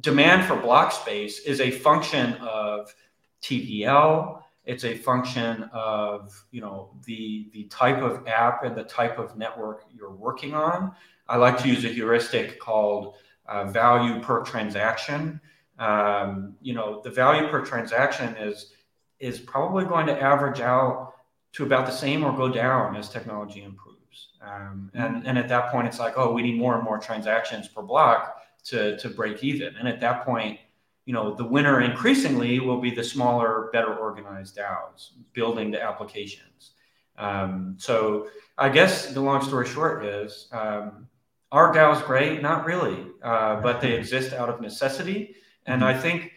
demand 0.00 0.46
for 0.46 0.56
block 0.56 0.92
space 0.92 1.40
is 1.40 1.60
a 1.60 1.70
function 1.70 2.34
of 2.34 2.94
TVL. 3.40 4.41
It's 4.64 4.84
a 4.84 4.94
function 4.94 5.64
of 5.72 6.32
you 6.50 6.60
know 6.60 6.96
the 7.04 7.50
the 7.52 7.64
type 7.64 8.02
of 8.02 8.26
app 8.28 8.64
and 8.64 8.76
the 8.76 8.84
type 8.84 9.18
of 9.18 9.36
network 9.36 9.84
you're 9.92 10.12
working 10.12 10.54
on. 10.54 10.92
I 11.28 11.36
like 11.36 11.58
to 11.58 11.68
use 11.68 11.84
a 11.84 11.88
heuristic 11.88 12.60
called 12.60 13.14
uh, 13.46 13.64
value 13.64 14.20
per 14.20 14.42
transaction. 14.44 15.40
Um, 15.78 16.54
you 16.60 16.74
know, 16.74 17.00
the 17.02 17.10
value 17.10 17.48
per 17.48 17.64
transaction 17.64 18.36
is 18.36 18.72
is 19.18 19.40
probably 19.40 19.84
going 19.84 20.06
to 20.06 20.20
average 20.20 20.60
out 20.60 21.14
to 21.52 21.64
about 21.64 21.86
the 21.86 21.92
same 21.92 22.24
or 22.24 22.36
go 22.36 22.48
down 22.48 22.96
as 22.96 23.08
technology 23.08 23.62
improves. 23.62 24.28
Um, 24.40 24.90
and 24.94 25.26
and 25.26 25.38
at 25.38 25.48
that 25.48 25.70
point, 25.72 25.88
it's 25.88 25.98
like, 25.98 26.14
oh, 26.16 26.32
we 26.32 26.42
need 26.42 26.58
more 26.58 26.76
and 26.76 26.84
more 26.84 26.98
transactions 26.98 27.68
per 27.68 27.82
block 27.82 28.42
to 28.64 28.96
to 28.98 29.08
break 29.08 29.42
even. 29.42 29.74
And 29.76 29.88
at 29.88 30.00
that 30.00 30.24
point, 30.24 30.58
you 31.04 31.12
know, 31.12 31.34
the 31.34 31.44
winner 31.44 31.80
increasingly 31.80 32.60
will 32.60 32.80
be 32.80 32.90
the 32.90 33.04
smaller, 33.04 33.70
better 33.72 33.94
organized 33.94 34.56
DAOs 34.56 35.10
building 35.32 35.70
the 35.70 35.82
applications. 35.82 36.72
Um, 37.18 37.76
so 37.78 38.28
I 38.56 38.68
guess 38.68 39.12
the 39.12 39.20
long 39.20 39.42
story 39.42 39.66
short 39.66 40.04
is, 40.04 40.48
um, 40.52 41.08
Are 41.50 41.70
DAOs 41.74 42.02
great? 42.06 42.40
Not 42.40 42.64
really, 42.64 43.06
uh, 43.22 43.60
but 43.60 43.80
they 43.82 43.92
exist 43.92 44.32
out 44.32 44.48
of 44.48 44.60
necessity, 44.60 45.36
and 45.66 45.84
I 45.84 45.92
think 45.92 46.32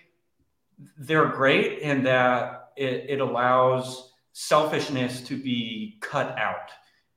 they're 0.97 1.27
great 1.27 1.79
in 1.79 2.03
that 2.03 2.71
it, 2.75 3.05
it 3.09 3.21
allows 3.21 4.11
selfishness 4.33 5.21
to 5.21 5.41
be 5.41 5.97
cut 6.01 6.37
out. 6.37 6.69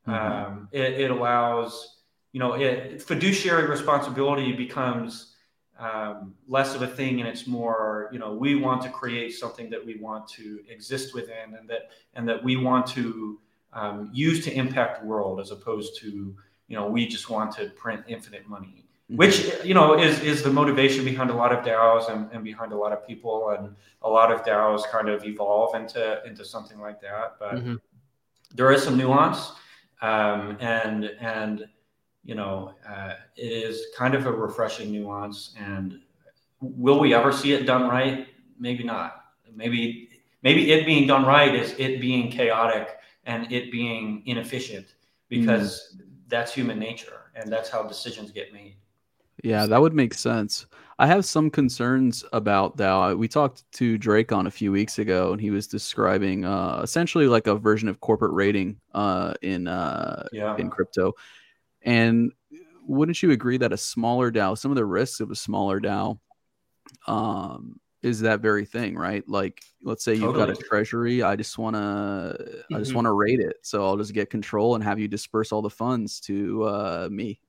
Mhm. 0.07 0.13
Um, 0.15 0.69
it, 0.71 1.01
it 1.01 1.11
allows, 1.11 2.03
you 2.33 2.39
know, 2.39 2.53
it, 2.55 3.03
fiduciary 3.03 3.67
responsibility 3.67 4.53
becomes 4.53 5.35
um, 5.79 6.35
less 6.49 6.75
of 6.75 6.83
a 6.83 6.87
thing, 6.87 7.21
and 7.21 7.29
it's 7.29 7.47
more, 7.47 8.09
you 8.13 8.19
know, 8.19 8.33
we 8.33 8.57
want 8.57 8.83
to 8.83 8.91
create 8.91 9.35
something 9.35 9.71
that 9.71 9.85
we 9.85 9.97
want 9.97 10.29
to 10.31 10.61
exist 10.69 11.15
within, 11.15 11.55
and 11.59 11.69
that 11.69 11.91
and 12.15 12.29
that 12.29 12.43
we 12.43 12.57
want 12.57 12.87
to 12.89 13.39
um, 13.73 14.11
use 14.13 14.45
to 14.45 14.53
impact 14.53 15.01
the 15.01 15.07
world, 15.07 15.41
as 15.41 15.51
opposed 15.51 15.99
to, 16.01 16.35
you 16.69 16.77
know, 16.77 16.87
we 16.87 17.07
just 17.07 17.31
want 17.31 17.53
to 17.57 17.71
print 17.71 18.03
infinite 18.09 18.49
money 18.49 18.85
which 19.11 19.51
you 19.65 19.73
know 19.73 19.99
is 19.99 20.21
is 20.21 20.43
the 20.43 20.51
motivation 20.51 21.03
behind 21.05 21.31
a 21.31 21.35
lot 21.35 21.51
of 21.51 21.65
DAOs 21.65 22.13
and, 22.13 22.31
and 22.31 22.45
behind 22.45 22.73
a 22.73 22.77
lot 22.77 22.93
of 22.93 23.07
people 23.07 23.51
and 23.59 23.75
a 24.03 24.09
lot 24.09 24.31
of 24.31 24.45
DAOs 24.45 24.85
kind 24.91 25.09
of 25.09 25.25
evolve 25.25 25.75
into 25.75 26.23
into 26.27 26.45
something 26.45 26.79
like 26.79 27.01
that. 27.01 27.37
But 27.39 27.55
Mhm. 27.65 27.81
there 28.55 28.71
is 28.71 28.83
some 28.83 28.99
nuance, 28.99 29.53
um, 30.03 30.59
and 30.61 31.07
and 31.21 31.67
you 32.29 32.35
know 32.35 32.75
uh, 32.87 33.15
it 33.37 33.51
is 33.51 33.87
kind 33.97 34.15
of 34.15 34.27
a 34.27 34.31
refreshing 34.31 34.93
nuance. 34.93 35.55
And 35.59 36.01
will 36.61 37.01
we 37.01 37.15
ever 37.15 37.33
see 37.33 37.55
it 37.55 37.65
done 37.65 37.89
right? 37.89 38.29
Maybe 38.59 38.85
not. 38.85 39.25
Maybe 39.57 40.11
maybe 40.43 40.71
it 40.71 40.85
being 40.85 41.07
done 41.09 41.25
right 41.25 41.55
is 41.55 41.75
it 41.79 42.01
being 42.01 42.31
chaotic 42.31 42.99
and 43.25 43.51
it 43.51 43.73
being 43.73 44.23
inefficient 44.27 44.95
because 45.31 45.97
that's 46.29 46.53
human 46.53 46.79
nature 46.79 47.33
and 47.35 47.51
that's 47.51 47.71
how 47.71 47.83
decisions 47.83 48.31
get 48.31 48.53
made. 48.53 48.77
Yeah, 49.43 49.65
that 49.67 49.81
would 49.81 49.95
make 49.95 50.13
sense. 50.13 50.67
I 50.99 51.07
have 51.07 51.25
some 51.25 51.49
concerns 51.49 52.25
about 52.33 52.77
DAO. 52.77 53.17
We 53.17 53.29
talked 53.29 53.71
to 53.73 53.97
Drake 53.97 54.33
on 54.33 54.49
a 54.49 54.51
few 54.51 54.73
weeks 54.73 54.99
ago, 54.99 55.33
and 55.33 55.41
he 55.41 55.51
was 55.51 55.69
describing 55.69 56.45
uh, 56.45 56.81
essentially 56.83 57.29
like 57.29 57.47
a 57.47 57.55
version 57.55 57.89
of 57.89 58.01
corporate 58.01 58.33
rating 58.33 58.81
uh, 58.95 59.33
in 59.43 59.69
uh, 59.69 60.27
Yeah. 60.33 60.57
in 60.57 60.69
crypto. 60.69 61.15
And 61.83 62.33
wouldn't 62.83 63.23
you 63.23 63.31
agree 63.33 63.59
that 63.59 63.73
a 63.73 63.77
smaller 63.77 64.31
DAO, 64.31 64.57
some 64.57 64.71
of 64.71 64.77
the 64.77 64.85
risks 64.85 65.21
of 65.21 65.31
a 65.31 65.37
smaller 65.37 65.81
DAO, 65.81 66.19
um, 67.07 67.81
is 68.03 68.21
that 68.21 68.41
very 68.41 68.65
thing, 68.65 68.97
right? 68.97 69.25
Like, 69.29 69.61
let's 69.83 70.05
say 70.05 70.15
you've 70.15 70.35
got 70.35 70.51
a 70.51 70.55
treasury. 70.55 71.23
I 71.23 71.37
just 71.37 71.59
want 71.59 71.77
to, 71.77 72.65
I 72.73 72.79
just 72.79 72.93
Mhm. 72.93 72.95
want 72.97 73.05
to 73.07 73.13
rate 73.13 73.41
it, 73.41 73.57
so 73.63 73.85
I'll 73.85 73.97
just 73.97 74.13
get 74.15 74.31
control 74.31 74.75
and 74.75 74.85
have 74.85 74.99
you 74.99 75.09
disperse 75.09 75.53
all 75.53 75.63
the 75.63 75.71
funds 75.71 76.21
to 76.21 76.63
uh, 76.65 77.09
me. 77.11 77.41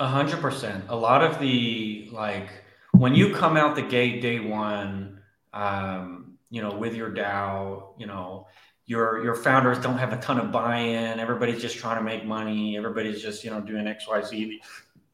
A 0.00 0.06
hundred 0.06 0.40
percent. 0.40 0.84
A 0.88 0.96
lot 0.96 1.22
of 1.24 1.40
the 1.40 2.08
like 2.12 2.50
when 2.92 3.14
you 3.14 3.34
come 3.34 3.56
out 3.56 3.74
the 3.74 3.82
gate 3.82 4.20
day 4.22 4.38
one, 4.40 5.20
um, 5.52 6.38
you 6.50 6.62
know, 6.62 6.76
with 6.76 6.94
your 6.94 7.10
DAO, 7.10 7.94
you 7.98 8.06
know, 8.06 8.46
your 8.88 9.22
your 9.22 9.34
founders 9.34 9.78
don't 9.78 9.98
have 9.98 10.14
a 10.14 10.16
ton 10.16 10.38
of 10.40 10.50
buy-in. 10.50 11.20
Everybody's 11.20 11.60
just 11.60 11.76
trying 11.76 11.98
to 11.98 12.02
make 12.02 12.24
money. 12.24 12.76
Everybody's 12.76 13.22
just 13.22 13.44
you 13.44 13.50
know 13.50 13.60
doing 13.60 13.86
X, 13.86 14.08
Y, 14.08 14.22
Z, 14.22 14.44
the, 14.46 14.62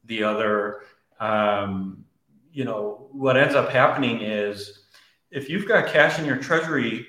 the 0.05 0.23
other. 0.23 0.81
Um, 1.19 2.05
you 2.51 2.63
know, 2.63 3.09
what 3.11 3.35
ends 3.35 3.53
up 3.53 3.69
happening 3.69 4.21
is 4.21 4.85
if 5.29 5.49
you've 5.49 5.67
got 5.67 5.87
cash 5.87 6.17
in 6.17 6.25
your 6.25 6.37
treasury, 6.37 7.05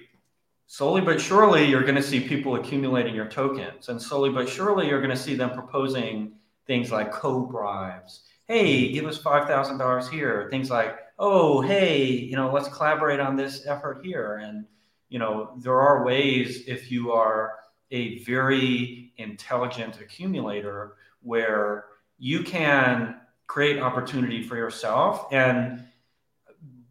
slowly 0.67 1.01
but 1.01 1.21
surely 1.21 1.65
you're 1.65 1.85
going 1.85 1.95
to 1.95 2.03
see 2.03 2.19
people 2.19 2.57
accumulating 2.57 3.15
your 3.15 3.29
tokens, 3.29 3.89
and 3.89 4.03
slowly 4.03 4.31
but 4.31 4.49
surely 4.49 4.89
you're 4.89 5.01
going 5.01 5.17
to 5.17 5.17
see 5.17 5.37
them 5.37 5.51
proposing 5.51 6.33
things 6.67 6.91
like 6.91 7.13
co-bribes. 7.13 8.23
Hey, 8.49 8.91
give 8.91 9.07
us 9.07 9.19
five 9.19 9.47
thousand 9.47 9.79
dollars 9.79 10.09
here. 10.09 10.49
Things 10.51 10.69
like, 10.69 10.99
oh, 11.21 11.61
hey, 11.61 12.07
you 12.07 12.35
know, 12.35 12.53
let's 12.53 12.69
collaborate 12.69 13.21
on 13.21 13.37
this 13.37 13.69
effort 13.69 14.01
here. 14.05 14.39
And 14.43 14.67
you 15.09 15.19
know, 15.19 15.53
there 15.59 15.81
are 15.81 16.05
ways 16.05 16.65
if 16.67 16.91
you 16.91 17.13
are 17.13 17.55
a 17.91 18.19
very 18.25 19.13
intelligent 19.17 20.01
accumulator 20.01 20.95
where 21.23 21.85
you 22.19 22.43
can 22.43 23.17
create 23.47 23.81
opportunity 23.81 24.43
for 24.43 24.57
yourself. 24.57 25.27
And 25.33 25.85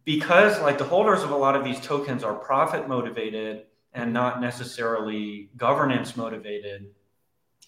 because 0.06 0.62
like 0.62 0.78
the 0.78 0.86
holders 0.86 1.24
of 1.24 1.32
a 1.32 1.36
lot 1.36 1.56
of 1.56 1.64
these 1.64 1.80
tokens 1.82 2.24
are 2.24 2.34
profit 2.34 2.88
motivated 2.88 3.66
and 3.94 4.14
not 4.14 4.42
necessarily 4.42 5.50
governance 5.58 6.16
motivated 6.16 6.88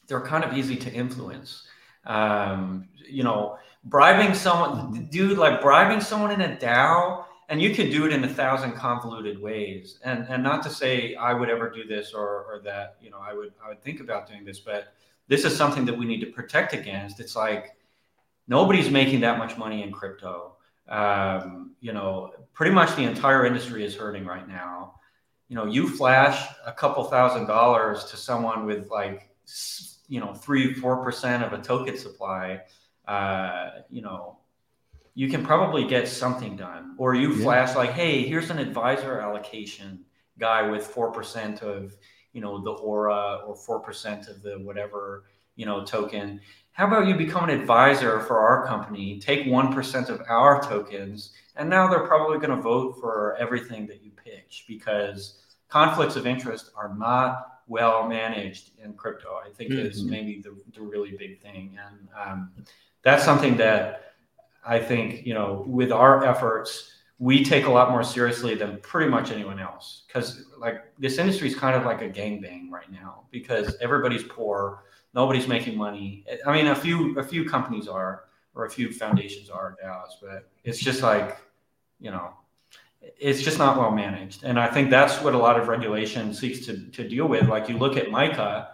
they're 0.07 0.21
kind 0.21 0.45
of 0.45 0.57
easy 0.57 0.77
to 0.77 0.93
influence. 0.93 1.67
Um, 2.05 2.87
you 3.09 3.23
know 3.23 3.57
bribing 3.83 4.33
someone 4.33 5.07
dude 5.11 5.37
like 5.37 5.61
bribing 5.61 6.01
someone 6.01 6.31
in 6.31 6.41
a 6.41 6.55
dao 6.57 7.25
and 7.49 7.61
you 7.61 7.73
can 7.73 7.89
do 7.89 8.05
it 8.05 8.11
in 8.11 8.23
a 8.23 8.27
thousand 8.27 8.73
convoluted 8.73 9.41
ways. 9.41 9.99
And 10.03 10.25
and 10.29 10.43
not 10.43 10.63
to 10.63 10.69
say 10.69 11.15
i 11.15 11.33
would 11.33 11.49
ever 11.49 11.69
do 11.69 11.85
this 11.85 12.13
or 12.13 12.45
or 12.49 12.61
that 12.63 12.97
you 13.01 13.09
know 13.09 13.19
i 13.19 13.33
would 13.33 13.53
i 13.63 13.69
would 13.69 13.81
think 13.81 13.99
about 13.99 14.27
doing 14.27 14.43
this 14.45 14.59
but 14.59 14.93
this 15.27 15.43
is 15.43 15.55
something 15.55 15.85
that 15.85 15.97
we 15.97 16.05
need 16.05 16.21
to 16.21 16.27
protect 16.27 16.73
against. 16.73 17.19
It's 17.19 17.35
like 17.35 17.75
nobody's 18.47 18.89
making 18.89 19.19
that 19.21 19.37
much 19.37 19.57
money 19.57 19.83
in 19.83 19.91
crypto. 19.91 20.53
Um, 20.87 21.75
you 21.81 21.91
know 21.91 22.31
pretty 22.53 22.71
much 22.71 22.95
the 22.95 23.03
entire 23.03 23.45
industry 23.45 23.83
is 23.85 23.95
hurting 23.95 24.25
right 24.25 24.47
now. 24.47 24.95
You 25.49 25.55
know 25.55 25.65
you 25.65 25.87
flash 25.87 26.47
a 26.65 26.73
couple 26.73 27.03
thousand 27.05 27.45
dollars 27.47 28.05
to 28.05 28.17
someone 28.17 28.65
with 28.65 28.89
like 28.89 29.29
you 30.07 30.19
know 30.19 30.33
three 30.33 30.73
four 30.73 31.03
percent 31.03 31.43
of 31.43 31.53
a 31.53 31.61
token 31.61 31.97
supply 31.97 32.61
uh, 33.07 33.69
you 33.89 34.01
know 34.01 34.39
you 35.18 35.28
can 35.28 35.43
probably 35.43 35.84
get 35.84 36.07
something 36.07 36.55
done 36.55 36.93
or 36.99 37.15
you 37.15 37.34
Yeah. 37.34 37.43
flash 37.43 37.76
like 37.76 37.89
hey 37.91 38.22
here's 38.22 38.49
an 38.51 38.59
advisor 38.59 39.20
allocation 39.20 40.05
guy 40.38 40.61
with 40.70 40.84
4% 40.93 41.63
of 41.63 41.97
you 42.34 42.41
know 42.41 42.59
the 42.63 42.72
aura 42.89 43.41
or 43.47 43.55
4% 43.55 44.28
of 44.30 44.43
the 44.43 44.59
whatever 44.68 45.24
you 45.55 45.65
know 45.65 45.84
token 45.84 46.39
how 46.72 46.86
about 46.86 47.07
you 47.07 47.15
become 47.15 47.45
an 47.49 47.59
advisor 47.59 48.20
for 48.28 48.38
our 48.47 48.68
company 48.68 49.20
take 49.20 49.45
1% 49.47 50.09
of 50.09 50.22
our 50.30 50.61
tokens 50.61 51.32
and 51.55 51.68
now 51.68 51.88
they're 51.88 52.05
probably 52.13 52.38
going 52.38 52.55
to 52.55 52.61
vote 52.74 52.97
for 53.01 53.36
everything 53.39 53.88
that 53.88 54.03
you 54.03 54.11
pitch 54.24 54.65
because 54.68 55.39
conflicts 55.68 56.15
of 56.15 56.28
interest 56.28 56.70
are 56.78 56.93
not 56.95 57.61
well 57.68 58.07
managed 58.07 58.65
in 58.84 58.93
crypto 58.93 59.30
i 59.43 59.49
think 59.49 59.72
is 59.72 60.03
Mhm. 60.03 60.09
maybe 60.11 60.34
the, 60.45 60.55
the 60.76 60.82
really 60.93 61.13
big 61.18 61.41
thing 61.41 61.76
and 61.86 62.07
um, 62.24 62.51
that's 63.01 63.24
something 63.26 63.57
that 63.57 64.06
i 64.68 64.80
think 64.80 65.26
you 65.26 65.34
know 65.34 65.63
with 65.68 65.91
our 65.91 66.26
efforts 66.26 66.97
we 67.20 67.43
take 67.43 67.65
a 67.65 67.72
lot 67.72 67.89
more 67.89 68.03
seriously 68.03 68.53
than 68.53 68.78
pretty 68.82 69.09
much 69.09 69.32
anyone 69.32 69.59
else. 69.59 70.03
Because 70.07 70.45
like 70.57 70.84
this 70.99 71.18
industry 71.18 71.47
is 71.47 71.55
kind 71.55 71.76
of 71.76 71.84
like 71.84 72.01
a 72.01 72.09
gangbang 72.09 72.70
right 72.70 72.91
now 72.91 73.24
because 73.32 73.76
everybody's 73.82 74.24
poor 74.24 74.84
nobody's 75.13 75.47
making 75.47 75.76
money. 75.78 76.26
I 76.45 76.53
mean 76.53 76.68
a 76.68 76.76
few 76.76 77.18
a 77.18 77.24
few 77.24 77.45
companies 77.45 77.88
are 77.88 78.26
or 78.53 78.65
a 78.65 78.70
few 78.70 78.91
foundations 78.91 79.49
are 79.49 79.78
DAOs, 79.84 80.11
but 80.22 80.49
it's 80.63 80.80
just 80.80 81.01
like 81.01 81.38
you 81.99 82.11
know 82.11 82.34
it's 83.01 83.41
just 83.41 83.57
not 83.57 83.78
well 83.78 83.91
managed. 83.91 84.43
And 84.43 84.59
i 84.59 84.68
think 84.68 84.89
that's 84.91 85.22
what 85.24 85.34
a 85.34 85.38
lot 85.38 85.59
of 85.59 85.68
regulation 85.68 86.34
seeks 86.34 86.65
to, 86.68 86.86
to 86.91 87.07
deal 87.07 87.28
with. 87.28 87.47
Like 87.47 87.68
you 87.68 87.78
look 87.78 87.97
at 87.97 88.07
MiCA 88.07 88.68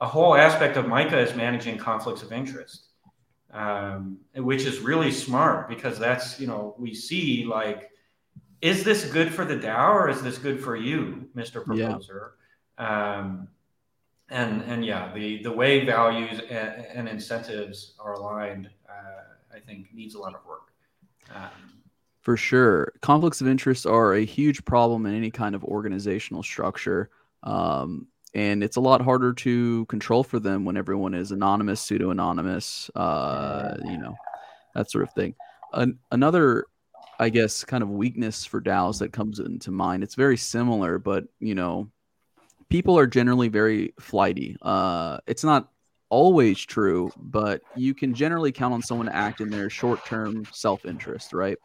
a 0.00 0.06
whole 0.06 0.36
aspect 0.36 0.76
of 0.76 0.84
MiCA 0.86 1.26
is 1.26 1.34
managing 1.34 1.78
conflicts 1.78 2.22
of 2.22 2.32
interest 2.32 2.83
um, 3.54 4.18
which 4.34 4.64
is 4.64 4.80
really 4.80 5.12
smart 5.12 5.68
because 5.68 5.98
that's 5.98 6.38
you 6.40 6.46
know 6.46 6.74
we 6.78 6.92
see 6.92 7.44
like 7.44 7.90
is 8.60 8.82
this 8.82 9.04
good 9.04 9.32
for 9.32 9.44
the 9.44 9.56
DAO 9.56 9.94
or 9.94 10.08
is 10.08 10.22
this 10.22 10.38
good 10.38 10.62
for 10.62 10.74
you, 10.74 11.28
Mr. 11.36 11.62
Yeah. 11.76 11.88
Proposer? 11.88 12.34
Um, 12.78 13.48
and 14.30 14.62
and 14.62 14.84
yeah, 14.84 15.12
the 15.14 15.42
the 15.42 15.52
way 15.52 15.84
values 15.84 16.40
and, 16.50 16.86
and 16.86 17.08
incentives 17.08 17.94
are 18.00 18.14
aligned, 18.14 18.70
uh, 18.88 19.54
I 19.54 19.60
think 19.60 19.94
needs 19.94 20.14
a 20.14 20.18
lot 20.18 20.34
of 20.34 20.44
work. 20.46 20.72
Um, 21.34 21.50
For 22.22 22.36
sure. 22.36 22.92
Conflicts 23.02 23.40
of 23.40 23.48
interest 23.48 23.86
are 23.86 24.14
a 24.14 24.24
huge 24.24 24.64
problem 24.64 25.06
in 25.06 25.14
any 25.14 25.30
kind 25.30 25.54
of 25.54 25.62
organizational 25.62 26.42
structure. 26.42 27.10
Um, 27.42 28.08
and 28.34 28.64
it's 28.64 28.76
a 28.76 28.80
lot 28.80 29.00
harder 29.00 29.32
to 29.32 29.86
control 29.86 30.24
for 30.24 30.40
them 30.40 30.64
when 30.64 30.76
everyone 30.76 31.14
is 31.14 31.30
anonymous, 31.30 31.80
pseudo 31.80 32.10
anonymous, 32.10 32.90
uh, 32.94 33.76
you 33.84 33.98
know, 33.98 34.14
that 34.74 34.90
sort 34.90 35.04
of 35.04 35.12
thing. 35.12 35.34
An- 35.72 35.98
another, 36.10 36.66
I 37.18 37.28
guess, 37.28 37.64
kind 37.64 37.82
of 37.82 37.90
weakness 37.90 38.44
for 38.44 38.60
DAOs 38.60 38.98
that 38.98 39.12
comes 39.12 39.38
into 39.38 39.70
mind, 39.70 40.02
it's 40.02 40.16
very 40.16 40.36
similar, 40.36 40.98
but, 40.98 41.24
you 41.38 41.54
know, 41.54 41.90
people 42.68 42.98
are 42.98 43.06
generally 43.06 43.48
very 43.48 43.94
flighty. 44.00 44.56
Uh, 44.62 45.18
it's 45.26 45.44
not 45.44 45.68
always 46.08 46.60
true, 46.60 47.12
but 47.16 47.62
you 47.76 47.94
can 47.94 48.14
generally 48.14 48.52
count 48.52 48.74
on 48.74 48.82
someone 48.82 49.06
to 49.06 49.14
act 49.14 49.40
in 49.40 49.48
their 49.50 49.70
short 49.70 50.04
term 50.06 50.44
self 50.52 50.84
interest, 50.84 51.32
right? 51.32 51.58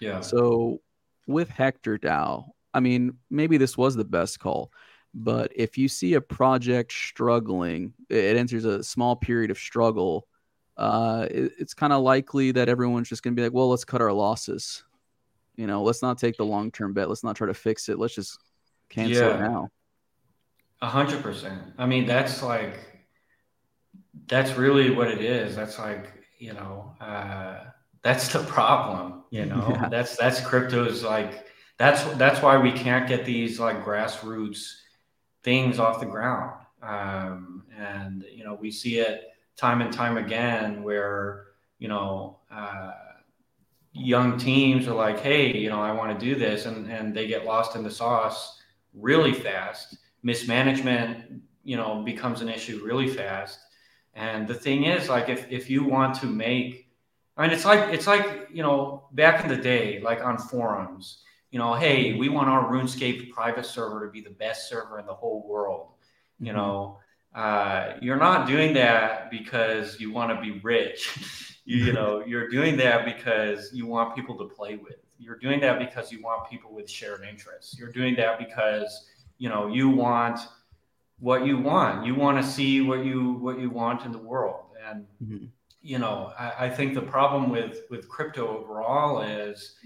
yeah, 0.00 0.20
So 0.20 0.80
with 1.26 1.48
Hector 1.48 1.98
DAO, 1.98 2.44
I 2.72 2.80
mean, 2.80 3.18
maybe 3.30 3.56
this 3.56 3.76
was 3.76 3.94
the 3.94 4.04
best 4.04 4.40
call, 4.40 4.72
but 5.14 5.52
if 5.54 5.78
you 5.78 5.88
see 5.88 6.14
a 6.14 6.20
project 6.20 6.92
struggling, 6.92 7.94
it 8.10 8.36
enters 8.36 8.64
a 8.64 8.82
small 8.82 9.14
period 9.16 9.50
of 9.50 9.58
struggle. 9.58 10.26
uh, 10.76 11.26
it, 11.30 11.52
it's 11.58 11.72
kind 11.74 11.92
of 11.92 12.02
likely 12.02 12.50
that 12.50 12.68
everyone's 12.68 13.08
just 13.08 13.22
going 13.22 13.32
to 13.34 13.40
be 13.40 13.44
like, 13.44 13.52
well, 13.54 13.68
let's 13.70 13.84
cut 13.84 14.00
our 14.02 14.12
losses. 14.12 14.82
You 15.56 15.68
know, 15.68 15.84
let's 15.84 16.02
not 16.02 16.18
take 16.18 16.36
the 16.36 16.44
long 16.44 16.72
term 16.72 16.92
bet. 16.94 17.08
Let's 17.08 17.22
not 17.22 17.36
try 17.36 17.46
to 17.46 17.54
fix 17.54 17.88
it. 17.88 17.96
Let's 17.98 18.14
just 18.16 18.38
cancel 18.88 19.28
Yeah. 19.28 19.34
it 19.34 19.36
now. 19.38 19.70
A 20.82 20.88
hundred 20.88 21.22
percent. 21.22 21.62
I 21.78 21.86
mean, 21.86 22.06
that's 22.06 22.42
like, 22.42 22.80
that's 24.26 24.56
really 24.56 24.90
what 24.90 25.08
it 25.08 25.20
is. 25.20 25.54
That's 25.56 25.78
like, 25.78 26.12
you 26.38 26.52
know, 26.54 26.94
uh, 27.00 27.64
that's 28.02 28.32
the 28.32 28.42
problem. 28.44 29.24
You 29.30 29.46
know, 29.52 29.68
Yeah. 29.80 29.88
that's 29.88 30.16
that's 30.16 30.40
crypto's 30.40 31.02
like, 31.04 31.46
that's 31.78 32.02
that's 32.16 32.42
why 32.42 32.58
we 32.58 32.72
can't 32.72 33.08
get 33.08 33.24
these 33.24 33.58
like 33.60 33.84
grassroots 33.84 34.74
things 35.44 35.78
off 35.78 36.00
the 36.00 36.06
ground. 36.06 36.60
Um, 36.82 37.64
and 37.78 38.24
you 38.34 38.44
know, 38.44 38.54
we 38.54 38.70
see 38.70 38.98
it 38.98 39.28
time 39.56 39.80
and 39.80 39.92
time 39.92 40.16
again 40.16 40.82
where 40.82 41.46
you 41.78 41.88
know. 41.88 42.38
Uh, 42.50 42.92
young 43.94 44.36
teams 44.36 44.88
are 44.88 44.94
like, 44.94 45.20
hey, 45.20 45.56
you 45.56 45.70
know, 45.70 45.80
I 45.80 45.92
want 45.92 46.18
to 46.18 46.24
do 46.24 46.34
this, 46.34 46.66
and 46.66 46.90
and 46.90 47.14
they 47.14 47.26
get 47.26 47.44
lost 47.44 47.76
in 47.76 47.82
the 47.82 47.90
sauce 47.90 48.60
really 48.92 49.32
fast. 49.32 49.96
Mismanagement, 50.22 51.42
you 51.62 51.76
know, 51.76 52.02
becomes 52.02 52.40
an 52.40 52.48
issue 52.48 52.82
really 52.84 53.08
fast. 53.08 53.60
And 54.14 54.46
the 54.46 54.54
thing 54.54 54.84
is, 54.84 55.08
like, 55.08 55.28
if 55.28 55.50
if 55.50 55.70
you 55.70 55.84
want 55.84 56.14
to 56.20 56.26
make, 56.26 56.88
I 57.36 57.42
mean, 57.42 57.52
it's 57.52 57.64
like 57.64 57.92
it's 57.92 58.06
like 58.06 58.48
you 58.52 58.62
know, 58.62 59.08
back 59.12 59.42
in 59.42 59.48
the 59.48 59.56
day, 59.56 60.00
like 60.00 60.22
on 60.22 60.38
forums, 60.38 61.22
you 61.54 61.60
know, 61.60 61.74
hey, 61.74 62.14
we 62.14 62.28
want 62.28 62.48
our 62.48 62.68
RuneScape 62.68 63.30
private 63.30 63.64
server 63.64 64.04
to 64.04 64.10
be 64.10 64.20
the 64.20 64.30
best 64.30 64.68
server 64.68 64.98
in 64.98 65.06
the 65.06 65.14
whole 65.14 65.46
world. 65.46 65.90
You 66.40 66.52
know, 66.52 66.98
uh, 67.32 67.92
you're 68.02 68.16
not 68.16 68.48
doing 68.48 68.74
that 68.74 69.30
because 69.30 70.00
you 70.00 70.12
want 70.12 70.36
to 70.36 70.42
be 70.42 70.58
rich. 70.64 71.56
you, 71.64 71.76
you 71.84 71.92
know, 71.92 72.24
you're 72.26 72.48
doing 72.48 72.76
that 72.78 73.04
because 73.04 73.72
you 73.72 73.86
want 73.86 74.16
people 74.16 74.36
to 74.38 74.46
play 74.46 74.74
with. 74.74 74.96
You're 75.16 75.38
doing 75.38 75.60
that 75.60 75.78
because 75.78 76.10
you 76.10 76.20
want 76.20 76.50
people 76.50 76.74
with 76.74 76.90
shared 76.90 77.22
interests. 77.22 77.78
You're 77.78 77.92
doing 77.92 78.16
that 78.16 78.40
because 78.40 79.06
you 79.38 79.48
know 79.48 79.68
you 79.68 79.88
want 79.88 80.40
what 81.20 81.46
you 81.46 81.56
want. 81.56 82.04
You 82.04 82.16
want 82.16 82.44
to 82.44 82.50
see 82.50 82.80
what 82.80 83.04
you 83.04 83.34
what 83.34 83.60
you 83.60 83.70
want 83.70 84.04
in 84.04 84.10
the 84.10 84.18
world. 84.18 84.64
And 84.84 85.06
Mhm. 85.22 85.50
you 85.82 85.98
know, 85.98 86.32
I, 86.36 86.66
I 86.66 86.68
think 86.68 86.94
the 86.94 87.02
problem 87.02 87.48
with 87.48 87.82
with 87.90 88.08
crypto 88.08 88.58
overall 88.58 89.20
is 89.20 89.76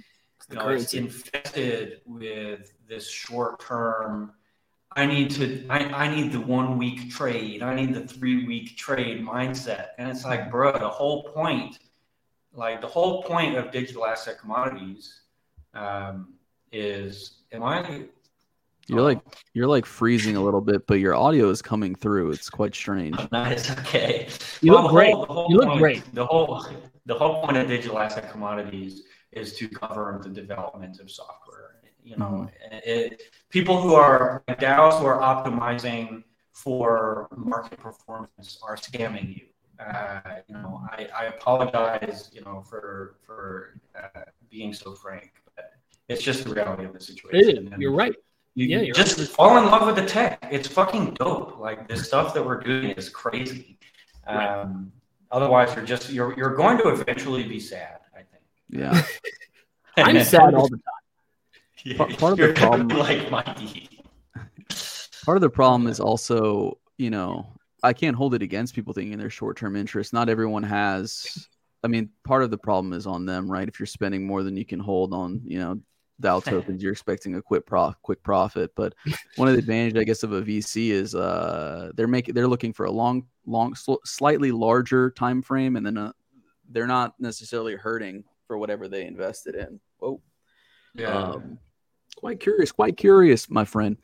you 0.51 0.57
know, 0.57 0.69
it's 0.69 0.95
infested 0.95 2.01
with 2.07 2.73
this 2.89 3.09
short 3.09 3.61
term. 3.61 4.33
I 4.97 5.05
need 5.07 5.31
to. 5.33 5.67
I, 5.69 6.07
I 6.07 6.15
need 6.15 6.33
the 6.33 6.41
one 6.41 6.79
week 6.79 7.11
trade. 7.11 7.63
I 7.63 7.75
need 7.75 7.95
the 7.95 8.01
three 8.07 8.47
week 8.47 8.77
trade 8.77 9.23
mindset. 9.25 9.89
And 9.99 10.09
it's 10.09 10.25
like, 10.25 10.51
bro, 10.51 10.73
the 10.73 10.89
whole 10.89 11.25
point, 11.25 11.79
like 12.53 12.81
the 12.81 12.87
whole 12.87 13.23
point 13.23 13.57
of 13.57 13.71
digital 13.71 14.07
asset 14.07 14.39
commodities, 14.41 15.21
um, 15.75 16.35
is. 16.73 17.35
Am 17.53 17.63
I? 17.63 18.05
You're 18.89 19.03
like 19.03 19.21
you're 19.53 19.67
like 19.67 19.85
freezing 19.85 20.37
a 20.37 20.43
little 20.43 20.63
bit, 20.63 20.87
but 20.87 20.95
your 20.99 21.15
audio 21.15 21.51
is 21.51 21.61
coming 21.61 21.95
through. 21.95 22.31
It's 22.33 22.49
quite 22.49 22.75
strange. 22.75 23.17
Nice. 23.33 23.71
Okay. 23.71 24.29
You 24.63 24.73
Well, 24.73 24.85
look 24.85 24.93
great. 24.93 25.13
whole 25.15 25.47
You 25.51 25.57
look 25.59 25.69
point- 25.69 25.79
great. 25.81 26.15
The 26.15 26.25
whole 26.25 26.65
the 27.05 27.15
whole 27.15 27.43
point 27.45 27.59
of 27.59 27.69
digital 27.69 27.99
asset 27.99 28.31
commodities 28.33 29.03
is 29.33 29.55
to 29.57 29.69
govern 29.69 30.21
the 30.23 30.29
development 30.29 31.01
of 31.01 31.11
software. 31.11 31.77
You 32.03 32.17
know, 32.17 32.49
it, 32.71 33.23
people 33.51 33.81
who 33.81 33.95
are 33.95 34.43
DAOs 34.49 34.99
who 34.99 35.07
are 35.07 35.21
optimizing 35.21 36.25
for 36.53 37.29
market 37.37 37.79
performance 37.79 38.59
are 38.63 38.77
scamming 38.77 39.37
you. 39.37 39.45
Uh, 39.85 40.21
you 40.49 40.55
know, 40.55 40.81
I, 40.91 41.07
I 41.17 41.25
apologize. 41.27 42.31
You 42.33 42.41
know, 42.43 42.63
for 42.69 43.17
for 43.27 43.79
uh, 43.95 44.23
being 44.51 44.73
so 44.73 44.95
frank, 44.95 45.33
but 45.55 45.73
it's 46.09 46.23
just 46.23 46.45
the 46.45 46.55
reality 46.55 46.85
of 46.85 46.95
the 46.95 47.01
situation. 47.01 47.39
It 47.39 47.53
is. 47.53 47.59
And- 47.73 47.81
You're 47.83 47.93
right. 47.93 48.15
you 48.55 48.67
Yeah, 48.67 48.81
you're 48.81 48.95
just 48.95 49.19
right. 49.19 49.29
fall 49.29 49.59
in 49.59 49.67
love 49.67 49.87
with 49.87 49.97
the 49.97 50.07
tech. 50.07 50.49
It's 50.51 50.67
fucking 50.67 51.15
dope. 51.15 51.59
Like 51.59 51.87
the 51.89 51.97
stuff 51.97 52.33
that 52.35 52.45
we're 52.45 52.61
doing 52.61 52.91
is 52.93 53.09
crazy. 53.11 53.79
Right. 54.27 54.49
Um, 54.61 54.91
otherwise, 55.31 55.75
you're 55.77 55.85
just 55.85 56.11
you're 56.11 56.35
you're 56.39 56.57
going 56.57 56.79
to 56.79 56.89
eventually 56.89 57.45
be 57.45 57.61
sad. 57.61 57.99
Yeah. 58.71 59.03
I'm 59.97 60.23
sad 60.25 60.55
all 60.55 60.69
the 60.69 60.77
time. 60.79 61.97
Part- 61.97 62.19
part 62.19 62.33
of 62.33 62.39
the 62.39 62.53
problem- 62.55 62.89
like 62.89 63.31
Mikey. 63.31 63.89
Part 65.25 65.37
of 65.37 65.43
the 65.43 65.51
problem 65.51 65.89
is 65.89 66.01
also, 66.01 66.79
you 66.97 67.11
know, 67.11 67.47
I 67.83 67.93
can't 67.93 68.17
hold 68.17 68.35
it 68.35 68.43
against 68.43 68.75
people 68.75 68.93
thinking 68.95 69.19
they're 69.19 69.29
short 69.31 69.57
term 69.59 69.77
interest. 69.77 70.13
Not 70.13 70.29
everyone 70.29 70.63
has. 70.63 71.47
I 71.85 71.89
mean, 71.89 72.11
part 72.25 72.43
of 72.43 72.51
the 72.51 72.59
problem 72.59 72.93
is 72.95 73.07
on 73.07 73.27
them, 73.27 73.51
right? 73.51 73.69
If 73.69 73.79
you're 73.79 73.87
spending 73.87 74.27
more 74.27 74.43
than 74.43 74.57
you 74.57 74.65
can 74.65 74.81
hold 74.81 75.13
on, 75.13 75.43
you 75.45 75.59
know, 75.59 75.81
DAO 76.21 76.43
tokens, 76.43 76.83
you're 76.83 76.93
expecting 76.93 77.37
a 77.37 77.43
quick 77.43 77.67
prof, 77.67 77.95
quick 78.03 78.23
profit. 78.23 78.73
But 78.75 78.95
one 79.37 79.49
of 79.49 79.55
the 79.55 79.61
advantages, 79.61 80.01
I 80.01 80.05
guess, 80.05 80.23
of 80.23 80.33
a 80.33 80.43
VC 80.43 80.89
is 80.91 81.15
uh, 81.15 81.93
they're 81.95 82.09
making 82.09 82.35
they're 82.35 82.49
looking 82.49 82.73
for 82.73 82.87
a 82.87 82.91
long, 82.91 83.27
long, 83.47 83.75
sl- 83.75 84.03
slightly 84.05 84.51
larger 84.51 85.11
time 85.11 85.43
frame, 85.43 85.77
and 85.77 85.85
then 85.87 85.99
uh 85.99 86.13
they're 86.71 86.87
not 86.87 87.15
necessarily 87.21 87.77
hurting 87.77 88.25
for 88.49 88.59
whatever 88.59 88.89
they 88.89 89.07
invested 89.07 89.55
in. 89.55 89.79
Whoa. 89.99 90.21
Yeah. 90.95 91.17
Um, 91.17 91.59
quite 92.17 92.41
curious, 92.41 92.73
quite 92.73 92.97
curious, 92.97 93.49
my 93.49 93.65
friend. 93.65 93.97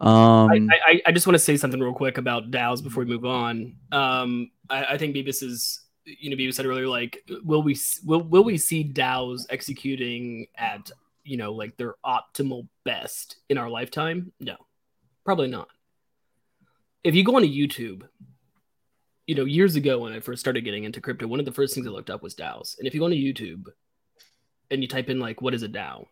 Um, 0.00 0.68
I, 0.70 0.78
I, 0.86 1.02
I 1.06 1.12
just 1.12 1.26
want 1.26 1.34
to 1.34 1.40
say 1.40 1.56
something 1.56 1.80
real 1.80 1.94
quick 1.94 2.18
about 2.18 2.50
DAOs 2.50 2.82
before 2.82 3.04
we 3.04 3.10
move 3.10 3.24
on. 3.24 3.76
Um, 3.90 4.50
I, 4.68 4.84
I 4.84 4.98
think 4.98 5.16
Bebis 5.16 5.42
is, 5.42 5.80
you 6.04 6.30
know, 6.30 6.36
Bebis 6.36 6.54
said 6.54 6.66
earlier, 6.66 6.86
like, 6.86 7.24
will 7.42 7.62
we 7.62 7.76
will 8.04 8.22
will 8.22 8.44
we 8.44 8.58
see 8.58 8.84
DAOs 8.84 9.46
executing 9.50 10.46
at, 10.56 10.90
you 11.24 11.36
know, 11.36 11.52
like 11.52 11.76
their 11.76 11.94
optimal 12.04 12.68
best 12.84 13.36
in 13.48 13.58
our 13.58 13.68
lifetime? 13.68 14.32
No, 14.38 14.56
probably 15.24 15.48
not. 15.48 15.68
If 17.02 17.14
you 17.14 17.24
go 17.24 17.36
onto 17.36 17.48
YouTube, 17.48 18.02
you 19.28 19.36
know, 19.36 19.44
years 19.44 19.76
ago 19.76 20.00
when 20.00 20.12
I 20.12 20.18
first 20.18 20.40
started 20.40 20.64
getting 20.64 20.82
into 20.82 21.00
crypto, 21.00 21.28
one 21.28 21.38
of 21.38 21.46
the 21.46 21.52
first 21.52 21.74
things 21.74 21.86
I 21.86 21.90
looked 21.90 22.10
up 22.10 22.24
was 22.24 22.34
DAOs. 22.34 22.76
And 22.78 22.88
if 22.88 22.94
you 22.94 23.00
go 23.00 23.06
onto 23.06 23.16
YouTube 23.16 23.66
and 24.72 24.82
you 24.82 24.88
type 24.88 25.08
in 25.08 25.20
like, 25.20 25.40
what 25.40 25.54
is 25.54 25.62
a 25.62 25.68
DAO? 25.68 26.06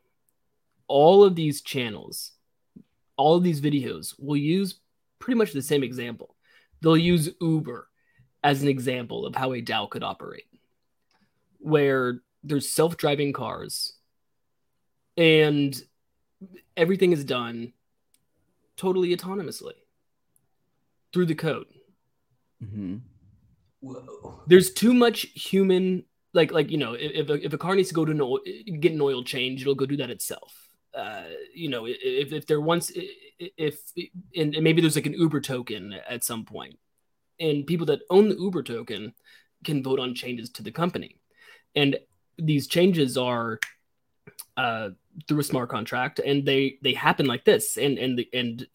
All 0.86 1.24
of 1.24 1.34
these 1.34 1.62
channels 1.62 2.36
all 3.16 3.36
of 3.36 3.42
these 3.42 3.60
videos 3.60 4.14
will 4.18 4.36
use 4.36 4.78
pretty 5.18 5.38
much 5.38 5.52
the 5.52 5.62
same 5.62 5.82
example. 5.82 6.34
They'll 6.82 6.96
use 6.96 7.30
Uber 7.40 7.88
as 8.44 8.62
an 8.62 8.68
example 8.68 9.26
of 9.26 9.34
how 9.34 9.52
a 9.52 9.62
DAO 9.62 9.88
could 9.90 10.04
operate, 10.04 10.44
where 11.58 12.20
there's 12.44 12.70
self 12.70 12.96
driving 12.96 13.32
cars 13.32 13.94
and 15.16 15.80
everything 16.76 17.12
is 17.12 17.24
done 17.24 17.72
totally 18.76 19.16
autonomously 19.16 19.72
through 21.12 21.26
the 21.26 21.34
code. 21.34 21.66
Mhm. 22.62 23.00
Whoa. 23.80 24.42
There's 24.46 24.72
too 24.72 24.94
much 24.94 25.22
human, 25.34 26.04
like, 26.32 26.52
like 26.52 26.70
you 26.70 26.78
know, 26.78 26.94
if, 26.94 27.30
if 27.30 27.52
a 27.52 27.58
car 27.58 27.74
needs 27.74 27.88
to 27.88 27.94
go 27.94 28.04
to 28.04 28.12
an 28.12 28.20
oil, 28.20 28.40
get 28.80 28.92
an 28.92 29.00
oil 29.00 29.22
change, 29.22 29.62
it'll 29.62 29.74
go 29.74 29.86
do 29.86 29.96
that 29.98 30.10
itself. 30.10 30.54
Uh, 30.94 31.24
you 31.54 31.68
know, 31.68 31.86
if, 31.86 32.32
if 32.32 32.46
there 32.46 32.60
once, 32.60 32.90
if, 33.38 33.80
and, 34.34 34.54
and 34.54 34.64
maybe 34.64 34.80
there's 34.80 34.96
like 34.96 35.06
an 35.06 35.12
Uber 35.12 35.40
token 35.40 35.94
at 36.08 36.24
some 36.24 36.44
point, 36.44 36.78
and 37.38 37.66
people 37.66 37.86
that 37.86 38.00
own 38.08 38.28
the 38.28 38.36
Uber 38.36 38.62
token 38.62 39.12
can 39.62 39.82
vote 39.82 40.00
on 40.00 40.14
changes 40.14 40.48
to 40.50 40.62
the 40.62 40.72
company, 40.72 41.20
and 41.74 41.98
these 42.38 42.66
changes 42.66 43.18
are 43.18 43.60
uh, 44.56 44.90
through 45.28 45.40
a 45.40 45.44
smart 45.44 45.68
contract, 45.68 46.18
and 46.18 46.46
they 46.46 46.78
they 46.82 46.94
happen 46.94 47.26
like 47.26 47.44
this, 47.44 47.76
and 47.76 47.98
and 47.98 48.18
the 48.18 48.28
and 48.32 48.66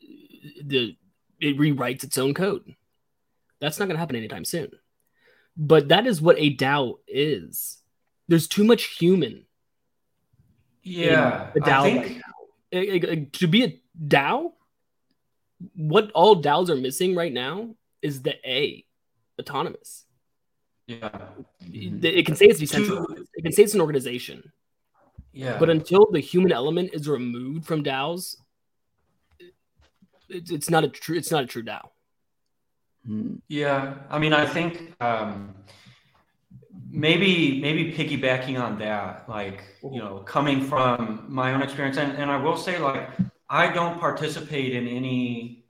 the 0.63 0.95
it 1.39 1.57
rewrites 1.57 2.03
its 2.03 2.17
own 2.19 2.33
code. 2.33 2.75
That's 3.61 3.79
not 3.79 3.85
going 3.85 3.95
to 3.95 3.99
happen 3.99 4.15
anytime 4.15 4.43
soon. 4.43 4.71
But 5.55 5.89
that 5.89 6.07
is 6.07 6.21
what 6.21 6.37
a 6.39 6.55
DAO 6.55 6.95
is. 7.07 7.77
There's 8.27 8.47
too 8.47 8.63
much 8.63 8.83
human 8.97 9.45
Yeah. 10.83 11.51
a 11.55 11.63
I 11.63 11.69
DAO 11.69 11.83
think. 11.83 12.05
right 12.05 12.15
now. 12.15 13.25
To 13.33 13.47
be 13.47 13.63
a 13.63 13.81
DAO, 14.07 14.51
what 15.75 16.11
all 16.13 16.41
DAOs 16.41 16.69
are 16.69 16.75
missing 16.75 17.15
right 17.15 17.31
now 17.31 17.75
is 18.01 18.21
the 18.23 18.35
A, 18.49 18.83
autonomous. 19.39 20.05
Yeah. 20.87 21.09
It 21.71 22.25
can 22.25 22.35
say 22.35 22.45
it's 22.45 22.59
decentralized. 22.59 23.29
It 23.35 23.43
can 23.43 23.51
say 23.51 23.63
it's 23.63 23.75
an 23.75 23.81
organization. 23.81 24.51
Yeah. 25.33 25.57
But 25.59 25.69
until 25.69 26.09
the 26.11 26.19
human 26.19 26.51
element 26.51 26.91
is 26.93 27.07
removed 27.07 27.65
from 27.65 27.83
DAOs, 27.83 28.35
it's, 30.29 30.49
it's 30.51 30.69
not 30.69 30.83
a 30.83 30.87
true. 30.89 31.15
It's 31.17 31.31
not 31.31 31.43
a 31.43 31.47
true 31.47 31.63
DAO. 31.63 31.89
Mhm. 33.07 33.41
Yeah, 33.47 33.95
I 34.09 34.19
mean, 34.19 34.33
I 34.33 34.45
think 34.45 34.93
um, 35.01 35.55
maybe 36.89 37.59
maybe 37.61 37.91
piggybacking 37.93 38.59
on 38.61 38.77
that, 38.79 39.27
like 39.27 39.63
you 39.83 39.99
know, 39.99 40.19
coming 40.19 40.61
from 40.61 41.25
my 41.27 41.53
own 41.53 41.61
experience, 41.61 41.97
and, 41.97 42.11
and 42.13 42.29
I 42.29 42.37
will 42.37 42.57
say, 42.57 42.77
like, 42.77 43.09
I 43.49 43.71
don't 43.71 43.99
participate 43.99 44.73
in 44.75 44.87
any 44.87 45.65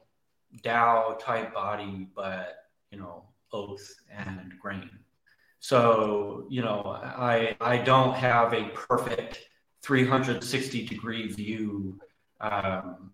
DAO 0.63 1.17
type 1.19 1.53
body, 1.53 2.09
but 2.15 2.57
you 2.91 2.99
know, 2.99 3.23
Oath 3.53 3.93
and 4.11 4.53
Grain. 4.61 4.89
So, 5.59 6.47
you 6.49 6.61
know, 6.63 6.81
I, 7.03 7.55
I 7.61 7.77
don't 7.77 8.15
have 8.15 8.51
a 8.53 8.63
perfect 8.69 9.39
360 9.83 10.87
degree 10.87 11.31
view 11.31 11.99
um, 12.41 13.11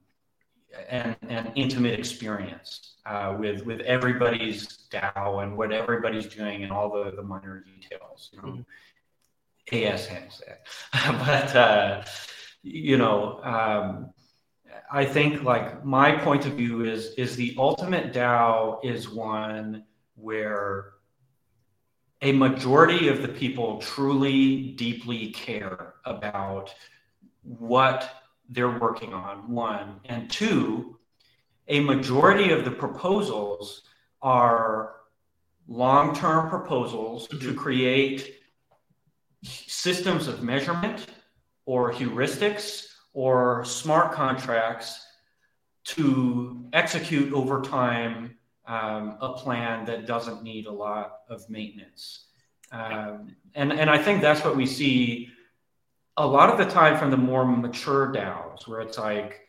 and, 0.90 1.16
and 1.30 1.52
intimate 1.56 2.00
experience 2.00 2.96
uh, 3.06 3.36
with, 3.38 3.66
with 3.66 3.82
everybody's 3.82 4.88
DAO 4.92 5.44
and 5.44 5.58
what 5.58 5.72
everybody's 5.72 6.28
doing 6.28 6.64
and 6.64 6.72
all 6.72 6.90
the, 6.92 7.12
the 7.16 7.24
minor 7.24 7.64
details. 7.64 8.30
You 8.34 8.42
know. 8.42 8.66
AS 9.72 10.08
that. 10.08 10.68
but, 11.26 11.56
uh, 11.56 12.04
you 12.64 12.98
know, 12.98 13.42
um, 13.44 14.12
I 14.92 15.06
think 15.06 15.44
like 15.44 15.84
my 15.84 16.14
point 16.18 16.46
of 16.46 16.54
view 16.54 16.86
is 16.86 17.14
is 17.18 17.36
the 17.36 17.56
ultimate 17.58 18.14
DAO 18.14 18.80
is 18.84 19.10
one 19.10 19.84
where 20.16 20.94
a 22.22 22.32
majority 22.32 23.10
of 23.10 23.22
the 23.22 23.28
people 23.28 23.80
truly 23.80 24.72
deeply 24.72 25.32
care 25.32 25.96
about 26.06 26.74
what 27.44 28.10
they're 28.50 28.80
working 28.80 29.14
on 29.14 29.52
one 29.52 30.00
and 30.06 30.30
two 30.30 30.98
a 31.68 31.80
majority 31.82 32.52
of 32.52 32.64
the 32.64 32.72
proposals 32.72 33.84
are 34.22 34.94
long-term 35.68 36.50
proposals 36.50 37.28
mm-hmm. 37.28 37.40
to 37.40 37.54
create 37.54 38.36
systems 39.44 40.28
of 40.28 40.42
measurement 40.42 41.08
or 41.66 41.92
heuristics 41.92 42.88
or 43.14 43.66
smart 43.66 44.14
contracts 44.14 45.06
to 45.84 46.66
execute 46.74 47.34
over 47.34 47.62
time 47.62 48.36
um, 48.68 49.18
a 49.22 49.34
plan 49.34 49.86
that 49.86 50.06
doesn't 50.06 50.44
need 50.44 50.66
a 50.66 50.72
lot 50.72 51.20
of 51.30 51.50
maintenance. 51.50 52.26
Um, 52.72 53.36
and, 53.56 53.72
and 53.72 53.90
I 53.90 53.98
think 53.98 54.22
that's 54.22 54.44
what 54.44 54.58
we 54.58 54.66
see 54.66 55.30
a 56.18 56.26
lot 56.26 56.50
of 56.50 56.58
the 56.58 56.66
time 56.66 56.98
from 56.98 57.12
the 57.12 57.18
more 57.18 57.46
mature 57.46 58.12
DAOs, 58.12 58.68
where 58.68 58.82
it's 58.82 58.98
like, 58.98 59.42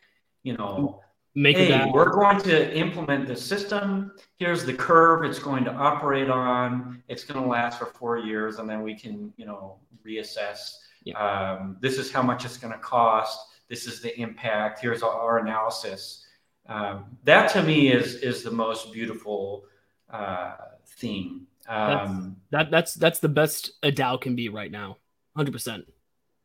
you 0.43 0.55
know, 0.55 1.01
Make 1.35 1.57
hey, 1.57 1.89
we're 1.93 2.09
going 2.09 2.41
to 2.41 2.75
implement 2.75 3.27
the 3.27 3.35
system. 3.35 4.11
Here's 4.37 4.65
the 4.65 4.73
curve 4.73 5.23
it's 5.23 5.37
going 5.37 5.63
to 5.65 5.71
operate 5.71 6.29
on. 6.29 7.03
It's 7.07 7.23
going 7.23 7.41
to 7.41 7.47
last 7.47 7.77
for 7.77 7.85
four 7.85 8.17
years, 8.17 8.57
and 8.57 8.67
then 8.67 8.81
we 8.81 8.95
can, 8.95 9.31
you 9.37 9.45
know, 9.45 9.77
reassess. 10.05 10.71
Yeah. 11.03 11.17
Um, 11.17 11.77
this 11.81 11.99
is 11.99 12.11
how 12.11 12.23
much 12.23 12.45
it's 12.45 12.57
going 12.57 12.73
to 12.73 12.79
cost. 12.79 13.39
This 13.69 13.85
is 13.85 14.01
the 14.01 14.19
impact. 14.19 14.79
Here's 14.79 15.03
our 15.03 15.37
analysis. 15.37 16.25
Um, 16.67 17.17
that 17.25 17.49
to 17.51 17.63
me 17.63 17.91
is 17.91 18.15
is 18.15 18.41
the 18.43 18.51
most 18.51 18.91
beautiful 18.91 19.65
uh, 20.09 20.55
theme. 20.97 21.47
Um, 21.67 22.37
that's, 22.49 22.63
that 22.63 22.71
that's 22.71 22.93
that's 22.95 23.19
the 23.19 23.29
best 23.29 23.71
a 23.83 23.91
DAO 23.91 24.19
can 24.19 24.35
be 24.35 24.49
right 24.49 24.71
now. 24.71 24.97
Hundred 25.35 25.51
percent. 25.51 25.85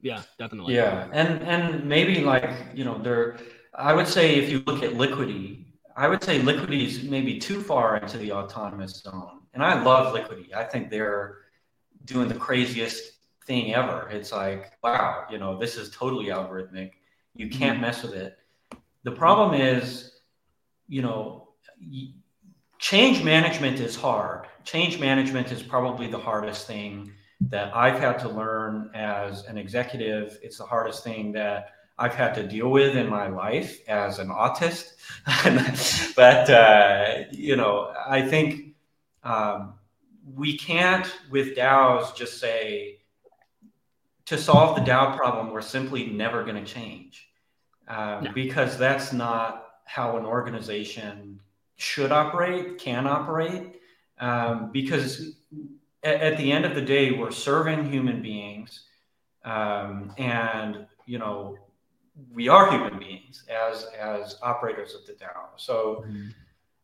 Yeah, 0.04 0.20
definitely. 0.38 0.74
Yeah, 0.74 1.08
and 1.12 1.42
and 1.42 1.82
maybe 1.86 2.20
like 2.20 2.50
you 2.74 2.84
know 2.84 2.98
there, 2.98 3.38
I 3.74 3.94
would 3.94 4.06
say 4.06 4.34
if 4.36 4.50
you 4.50 4.62
look 4.66 4.82
at 4.82 4.96
Liquity, 4.96 5.66
I 5.96 6.08
would 6.08 6.22
say 6.22 6.42
Liquity 6.42 6.84
is 6.84 7.04
maybe 7.04 7.38
too 7.38 7.62
far 7.62 7.96
into 7.96 8.18
the 8.18 8.30
autonomous 8.32 9.00
zone, 9.00 9.40
and 9.54 9.62
I 9.62 9.82
love 9.82 10.12
Liquity. 10.12 10.54
I 10.54 10.64
think 10.64 10.90
they're 10.90 11.38
doing 12.04 12.28
the 12.28 12.34
craziest 12.34 13.12
thing 13.46 13.74
ever. 13.74 14.10
It's 14.10 14.30
like 14.30 14.72
wow, 14.82 15.24
you 15.30 15.38
know, 15.38 15.58
this 15.58 15.76
is 15.76 15.90
totally 15.90 16.26
algorithmic. 16.26 16.90
You 17.34 17.48
can't 17.48 17.76
mm-hmm. 17.76 17.86
mess 17.86 18.02
with 18.02 18.12
it. 18.12 18.36
The 19.04 19.12
problem 19.12 19.58
is 19.58 20.10
you 20.86 21.00
know, 21.00 21.48
change 22.78 23.24
management 23.24 23.80
is 23.80 23.96
hard. 23.96 24.48
Change 24.64 25.00
management 25.00 25.50
is 25.50 25.62
probably 25.62 26.08
the 26.08 26.18
hardest 26.18 26.66
thing 26.66 27.10
that 27.50 27.74
I've 27.74 27.98
had 27.98 28.18
to 28.20 28.28
learn 28.28 28.90
as 28.94 29.44
an 29.46 29.58
executive. 29.58 30.38
It's 30.42 30.58
the 30.58 30.64
hardest 30.64 31.04
thing 31.04 31.32
that 31.32 31.70
I've 31.98 32.14
had 32.14 32.34
to 32.34 32.46
deal 32.46 32.70
with 32.70 32.96
in 32.96 33.08
my 33.08 33.28
life 33.28 33.78
as 33.88 34.18
an 34.18 34.28
autist. 34.28 34.94
but, 36.16 36.50
uh, 36.50 37.24
you 37.30 37.56
know, 37.56 37.92
I 38.06 38.22
think 38.22 38.74
um, 39.22 39.74
we 40.34 40.56
can't, 40.56 41.06
with 41.30 41.56
DAOs, 41.56 42.14
just 42.16 42.40
say, 42.40 42.98
to 44.26 44.38
solve 44.38 44.76
the 44.76 44.82
DAO 44.82 45.16
problem, 45.16 45.50
we're 45.50 45.60
simply 45.60 46.06
never 46.06 46.44
going 46.44 46.62
to 46.62 46.72
change. 46.72 47.28
Uh, 47.86 48.20
no. 48.22 48.32
Because 48.32 48.78
that's 48.78 49.12
not 49.12 49.66
how 49.84 50.16
an 50.16 50.24
organization 50.24 51.40
should 51.76 52.10
operate, 52.10 52.78
can 52.78 53.06
operate, 53.06 53.80
um, 54.18 54.70
because 54.72 55.36
at, 56.04 56.20
at, 56.20 56.38
the 56.38 56.52
end 56.52 56.64
of 56.64 56.74
the 56.74 56.82
day, 56.82 57.10
we're 57.10 57.30
serving 57.30 57.90
human 57.90 58.22
beings, 58.22 58.84
um, 59.44 60.12
and 60.18 60.86
you 61.06 61.18
know 61.18 61.56
we 62.32 62.48
are 62.48 62.70
human 62.70 62.98
beings 62.98 63.44
as 63.48 63.86
as 63.98 64.38
operators 64.42 64.94
of 64.94 65.06
the 65.06 65.12
DAO. 65.12 65.48
So, 65.56 66.04
mm-hmm. 66.06 66.28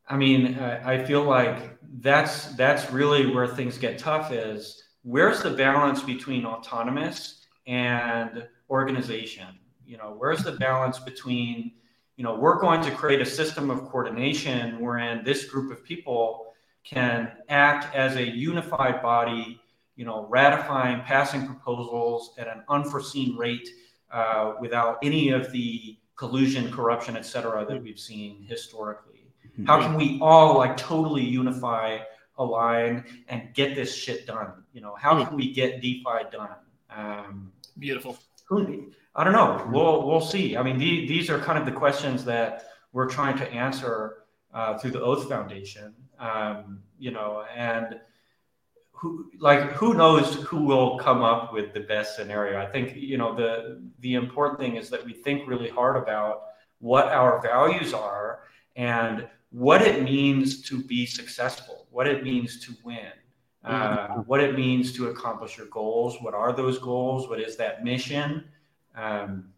I 0.08 0.16
mean, 0.16 0.58
I, 0.58 0.94
I 0.94 1.04
feel 1.04 1.22
like 1.22 1.78
that's 2.00 2.46
that's 2.56 2.90
really 2.90 3.32
where 3.32 3.46
things 3.46 3.78
get 3.78 3.98
tough. 3.98 4.32
Is 4.32 4.82
where's 5.02 5.42
the 5.42 5.50
balance 5.50 6.02
between 6.02 6.44
autonomous 6.44 7.46
and 7.66 8.46
organization? 8.68 9.58
You 9.86 9.98
know, 9.98 10.14
where's 10.16 10.42
the 10.42 10.52
balance 10.52 10.98
between 10.98 11.72
you 12.20 12.24
know, 12.24 12.34
we're 12.34 12.60
going 12.60 12.82
to 12.82 12.90
create 12.90 13.22
a 13.22 13.24
system 13.24 13.70
of 13.70 13.88
coordination 13.88 14.78
wherein 14.78 15.24
this 15.24 15.46
group 15.46 15.72
of 15.72 15.82
people 15.82 16.49
can 16.84 17.30
act 17.48 17.94
as 17.94 18.16
a 18.16 18.24
unified 18.24 19.02
body, 19.02 19.60
you 19.96 20.04
know, 20.04 20.26
ratifying, 20.28 21.00
passing 21.02 21.46
proposals 21.46 22.34
at 22.38 22.48
an 22.48 22.62
unforeseen 22.68 23.36
rate 23.36 23.68
uh, 24.10 24.54
without 24.60 24.98
any 25.02 25.30
of 25.30 25.52
the 25.52 25.96
collusion, 26.16 26.72
corruption, 26.72 27.16
et 27.16 27.24
cetera, 27.24 27.64
that 27.64 27.82
we've 27.82 27.98
seen 27.98 28.42
historically. 28.42 29.32
Mm-hmm. 29.52 29.66
How 29.66 29.80
can 29.80 29.94
we 29.94 30.18
all 30.20 30.56
like 30.58 30.76
totally 30.76 31.24
unify, 31.24 31.98
align, 32.38 33.04
and 33.28 33.54
get 33.54 33.74
this 33.74 33.94
shit 33.94 34.26
done? 34.26 34.52
You 34.72 34.80
know, 34.80 34.94
how 34.94 35.24
can 35.24 35.36
we 35.36 35.52
get 35.52 35.80
DeFi 35.80 36.30
done? 36.32 36.56
Um, 36.94 37.52
Beautiful. 37.78 38.18
Who, 38.48 38.92
I 39.14 39.24
don't 39.24 39.32
know. 39.32 39.68
We'll 39.70 40.06
we'll 40.06 40.20
see. 40.20 40.56
I 40.56 40.62
mean, 40.62 40.78
the, 40.78 41.06
these 41.06 41.30
are 41.30 41.38
kind 41.38 41.58
of 41.58 41.64
the 41.64 41.72
questions 41.72 42.24
that 42.24 42.66
we're 42.92 43.08
trying 43.08 43.38
to 43.38 43.48
answer 43.52 44.24
uh, 44.52 44.76
through 44.78 44.90
the 44.90 45.00
Oath 45.00 45.28
Foundation. 45.28 45.94
Um, 46.20 46.82
you 46.98 47.10
know, 47.10 47.44
and 47.56 47.98
who 48.92 49.30
like 49.38 49.72
who 49.72 49.94
knows 49.94 50.34
who 50.44 50.62
will 50.64 50.98
come 50.98 51.22
up 51.22 51.52
with 51.52 51.72
the 51.72 51.80
best 51.80 52.16
scenario? 52.16 52.60
I 52.60 52.66
think 52.66 52.94
you 52.94 53.16
know 53.16 53.34
the 53.34 53.80
the 54.00 54.14
important 54.14 54.60
thing 54.60 54.76
is 54.76 54.90
that 54.90 55.04
we 55.04 55.14
think 55.14 55.48
really 55.48 55.70
hard 55.70 55.96
about 55.96 56.42
what 56.80 57.06
our 57.06 57.40
values 57.40 57.94
are 57.94 58.40
and 58.76 59.26
what 59.50 59.82
it 59.82 60.02
means 60.02 60.62
to 60.62 60.82
be 60.82 61.06
successful, 61.06 61.86
what 61.90 62.06
it 62.06 62.22
means 62.22 62.60
to 62.66 62.74
win. 62.84 63.12
Uh, 63.62 64.08
mm-hmm. 64.08 64.20
what 64.20 64.40
it 64.40 64.56
means 64.56 64.90
to 64.90 65.08
accomplish 65.08 65.58
your 65.58 65.66
goals. 65.66 66.16
What 66.22 66.32
are 66.32 66.50
those 66.50 66.78
goals? 66.78 67.28
What 67.28 67.40
is 67.40 67.56
that 67.56 67.84
mission? 67.84 68.44
Um, 68.96 69.50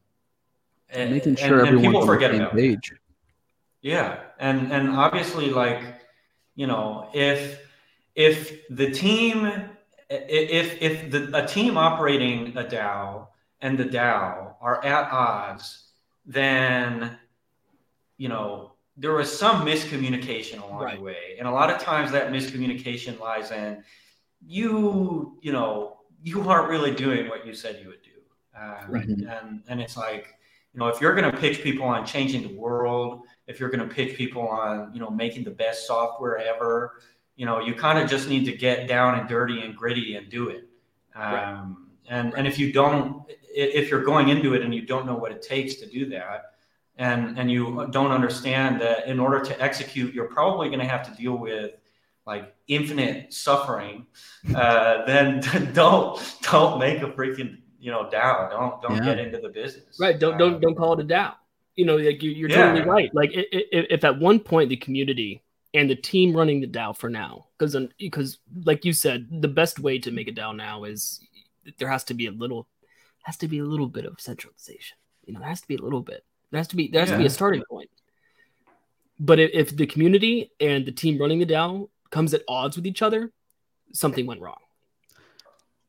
and, 0.88 1.12
making 1.12 1.36
sure 1.36 1.60
and, 1.60 1.76
and 1.76 1.80
people 1.80 2.04
forget 2.04 2.32
on 2.32 2.38
the 2.38 2.46
same 2.46 2.56
page. 2.56 2.92
Yeah, 3.80 4.20
and 4.38 4.72
and 4.72 4.90
obviously, 4.90 5.50
like 5.50 5.91
you 6.54 6.66
know, 6.66 7.08
if 7.12 7.60
if 8.14 8.66
the 8.68 8.90
team, 8.90 9.50
if 10.08 10.80
if 10.82 11.10
the 11.10 11.30
a 11.36 11.46
team 11.46 11.76
operating 11.76 12.56
a 12.56 12.64
DAO 12.64 13.28
and 13.60 13.78
the 13.78 13.84
DAO 13.84 14.54
are 14.60 14.84
at 14.84 15.10
odds, 15.10 15.88
then 16.26 17.16
you 18.18 18.28
know 18.28 18.72
there 18.96 19.14
was 19.14 19.36
some 19.36 19.64
miscommunication 19.64 20.62
along 20.62 20.82
right. 20.82 20.96
the 20.96 21.02
way, 21.02 21.36
and 21.38 21.48
a 21.48 21.50
lot 21.50 21.70
of 21.70 21.80
times 21.80 22.12
that 22.12 22.30
miscommunication 22.30 23.18
lies 23.18 23.50
in 23.50 23.82
you, 24.46 25.38
you 25.40 25.52
know, 25.52 25.98
you 26.22 26.48
aren't 26.48 26.68
really 26.68 26.92
doing 26.92 27.28
what 27.28 27.46
you 27.46 27.54
said 27.54 27.80
you 27.82 27.88
would 27.88 28.02
do. 28.02 28.10
Um, 28.58 28.90
right. 28.90 29.08
And 29.08 29.62
and 29.68 29.80
it's 29.80 29.96
like, 29.96 30.34
you 30.72 30.80
know, 30.80 30.88
if 30.88 31.00
you're 31.00 31.14
going 31.14 31.30
to 31.30 31.36
pitch 31.36 31.62
people 31.62 31.86
on 31.86 32.06
changing 32.06 32.42
the 32.42 32.54
world, 32.58 33.22
if 33.46 33.58
you're 33.58 33.70
going 33.70 33.86
to 33.86 33.92
pitch 33.92 34.16
people 34.16 34.46
on, 34.46 34.92
you 34.94 35.00
know, 35.00 35.10
making 35.10 35.44
the 35.44 35.50
best 35.50 35.86
software 35.86 36.38
ever, 36.38 37.00
you 37.36 37.46
know, 37.46 37.60
you 37.60 37.74
kind 37.74 37.98
of 37.98 38.08
just 38.08 38.28
need 38.28 38.44
to 38.44 38.52
get 38.52 38.86
down 38.86 39.18
and 39.18 39.28
dirty 39.28 39.62
and 39.62 39.76
gritty 39.76 40.16
and 40.16 40.28
do 40.30 40.48
it. 40.48 40.68
Um, 41.14 41.22
right. 41.24 41.66
And 42.08 42.34
and 42.34 42.46
if 42.46 42.58
you 42.58 42.72
don't, 42.72 43.24
if 43.54 43.90
you're 43.90 44.02
going 44.02 44.28
into 44.28 44.54
it 44.54 44.62
and 44.62 44.74
you 44.74 44.82
don't 44.82 45.06
know 45.06 45.14
what 45.14 45.32
it 45.32 45.42
takes 45.42 45.76
to 45.76 45.86
do 45.86 46.08
that, 46.10 46.52
and 46.96 47.38
and 47.38 47.50
you 47.50 47.88
don't 47.90 48.10
understand 48.10 48.80
that 48.80 49.06
in 49.06 49.18
order 49.18 49.40
to 49.40 49.62
execute, 49.62 50.14
you're 50.14 50.28
probably 50.28 50.68
going 50.68 50.80
to 50.80 50.86
have 50.86 51.08
to 51.08 51.22
deal 51.22 51.36
with 51.36 51.72
like 52.26 52.54
infinite 52.68 53.32
suffering, 53.32 54.06
uh, 54.54 55.04
then 55.06 55.40
don't 55.72 56.36
don't 56.42 56.78
make 56.78 57.02
a 57.02 57.06
freaking 57.06 57.58
you 57.78 57.90
know 57.90 58.04
DAO. 58.04 58.50
Don't 58.50 58.82
don't 58.82 58.96
yeah. 58.96 59.04
get 59.04 59.18
into 59.18 59.38
the 59.38 59.48
business. 59.48 59.98
Right. 59.98 60.18
Don't 60.18 60.38
don't 60.38 60.60
don't 60.60 60.76
call 60.76 60.98
it 60.98 61.00
a 61.00 61.04
DAO. 61.04 61.34
You 61.76 61.86
know, 61.86 61.96
like 61.96 62.22
you, 62.22 62.46
are 62.46 62.48
yeah. 62.48 62.56
totally 62.56 62.82
right. 62.82 63.10
Like 63.14 63.30
if, 63.32 63.46
if 63.72 64.04
at 64.04 64.18
one 64.18 64.40
point 64.40 64.68
the 64.68 64.76
community 64.76 65.42
and 65.74 65.88
the 65.88 65.96
team 65.96 66.36
running 66.36 66.60
the 66.60 66.66
DAO 66.66 66.96
for 66.96 67.08
now, 67.08 67.46
because 67.58 67.76
because 67.98 68.38
like 68.64 68.84
you 68.84 68.92
said, 68.92 69.28
the 69.30 69.48
best 69.48 69.78
way 69.78 69.98
to 70.00 70.10
make 70.10 70.28
a 70.28 70.32
DAO 70.32 70.54
now 70.54 70.84
is 70.84 71.20
there 71.78 71.88
has 71.88 72.04
to 72.04 72.14
be 72.14 72.26
a 72.26 72.32
little 72.32 72.68
has 73.22 73.36
to 73.38 73.48
be 73.48 73.58
a 73.58 73.64
little 73.64 73.86
bit 73.86 74.04
of 74.04 74.20
centralization. 74.20 74.96
You 75.24 75.34
know, 75.34 75.40
there 75.40 75.48
has 75.48 75.60
to 75.62 75.68
be 75.68 75.76
a 75.76 75.82
little 75.82 76.02
bit. 76.02 76.24
There 76.50 76.58
has 76.58 76.68
to 76.68 76.76
be 76.76 76.88
there 76.88 77.00
has 77.00 77.10
yeah. 77.10 77.16
to 77.16 77.22
be 77.22 77.26
a 77.26 77.30
starting 77.30 77.62
point. 77.70 77.90
But 79.18 79.38
if, 79.38 79.50
if 79.54 79.76
the 79.76 79.86
community 79.86 80.50
and 80.60 80.84
the 80.84 80.92
team 80.92 81.18
running 81.18 81.38
the 81.38 81.46
DAO 81.46 81.88
comes 82.10 82.34
at 82.34 82.42
odds 82.48 82.76
with 82.76 82.86
each 82.86 83.02
other, 83.02 83.32
something 83.92 84.26
went 84.26 84.40
wrong. 84.40 84.58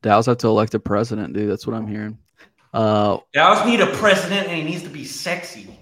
DAOs 0.02 0.26
have 0.26 0.38
to 0.38 0.48
elect 0.48 0.74
a 0.74 0.78
president, 0.78 1.34
dude. 1.34 1.50
That's 1.50 1.66
what 1.66 1.74
I'm 1.74 1.86
hearing. 1.86 2.18
Uh, 2.72 3.18
DAOs 3.34 3.66
need 3.66 3.80
a 3.80 3.86
president, 3.96 4.48
and 4.48 4.56
he 4.56 4.62
needs 4.62 4.82
to 4.82 4.88
be 4.88 5.04
sexy. 5.04 5.73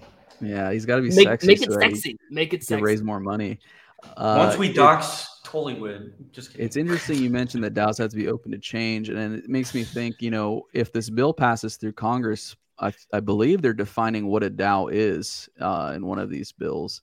Yeah, 0.43 0.71
he's 0.71 0.85
got 0.85 0.97
to 0.97 1.01
be 1.01 1.09
make, 1.09 1.27
sexy. 1.27 1.47
Make 1.47 1.61
it 1.61 1.71
so 1.71 1.79
sexy. 1.79 2.17
Make 2.29 2.53
it 2.53 2.63
sexy. 2.63 2.83
raise 2.83 3.01
more 3.01 3.19
money. 3.19 3.59
Uh, 4.17 4.35
Once 4.37 4.57
we 4.57 4.71
dox 4.71 5.39
Tollywood, 5.45 6.11
just 6.31 6.51
kidding. 6.51 6.65
It's 6.65 6.75
interesting 6.75 7.19
you 7.19 7.29
mentioned 7.29 7.63
that 7.63 7.73
DAOs 7.73 7.97
have 7.99 8.09
to 8.09 8.15
be 8.15 8.27
open 8.27 8.51
to 8.51 8.57
change, 8.57 9.09
and 9.09 9.35
it 9.35 9.49
makes 9.49 9.73
me 9.73 9.83
think. 9.83 10.21
You 10.21 10.31
know, 10.31 10.63
if 10.73 10.91
this 10.91 11.09
bill 11.09 11.33
passes 11.33 11.77
through 11.77 11.93
Congress, 11.93 12.55
I, 12.79 12.93
I 13.13 13.19
believe 13.19 13.61
they're 13.61 13.73
defining 13.73 14.27
what 14.27 14.43
a 14.43 14.49
DAO 14.49 14.91
is 14.91 15.49
uh, 15.59 15.93
in 15.95 16.05
one 16.05 16.19
of 16.19 16.29
these 16.29 16.51
bills. 16.51 17.01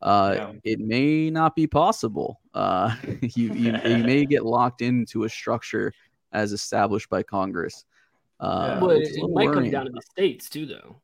Uh, 0.00 0.34
yeah. 0.36 0.52
It 0.64 0.80
may 0.80 1.28
not 1.28 1.56
be 1.56 1.66
possible. 1.66 2.40
Uh, 2.54 2.94
you, 3.20 3.52
you, 3.52 3.76
you 3.84 3.98
may 3.98 4.24
get 4.26 4.44
locked 4.44 4.80
into 4.80 5.24
a 5.24 5.28
structure 5.28 5.92
as 6.32 6.52
established 6.52 7.08
by 7.08 7.22
Congress. 7.22 7.84
Uh, 8.40 8.78
but 8.78 8.96
it, 8.96 9.08
it 9.16 9.30
might 9.30 9.46
worrying. 9.46 9.64
come 9.64 9.70
down 9.70 9.86
to 9.86 9.92
the 9.92 10.02
states 10.02 10.48
too, 10.48 10.66
though. 10.66 10.96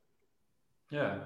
Yeah, 0.89 1.17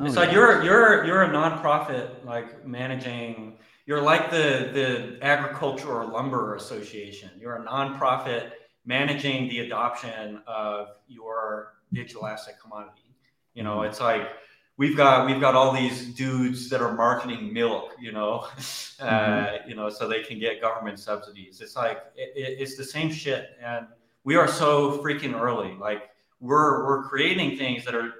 oh, 0.00 0.06
it's 0.06 0.14
yeah. 0.14 0.20
like 0.20 0.32
you're 0.32 0.62
you're 0.62 1.04
you're 1.04 1.22
a 1.22 1.28
nonprofit 1.28 2.24
like 2.24 2.66
managing. 2.66 3.58
You're 3.86 4.02
like 4.02 4.30
the 4.30 4.70
the 4.72 5.18
agriculture 5.22 5.92
or 5.92 6.06
lumber 6.06 6.56
association. 6.56 7.30
You're 7.38 7.56
a 7.56 7.64
nonprofit 7.64 8.50
managing 8.84 9.48
the 9.48 9.60
adoption 9.60 10.42
of 10.46 10.88
your 11.08 11.74
digital 11.92 12.26
asset 12.26 12.60
commodity. 12.60 13.14
You 13.54 13.62
know, 13.62 13.78
mm-hmm. 13.78 13.90
it's 13.90 14.00
like 14.00 14.28
we've 14.76 14.96
got 14.96 15.26
we've 15.26 15.40
got 15.40 15.54
all 15.54 15.72
these 15.72 16.06
dudes 16.14 16.68
that 16.68 16.80
are 16.80 16.94
marketing 16.94 17.52
milk, 17.52 17.94
you 17.98 18.12
know, 18.12 18.46
uh, 19.00 19.06
mm-hmm. 19.06 19.68
you 19.68 19.74
know, 19.74 19.88
so 19.88 20.08
they 20.08 20.22
can 20.22 20.38
get 20.38 20.60
government 20.60 20.98
subsidies. 20.98 21.60
It's 21.60 21.76
like 21.76 21.98
it, 22.16 22.32
it's 22.36 22.76
the 22.76 22.84
same 22.84 23.10
shit, 23.10 23.50
and 23.62 23.86
we 24.24 24.36
are 24.36 24.48
so 24.48 24.98
freaking 24.98 25.38
early. 25.38 25.74
Like 25.74 26.10
we're 26.40 26.86
we're 26.86 27.02
creating 27.04 27.56
things 27.56 27.84
that 27.84 27.94
are 27.94 28.12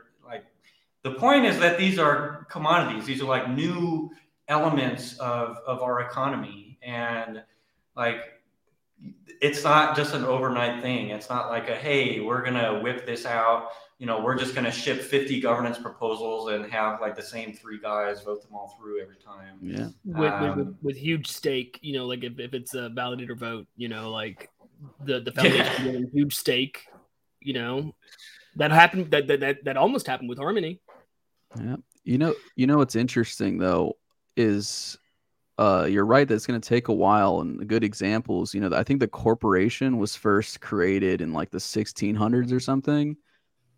the 1.06 1.18
point 1.18 1.44
is 1.44 1.58
that 1.60 1.78
these 1.78 1.98
are 1.98 2.46
commodities. 2.50 3.06
These 3.06 3.22
are 3.22 3.26
like 3.26 3.50
new 3.50 4.10
elements 4.48 5.18
of 5.18 5.58
of 5.66 5.82
our 5.82 6.00
economy, 6.00 6.78
and 6.82 7.42
like 7.96 8.20
it's 9.40 9.62
not 9.64 9.96
just 9.96 10.14
an 10.14 10.24
overnight 10.24 10.82
thing. 10.82 11.10
It's 11.10 11.28
not 11.28 11.48
like 11.48 11.68
a 11.68 11.76
hey, 11.76 12.20
we're 12.20 12.42
gonna 12.42 12.80
whip 12.80 13.06
this 13.06 13.26
out 13.26 13.70
you 13.98 14.06
know, 14.06 14.20
we're 14.20 14.36
just 14.36 14.54
going 14.54 14.64
to 14.64 14.70
ship 14.70 15.00
50 15.00 15.40
governance 15.40 15.78
proposals 15.78 16.50
and 16.50 16.70
have 16.70 17.00
like 17.00 17.16
the 17.16 17.22
same 17.22 17.54
three 17.54 17.78
guys 17.80 18.22
vote 18.22 18.42
them 18.42 18.54
all 18.54 18.76
through 18.78 19.00
every 19.00 19.16
time. 19.16 19.58
Yeah. 19.62 19.88
With, 20.04 20.32
um, 20.32 20.58
with, 20.58 20.76
with, 20.82 20.96
huge 20.96 21.28
stake, 21.28 21.78
you 21.80 21.94
know, 21.94 22.06
like 22.06 22.22
if, 22.22 22.38
if 22.38 22.52
it's 22.52 22.74
a 22.74 22.90
validator 22.90 23.36
vote, 23.36 23.66
you 23.76 23.88
know, 23.88 24.10
like 24.10 24.50
the, 25.04 25.20
the 25.20 25.32
foundation 25.32 25.86
yeah. 25.86 26.00
huge 26.12 26.36
stake, 26.36 26.82
you 27.40 27.54
know, 27.54 27.94
that 28.56 28.70
happened, 28.70 29.10
that, 29.12 29.28
that, 29.28 29.40
that, 29.40 29.64
that 29.64 29.76
almost 29.78 30.06
happened 30.06 30.28
with 30.28 30.38
Harmony. 30.38 30.80
Yeah. 31.62 31.76
You 32.04 32.18
know, 32.18 32.34
you 32.54 32.66
know, 32.66 32.78
what's 32.78 32.96
interesting 32.96 33.58
though, 33.58 33.96
is 34.36 34.98
uh, 35.58 35.86
you're 35.88 36.04
right 36.04 36.28
that 36.28 36.34
it's 36.34 36.46
going 36.46 36.60
to 36.60 36.68
take 36.68 36.88
a 36.88 36.92
while. 36.92 37.40
And 37.40 37.66
good 37.66 37.82
examples, 37.82 38.54
you 38.54 38.60
know, 38.60 38.76
I 38.76 38.82
think 38.82 39.00
the 39.00 39.08
corporation 39.08 39.98
was 39.98 40.14
first 40.14 40.60
created 40.60 41.20
in 41.20 41.32
like 41.32 41.50
the 41.50 41.58
1600s 41.58 42.52
or 42.52 42.60
something 42.60 43.16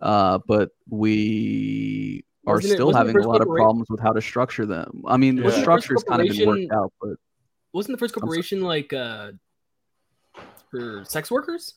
uh, 0.01 0.39
but 0.47 0.71
we 0.89 2.25
are 2.47 2.57
wasn't 2.57 2.75
still 2.75 2.91
it, 2.91 2.97
having 2.97 3.17
a 3.17 3.27
lot 3.27 3.41
of 3.41 3.49
problems 3.49 3.89
with 3.91 4.01
how 4.01 4.13
to 4.13 4.23
structure 4.23 4.67
them. 4.67 5.03
I 5.07 5.17
mean, 5.17 5.37
yeah. 5.37 5.45
the 5.45 5.53
structure's 5.53 6.05
kind 6.05 6.23
of 6.23 6.37
been 6.37 6.47
worked 6.47 6.73
out, 6.73 6.93
but 7.01 7.17
wasn't 7.73 7.97
the 7.97 7.99
first 7.99 8.15
corporation 8.15 8.63
like 8.63 8.93
uh, 8.93 9.33
for 10.71 11.05
sex 11.05 11.31
workers? 11.31 11.75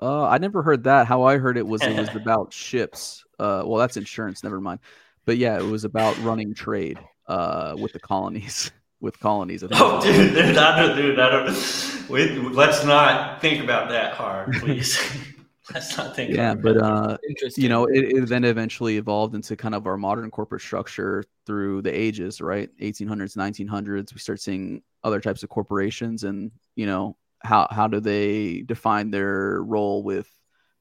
Uh, 0.00 0.24
I 0.26 0.38
never 0.38 0.62
heard 0.62 0.84
that. 0.84 1.06
How 1.06 1.22
I 1.22 1.38
heard 1.38 1.58
it 1.58 1.66
was 1.66 1.82
it 1.82 1.98
was 1.98 2.08
about 2.14 2.52
ships. 2.52 3.24
Uh, 3.38 3.62
well, 3.64 3.78
that's 3.78 3.96
insurance. 3.96 4.42
Never 4.42 4.60
mind. 4.60 4.80
But 5.26 5.36
yeah, 5.36 5.58
it 5.58 5.64
was 5.64 5.84
about 5.84 6.18
running 6.18 6.54
trade 6.54 6.98
uh, 7.26 7.76
with 7.78 7.92
the 7.92 8.00
colonies. 8.00 8.72
with 9.00 9.18
colonies. 9.20 9.64
oh, 9.72 10.00
dude, 10.02 10.34
dude, 10.34 10.56
I 10.56 10.80
don't, 10.80 10.96
dude, 10.96 11.18
I 11.18 11.30
don't. 11.30 12.10
Wait, 12.10 12.32
let's 12.52 12.84
not 12.84 13.40
think 13.40 13.62
about 13.62 13.88
that 13.90 14.14
hard, 14.14 14.52
please. 14.54 14.98
let's 15.74 15.96
not 15.96 16.16
thinking. 16.16 16.36
Yeah, 16.36 16.54
but 16.54 16.76
uh, 16.76 17.16
you 17.56 17.68
know, 17.68 17.86
it, 17.86 18.04
it, 18.12 18.28
then 18.28 18.44
eventually 18.44 18.96
evolved 18.96 19.34
into 19.34 19.56
kind 19.56 19.74
of 19.74 19.86
our 19.86 19.96
modern 19.96 20.30
corporate 20.30 20.62
structure 20.62 21.24
through 21.46 21.82
the 21.82 21.92
ages, 21.92 22.40
right? 22.40 22.70
1800s, 22.80 23.36
1900s. 23.36 24.12
We 24.12 24.20
start 24.20 24.40
seeing 24.40 24.82
other 25.04 25.20
types 25.20 25.42
of 25.42 25.48
corporations, 25.48 26.24
and 26.24 26.50
you 26.74 26.86
know, 26.86 27.16
how 27.40 27.68
how 27.70 27.88
do 27.88 28.00
they 28.00 28.62
define 28.62 29.10
their 29.10 29.62
role 29.62 30.02
with 30.02 30.28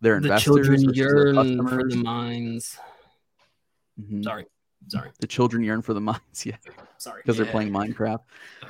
their 0.02 0.20
the 0.20 0.28
investors? 0.28 0.56
The 0.56 0.64
children 0.64 0.94
yearn 0.94 1.68
for 1.68 1.90
the 1.90 1.96
mines. 1.98 2.78
Mm-hmm. 4.00 4.24
Sorry. 4.24 4.46
Sorry. 4.88 5.12
The 5.20 5.28
children 5.28 5.64
yearn 5.64 5.82
for 5.82 5.94
the 5.94 6.02
mines. 6.02 6.46
Yeah. 6.46 6.58
Sorry. 6.98 7.22
Because 7.22 7.38
yeah. 7.38 7.44
they're 7.44 7.52
playing 7.52 7.72
Minecraft. 7.72 8.20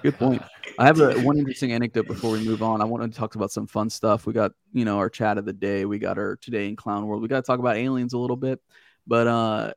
Good 0.04 0.18
point. 0.18 0.42
I 0.78 0.86
have 0.86 1.00
a 1.00 1.20
one 1.22 1.38
interesting 1.38 1.72
anecdote 1.72 2.08
before 2.08 2.32
we 2.32 2.44
move 2.44 2.64
on. 2.64 2.82
I 2.82 2.86
want 2.86 3.12
to 3.12 3.18
talk 3.18 3.36
about 3.36 3.52
some 3.52 3.68
fun 3.68 3.90
stuff. 3.90 4.26
We 4.26 4.34
got, 4.34 4.52
you 4.74 4.86
know, 4.86 4.98
our 4.98 5.10
chat 5.10 5.38
of 5.38 5.46
the 5.46 5.54
day. 5.54 5.86
We 5.86 6.00
got 6.00 6.18
our 6.18 6.36
today 6.38 6.68
in 6.68 6.76
clown 6.76 7.06
world. 7.06 7.22
We 7.22 7.28
got 7.28 7.44
to 7.44 7.48
talk 7.48 7.60
about 7.60 7.78
aliens 7.78 8.14
a 8.14 8.18
little 8.18 8.38
bit. 8.38 8.60
But 9.08 9.28
uh 9.28 9.74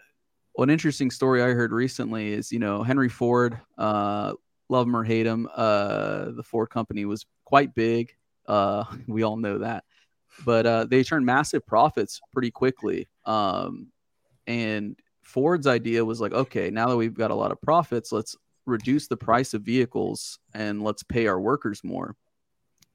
one 0.54 0.70
interesting 0.70 1.10
story 1.10 1.42
I 1.42 1.48
heard 1.48 1.72
recently 1.72 2.32
is, 2.32 2.52
you 2.52 2.58
know, 2.58 2.82
Henry 2.82 3.08
Ford, 3.08 3.58
uh, 3.78 4.34
love 4.72 4.86
him 4.86 4.96
or 4.96 5.04
hate 5.04 5.26
him, 5.26 5.48
uh, 5.54 6.32
the 6.32 6.42
Ford 6.42 6.70
company 6.70 7.04
was 7.04 7.26
quite 7.44 7.74
big. 7.74 8.12
Uh, 8.46 8.84
we 9.06 9.22
all 9.22 9.36
know 9.36 9.58
that. 9.58 9.84
But 10.44 10.66
uh, 10.66 10.84
they 10.86 11.04
turned 11.04 11.26
massive 11.26 11.64
profits 11.66 12.20
pretty 12.32 12.50
quickly. 12.50 13.08
Um, 13.26 13.88
and 14.46 14.98
Ford's 15.22 15.66
idea 15.66 16.04
was 16.04 16.20
like, 16.20 16.32
okay, 16.32 16.70
now 16.70 16.88
that 16.88 16.96
we've 16.96 17.14
got 17.14 17.30
a 17.30 17.34
lot 17.34 17.52
of 17.52 17.60
profits, 17.60 18.12
let's 18.12 18.34
reduce 18.66 19.08
the 19.08 19.16
price 19.16 19.54
of 19.54 19.62
vehicles 19.62 20.38
and 20.54 20.82
let's 20.82 21.02
pay 21.02 21.26
our 21.26 21.40
workers 21.40 21.84
more. 21.84 22.16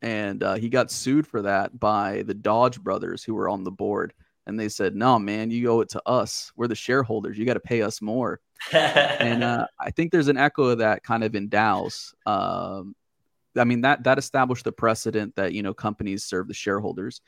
And 0.01 0.43
uh, 0.43 0.55
he 0.55 0.69
got 0.69 0.91
sued 0.91 1.27
for 1.27 1.43
that 1.43 1.79
by 1.79 2.23
the 2.23 2.33
Dodge 2.33 2.81
brothers 2.81 3.23
who 3.23 3.33
were 3.33 3.49
on 3.49 3.63
the 3.63 3.71
board. 3.71 4.13
And 4.45 4.59
they 4.59 4.69
said, 4.69 4.95
no, 4.95 5.19
man, 5.19 5.51
you 5.51 5.69
owe 5.69 5.81
it 5.81 5.89
to 5.89 6.01
us. 6.05 6.51
We're 6.55 6.67
the 6.67 6.75
shareholders. 6.75 7.37
You 7.37 7.45
got 7.45 7.55
to 7.55 7.59
pay 7.59 7.81
us 7.81 8.01
more. 8.01 8.39
And 8.71 9.43
uh, 9.43 9.67
I 9.79 9.91
think 9.91 10.11
there's 10.11 10.27
an 10.27 10.37
echo 10.37 10.63
of 10.65 10.79
that 10.79 11.03
kind 11.03 11.23
of 11.23 11.35
in 11.35 11.49
DAOs. 11.49 12.13
Um, 12.25 12.95
I 13.57 13.63
mean, 13.63 13.81
that, 13.81 14.03
that 14.03 14.17
established 14.17 14.63
the 14.63 14.71
precedent 14.71 15.35
that, 15.35 15.53
you 15.53 15.63
know, 15.63 15.73
companies 15.73 16.23
serve 16.23 16.47
the 16.47 16.53
shareholders, 16.53 17.21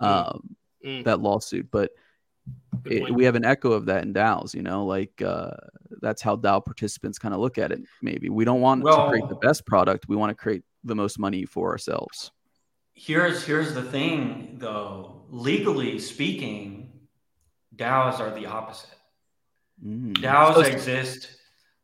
mm. 0.00 0.06
um, 0.06 0.56
mm. 0.84 1.04
that 1.04 1.20
lawsuit. 1.20 1.70
But 1.70 1.92
it, 2.86 3.14
we 3.14 3.24
have 3.24 3.34
an 3.34 3.44
echo 3.44 3.72
of 3.72 3.86
that 3.86 4.02
in 4.02 4.14
DAOs, 4.14 4.54
you 4.54 4.62
know, 4.62 4.84
like 4.84 5.20
uh, 5.22 5.50
that's 6.00 6.22
how 6.22 6.36
DAO 6.36 6.64
participants 6.64 7.18
kind 7.18 7.34
of 7.34 7.40
look 7.40 7.58
at 7.58 7.72
it. 7.72 7.80
Maybe 8.02 8.28
we 8.28 8.44
don't 8.44 8.60
want 8.60 8.82
well, 8.82 9.04
to 9.04 9.10
create 9.10 9.28
the 9.28 9.36
best 9.36 9.66
product; 9.66 10.06
we 10.08 10.16
want 10.16 10.30
to 10.30 10.34
create 10.34 10.62
the 10.84 10.94
most 10.94 11.18
money 11.18 11.44
for 11.44 11.70
ourselves. 11.70 12.32
Here's 12.94 13.44
here's 13.44 13.74
the 13.74 13.82
thing, 13.82 14.56
though. 14.58 15.22
Legally 15.28 15.98
speaking, 15.98 16.92
DAOs 17.76 18.18
are 18.18 18.34
the 18.34 18.46
opposite. 18.46 18.90
Mm. 19.84 20.16
DAOs 20.18 20.54
so, 20.54 20.60
exist 20.60 21.36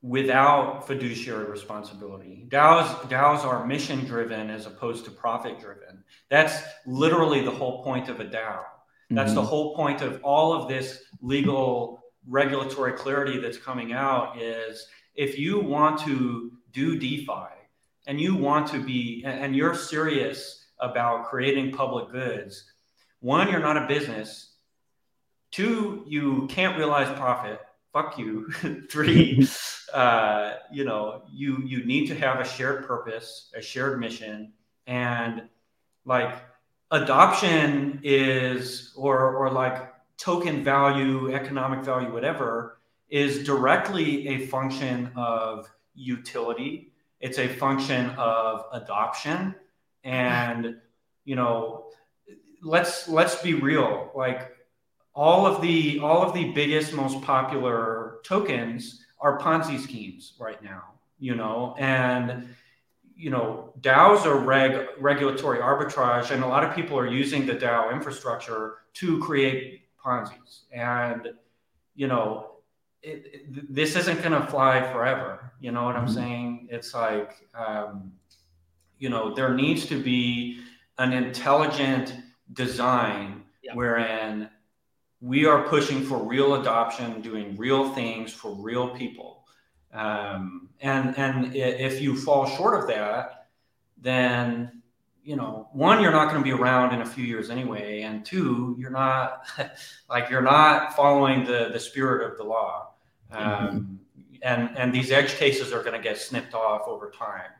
without 0.02 0.86
fiduciary 0.86 1.46
responsibility. 1.50 2.46
DAOs 2.48 2.86
DAOs 3.08 3.44
are 3.44 3.66
mission 3.66 4.04
driven 4.04 4.50
as 4.50 4.66
opposed 4.66 5.04
to 5.06 5.10
profit 5.10 5.58
driven. 5.58 6.04
That's 6.30 6.62
literally 6.86 7.42
the 7.42 7.50
whole 7.50 7.82
point 7.82 8.08
of 8.08 8.20
a 8.20 8.24
DAO. 8.24 8.60
That's 9.10 9.28
mm-hmm. 9.28 9.36
the 9.36 9.42
whole 9.42 9.74
point 9.76 10.02
of 10.02 10.20
all 10.22 10.52
of 10.52 10.68
this 10.68 11.02
legal 11.22 12.02
regulatory 12.26 12.92
clarity 12.92 13.38
that's 13.38 13.56
coming 13.58 13.92
out 13.92 14.40
is 14.40 14.86
if 15.14 15.38
you 15.38 15.60
want 15.60 16.00
to 16.00 16.52
do 16.72 16.98
DeFi 16.98 17.48
and 18.06 18.20
you 18.20 18.34
want 18.34 18.66
to 18.68 18.82
be 18.82 19.22
and 19.24 19.54
you're 19.56 19.74
serious 19.74 20.64
about 20.80 21.26
creating 21.26 21.72
public 21.72 22.10
goods, 22.10 22.64
one, 23.20 23.50
you're 23.50 23.60
not 23.60 23.76
a 23.76 23.86
business. 23.86 24.52
Two, 25.50 26.04
you 26.06 26.46
can't 26.48 26.76
realize 26.76 27.16
profit. 27.16 27.60
Fuck 27.96 28.18
you. 28.18 28.50
Three, 28.90 29.48
uh, 29.94 30.56
you 30.70 30.84
know, 30.84 31.22
you 31.32 31.62
you 31.64 31.82
need 31.86 32.08
to 32.08 32.14
have 32.14 32.40
a 32.40 32.44
shared 32.44 32.86
purpose, 32.86 33.50
a 33.56 33.62
shared 33.62 33.98
mission, 33.98 34.52
and 34.86 35.48
like 36.04 36.34
adoption 36.90 37.98
is 38.02 38.92
or 38.96 39.34
or 39.34 39.50
like 39.50 39.94
token 40.18 40.62
value 40.62 41.34
economic 41.34 41.82
value 41.82 42.12
whatever 42.12 42.80
is 43.08 43.44
directly 43.44 44.28
a 44.28 44.46
function 44.46 45.10
of 45.16 45.66
utility 45.94 46.92
It's 47.20 47.38
a 47.38 47.48
function 47.48 48.10
of 48.18 48.66
adoption, 48.72 49.54
and 50.04 50.76
you 51.24 51.34
know, 51.34 51.86
let's 52.60 53.08
let's 53.08 53.40
be 53.40 53.54
real. 53.54 54.10
Like 54.14 54.55
all 55.16 55.46
of 55.46 55.62
the 55.62 55.98
all 56.00 56.22
of 56.22 56.34
the 56.34 56.52
biggest, 56.52 56.92
most 56.92 57.20
popular 57.22 58.18
tokens 58.22 59.02
are 59.18 59.38
Ponzi 59.38 59.80
schemes 59.80 60.34
right 60.38 60.62
now. 60.62 60.84
You 61.18 61.34
know, 61.34 61.74
and 61.78 62.54
you 63.16 63.30
know, 63.30 63.72
DAOs 63.80 64.26
are 64.26 64.36
reg, 64.36 64.86
regulatory 65.00 65.58
arbitrage, 65.58 66.30
and 66.30 66.44
a 66.44 66.46
lot 66.46 66.62
of 66.62 66.76
people 66.76 66.98
are 66.98 67.06
using 67.06 67.46
the 67.46 67.54
DAO 67.54 67.90
infrastructure 67.92 68.74
to 68.94 69.18
create 69.20 69.88
Ponzi's. 69.98 70.64
And 70.70 71.30
you 71.94 72.08
know, 72.08 72.50
it, 73.02 73.24
it, 73.32 73.74
this 73.74 73.96
isn't 73.96 74.18
going 74.22 74.38
to 74.38 74.46
fly 74.48 74.82
forever. 74.92 75.50
You 75.60 75.72
know 75.72 75.84
what 75.84 75.96
I'm 75.96 76.04
mm-hmm. 76.04 76.14
saying? 76.14 76.68
It's 76.70 76.92
like, 76.92 77.48
um, 77.54 78.12
you 78.98 79.08
know, 79.08 79.34
there 79.34 79.54
needs 79.54 79.86
to 79.86 80.02
be 80.02 80.60
an 80.98 81.14
intelligent 81.14 82.14
design 82.52 83.44
yeah. 83.62 83.74
wherein 83.74 84.50
we 85.20 85.46
are 85.46 85.66
pushing 85.68 86.02
for 86.04 86.22
real 86.22 86.60
adoption, 86.60 87.20
doing 87.20 87.56
real 87.56 87.92
things 87.94 88.32
for 88.32 88.52
real 88.52 88.90
people. 88.90 89.44
Um, 89.92 90.68
and 90.80 91.16
and 91.16 91.54
if 91.56 92.00
you 92.00 92.16
fall 92.16 92.46
short 92.46 92.80
of 92.80 92.88
that, 92.88 93.48
then 93.96 94.82
you 95.22 95.34
know, 95.34 95.68
one, 95.72 96.00
you're 96.00 96.12
not 96.12 96.30
going 96.30 96.38
to 96.38 96.44
be 96.44 96.52
around 96.52 96.94
in 96.94 97.00
a 97.00 97.06
few 97.06 97.24
years 97.24 97.50
anyway, 97.50 98.02
and 98.02 98.24
two, 98.24 98.76
you're 98.78 98.90
not 98.90 99.46
like 100.08 100.30
you're 100.30 100.42
not 100.42 100.94
following 100.94 101.44
the 101.44 101.70
the 101.72 101.80
spirit 101.80 102.30
of 102.30 102.36
the 102.36 102.44
law. 102.44 102.90
Um, 103.32 103.42
mm-hmm. 103.42 103.94
And 104.42 104.76
and 104.78 104.92
these 104.92 105.10
edge 105.10 105.34
cases 105.34 105.72
are 105.72 105.82
going 105.82 106.00
to 106.00 106.02
get 106.02 106.18
snipped 106.18 106.54
off 106.54 106.82
over 106.86 107.10
time. 107.10 107.50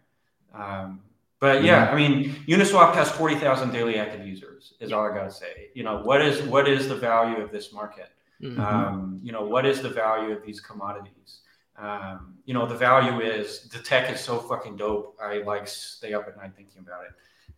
Um, 0.54 1.00
but 1.40 1.62
yeah, 1.62 1.90
I 1.90 1.94
mean, 1.94 2.34
Uniswap 2.46 2.94
has 2.94 3.10
forty 3.10 3.34
thousand 3.34 3.72
daily 3.72 3.96
active 3.96 4.26
users. 4.26 4.74
Is 4.80 4.92
all 4.92 5.06
I 5.06 5.14
got 5.14 5.24
to 5.24 5.30
say. 5.30 5.70
You 5.74 5.84
know, 5.84 6.02
what 6.02 6.22
is 6.22 6.42
what 6.42 6.68
is 6.68 6.88
the 6.88 6.96
value 6.96 7.42
of 7.42 7.52
this 7.52 7.72
market? 7.72 8.08
Mm-hmm. 8.42 8.60
Um, 8.60 9.20
you 9.22 9.32
know, 9.32 9.44
what 9.44 9.66
is 9.66 9.82
the 9.82 9.88
value 9.88 10.34
of 10.34 10.44
these 10.44 10.60
commodities? 10.60 11.40
Um, 11.78 12.36
you 12.46 12.54
know, 12.54 12.66
the 12.66 12.74
value 12.74 13.20
is 13.20 13.68
the 13.68 13.78
tech 13.78 14.10
is 14.10 14.20
so 14.20 14.38
fucking 14.38 14.76
dope. 14.76 15.16
I 15.22 15.38
like 15.38 15.68
stay 15.68 16.14
up 16.14 16.26
at 16.26 16.36
night 16.36 16.52
thinking 16.56 16.80
about 16.80 17.04
it. 17.04 17.12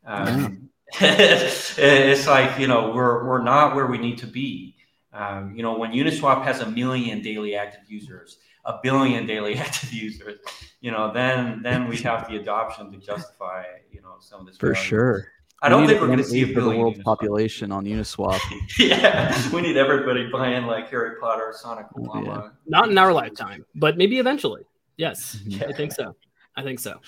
Um, 0.04 0.70
it's 1.00 2.26
like 2.26 2.58
you 2.58 2.66
know 2.66 2.92
we're 2.92 3.26
we're 3.26 3.42
not 3.42 3.76
where 3.76 3.86
we 3.86 3.98
need 3.98 4.18
to 4.18 4.26
be. 4.26 4.74
Um, 5.12 5.54
you 5.54 5.62
know 5.62 5.78
when 5.78 5.92
Uniswap 5.92 6.42
has 6.44 6.60
a 6.60 6.70
million 6.70 7.22
daily 7.22 7.54
active 7.54 7.82
users, 7.88 8.38
a 8.64 8.78
billion 8.82 9.26
daily 9.26 9.54
active 9.66 9.92
users, 9.92 10.40
you 10.80 10.90
know 10.90 11.12
then 11.12 11.62
then 11.62 11.88
we 11.88 11.96
have 11.98 12.28
the 12.28 12.36
adoption 12.36 12.90
to 12.92 12.98
justify 12.98 13.64
you 13.90 14.00
know 14.00 14.16
some 14.20 14.40
of 14.40 14.46
this. 14.46 14.56
For 14.56 14.72
value. 14.72 14.88
sure. 14.88 15.28
I 15.60 15.68
don't 15.68 15.88
think 15.88 16.00
we're 16.00 16.06
going 16.06 16.18
to 16.18 16.24
see 16.24 16.42
a 16.42 16.54
for 16.54 16.60
the 16.60 16.70
world 16.70 17.02
population 17.02 17.72
on 17.72 17.84
Uniswap. 17.84 18.38
yeah, 18.78 19.50
we 19.50 19.60
need 19.60 19.76
everybody 19.76 20.30
buying 20.30 20.66
like 20.66 20.88
Harry 20.90 21.16
Potter, 21.20 21.52
Sonic 21.52 21.86
Boom. 21.90 22.24
Yeah. 22.24 22.50
Not 22.66 22.90
in 22.90 22.96
our 22.96 23.12
lifetime, 23.12 23.66
but 23.74 23.98
maybe 23.98 24.20
eventually. 24.20 24.62
Yes, 24.96 25.40
yeah. 25.44 25.66
I 25.68 25.72
think 25.72 25.90
so. 25.90 26.14
I 26.54 26.62
think 26.62 26.78
so 26.78 27.00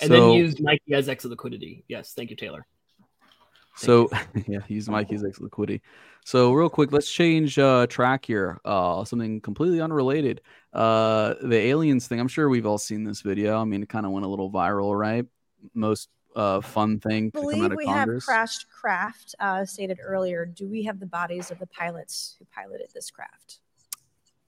and 0.00 0.08
so, 0.08 0.14
then 0.14 0.32
use 0.32 0.60
Mikey 0.60 0.94
as 0.94 1.08
X 1.08 1.24
liquidity. 1.24 1.84
Yes, 1.88 2.12
thank 2.14 2.30
you, 2.30 2.36
Taylor. 2.36 2.66
Thank 3.78 3.86
so 3.86 4.10
yeah, 4.48 4.60
use 4.68 4.88
Mikey 4.88 5.14
as 5.14 5.24
X 5.24 5.40
liquidity. 5.40 5.82
So 6.24 6.52
real 6.52 6.68
quick, 6.68 6.92
let's 6.92 7.10
change 7.10 7.58
uh, 7.58 7.86
track 7.86 8.24
here. 8.26 8.60
Uh, 8.64 9.04
something 9.04 9.40
completely 9.40 9.80
unrelated. 9.80 10.40
Uh, 10.72 11.34
the 11.42 11.56
aliens 11.56 12.06
thing. 12.06 12.20
I'm 12.20 12.28
sure 12.28 12.48
we've 12.48 12.66
all 12.66 12.78
seen 12.78 13.04
this 13.04 13.22
video. 13.22 13.58
I 13.60 13.64
mean, 13.64 13.82
it 13.82 13.88
kind 13.88 14.04
of 14.04 14.12
went 14.12 14.26
a 14.26 14.28
little 14.28 14.50
viral, 14.50 14.98
right? 14.98 15.24
Most 15.74 16.08
uh, 16.36 16.60
fun 16.60 17.00
thing 17.00 17.32
I 17.34 17.40
believe 17.40 17.74
we 17.76 17.86
Congress. 17.86 18.24
have 18.24 18.34
crashed 18.34 18.66
craft 18.68 19.34
uh, 19.40 19.64
stated 19.64 19.98
earlier. 20.02 20.44
Do 20.44 20.68
we 20.68 20.82
have 20.84 21.00
the 21.00 21.06
bodies 21.06 21.50
of 21.50 21.58
the 21.58 21.66
pilots 21.66 22.36
who 22.38 22.46
piloted 22.54 22.88
this 22.94 23.10
craft? 23.10 23.60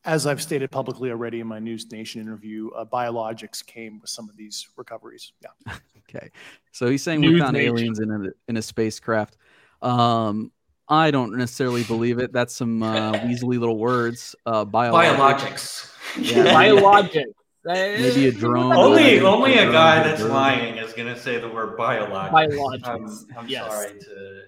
As 0.04 0.26
I've 0.26 0.40
stated 0.40 0.70
publicly 0.70 1.10
already 1.10 1.40
in 1.40 1.46
my 1.46 1.58
NewsNation 1.58 2.16
interview, 2.16 2.70
uh, 2.70 2.86
biologics 2.86 3.64
came 3.64 4.00
with 4.00 4.08
some 4.08 4.30
of 4.30 4.36
these 4.36 4.66
recoveries. 4.76 5.32
Yeah. 5.42 5.74
okay. 6.08 6.30
So 6.72 6.88
he's 6.88 7.02
saying 7.02 7.20
News 7.20 7.34
we 7.34 7.40
found 7.40 7.52
Nation. 7.52 7.76
aliens 7.76 8.00
in 8.00 8.10
a, 8.10 8.30
in 8.48 8.56
a 8.56 8.62
spacecraft. 8.62 9.36
Um, 9.82 10.52
I 10.88 11.10
don't 11.10 11.36
necessarily 11.36 11.84
believe 11.84 12.18
it. 12.18 12.32
That's 12.32 12.54
some 12.54 12.82
uh, 12.82 13.12
weaselly 13.12 13.58
little 13.60 13.78
words. 13.78 14.34
Uh, 14.46 14.64
biologics. 14.64 15.92
Biologics. 16.16 16.34
Yeah. 16.34 16.44
biologics. 16.54 17.24
Maybe 17.64 18.26
a 18.26 18.32
drone. 18.32 18.72
Only, 18.72 19.20
only 19.20 19.58
a 19.58 19.70
guy 19.70 20.02
that's 20.02 20.22
lying 20.22 20.78
is 20.78 20.94
going 20.94 21.14
to 21.14 21.20
say 21.20 21.38
the 21.38 21.48
word 21.48 21.78
biologics. 21.78 22.30
Biologics. 22.30 22.86
I'm, 22.86 23.38
I'm 23.38 23.48
yes. 23.48 23.70
sorry 23.70 23.98
to 24.00 24.42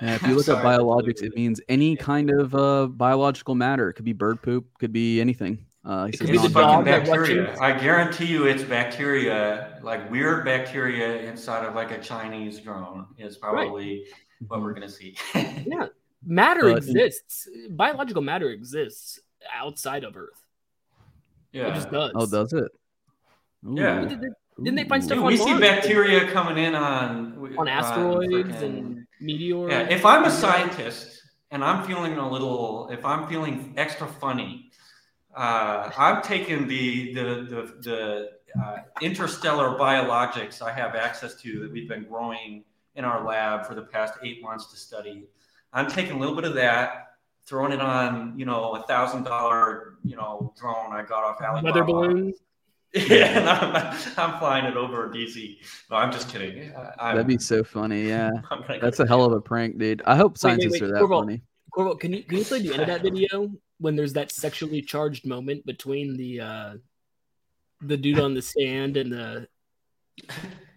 yeah, 0.00 0.14
if 0.14 0.22
you 0.26 0.34
look 0.34 0.48
at 0.48 0.64
biologics, 0.64 1.22
it 1.22 1.34
means 1.34 1.60
any 1.68 1.96
kind 1.96 2.30
of 2.30 2.54
uh, 2.54 2.86
biological 2.86 3.54
matter. 3.54 3.90
It 3.90 3.94
could 3.94 4.04
be 4.04 4.12
bird 4.12 4.42
poop, 4.42 4.66
could 4.78 4.92
be 4.92 5.20
anything. 5.20 5.66
Uh, 5.84 6.08
it 6.12 6.18
could 6.18 6.30
be 6.30 6.38
the 6.38 6.50
fucking 6.50 6.84
bacteria. 6.84 7.56
I 7.60 7.72
guarantee 7.78 8.26
you, 8.26 8.46
it's 8.46 8.62
bacteria, 8.62 9.78
like 9.82 10.10
weird 10.10 10.44
bacteria 10.44 11.22
inside 11.22 11.64
of 11.64 11.74
like 11.74 11.90
a 11.90 11.98
Chinese 11.98 12.60
drone, 12.60 13.06
is 13.16 13.38
probably 13.38 13.98
right. 13.98 14.48
what 14.48 14.60
we're 14.60 14.74
gonna 14.74 14.88
see. 14.88 15.16
yeah, 15.34 15.86
matter 16.24 16.62
but, 16.62 16.78
exists. 16.78 17.48
Biological 17.70 18.22
matter 18.22 18.50
exists 18.50 19.18
outside 19.54 20.04
of 20.04 20.16
Earth. 20.16 20.42
Yeah, 21.52 21.68
it 21.68 21.74
just 21.74 21.90
does. 21.90 22.12
Oh, 22.14 22.26
does 22.26 22.52
it? 22.52 22.70
Ooh. 23.66 23.74
Yeah. 23.74 24.16
Didn't 24.62 24.74
they 24.74 24.84
find 24.84 25.02
stuff? 25.02 25.18
Dude, 25.18 25.26
we 25.26 25.36
see 25.36 25.58
bacteria 25.58 26.30
coming 26.30 26.62
in 26.62 26.74
on 26.74 27.56
on 27.56 27.68
asteroids 27.68 28.56
on 28.56 28.62
and 28.64 29.06
meteors. 29.20 29.70
Yeah, 29.70 29.88
if 29.88 30.04
I'm 30.04 30.24
a 30.24 30.30
scientist 30.30 31.22
and 31.50 31.64
I'm 31.64 31.86
feeling 31.86 32.16
a 32.16 32.28
little, 32.28 32.88
if 32.90 33.04
I'm 33.04 33.26
feeling 33.28 33.74
extra 33.76 34.06
funny, 34.06 34.70
uh, 35.36 35.90
I'm 35.96 36.22
taking 36.22 36.66
the 36.68 37.14
the 37.14 37.22
the, 37.22 37.74
the 37.80 38.30
uh, 38.62 38.78
interstellar 39.02 39.78
biologics 39.78 40.62
I 40.62 40.72
have 40.72 40.94
access 40.94 41.34
to 41.42 41.60
that 41.60 41.70
we've 41.70 41.88
been 41.88 42.04
growing 42.04 42.64
in 42.94 43.04
our 43.04 43.24
lab 43.24 43.66
for 43.66 43.74
the 43.74 43.82
past 43.82 44.14
eight 44.22 44.42
months 44.42 44.66
to 44.72 44.76
study. 44.76 45.28
I'm 45.72 45.88
taking 45.88 46.12
a 46.12 46.18
little 46.18 46.34
bit 46.34 46.44
of 46.44 46.54
that, 46.54 47.16
throwing 47.46 47.72
it 47.72 47.80
on, 47.80 48.34
you 48.36 48.46
know, 48.46 48.74
a 48.74 48.82
thousand 48.86 49.24
dollar, 49.24 49.94
you 50.04 50.16
know, 50.16 50.52
drone 50.58 50.92
I 50.92 51.02
got 51.02 51.24
off 51.24 51.40
Alibaba. 51.40 51.66
Weather 51.66 51.84
balloons. 51.84 52.36
Yeah, 52.94 53.38
and 53.38 53.48
I'm, 53.48 53.96
I'm 54.16 54.38
flying 54.38 54.64
it 54.64 54.76
over 54.76 55.10
DC. 55.10 55.58
No, 55.90 55.96
I'm 55.96 56.10
just 56.10 56.30
kidding. 56.30 56.72
I'm, 56.98 57.16
That'd 57.16 57.26
be 57.26 57.38
so 57.38 57.62
funny. 57.62 58.02
Yeah, 58.08 58.30
that's 58.80 59.00
a 59.00 59.06
hell 59.06 59.24
of 59.24 59.32
a 59.32 59.40
prank, 59.40 59.78
dude. 59.78 60.02
I 60.06 60.16
hope 60.16 60.38
scientists 60.38 60.72
wait, 60.72 60.82
wait, 60.82 60.90
wait. 60.90 60.90
are 60.90 60.94
that 60.94 61.02
Corval, 61.02 61.20
funny. 61.20 61.42
Corval, 61.76 62.00
can 62.00 62.12
you 62.14 62.22
can 62.22 62.38
you 62.38 62.44
play 62.44 62.62
the 62.62 62.72
end 62.72 62.82
of 62.82 62.86
that 62.88 63.02
video 63.02 63.50
when 63.78 63.94
there's 63.94 64.14
that 64.14 64.32
sexually 64.32 64.80
charged 64.80 65.26
moment 65.26 65.66
between 65.66 66.16
the 66.16 66.40
uh 66.40 66.74
the 67.82 67.96
dude 67.96 68.18
on 68.18 68.34
the 68.34 68.42
stand 68.42 68.96
and 68.96 69.12
the 69.12 69.46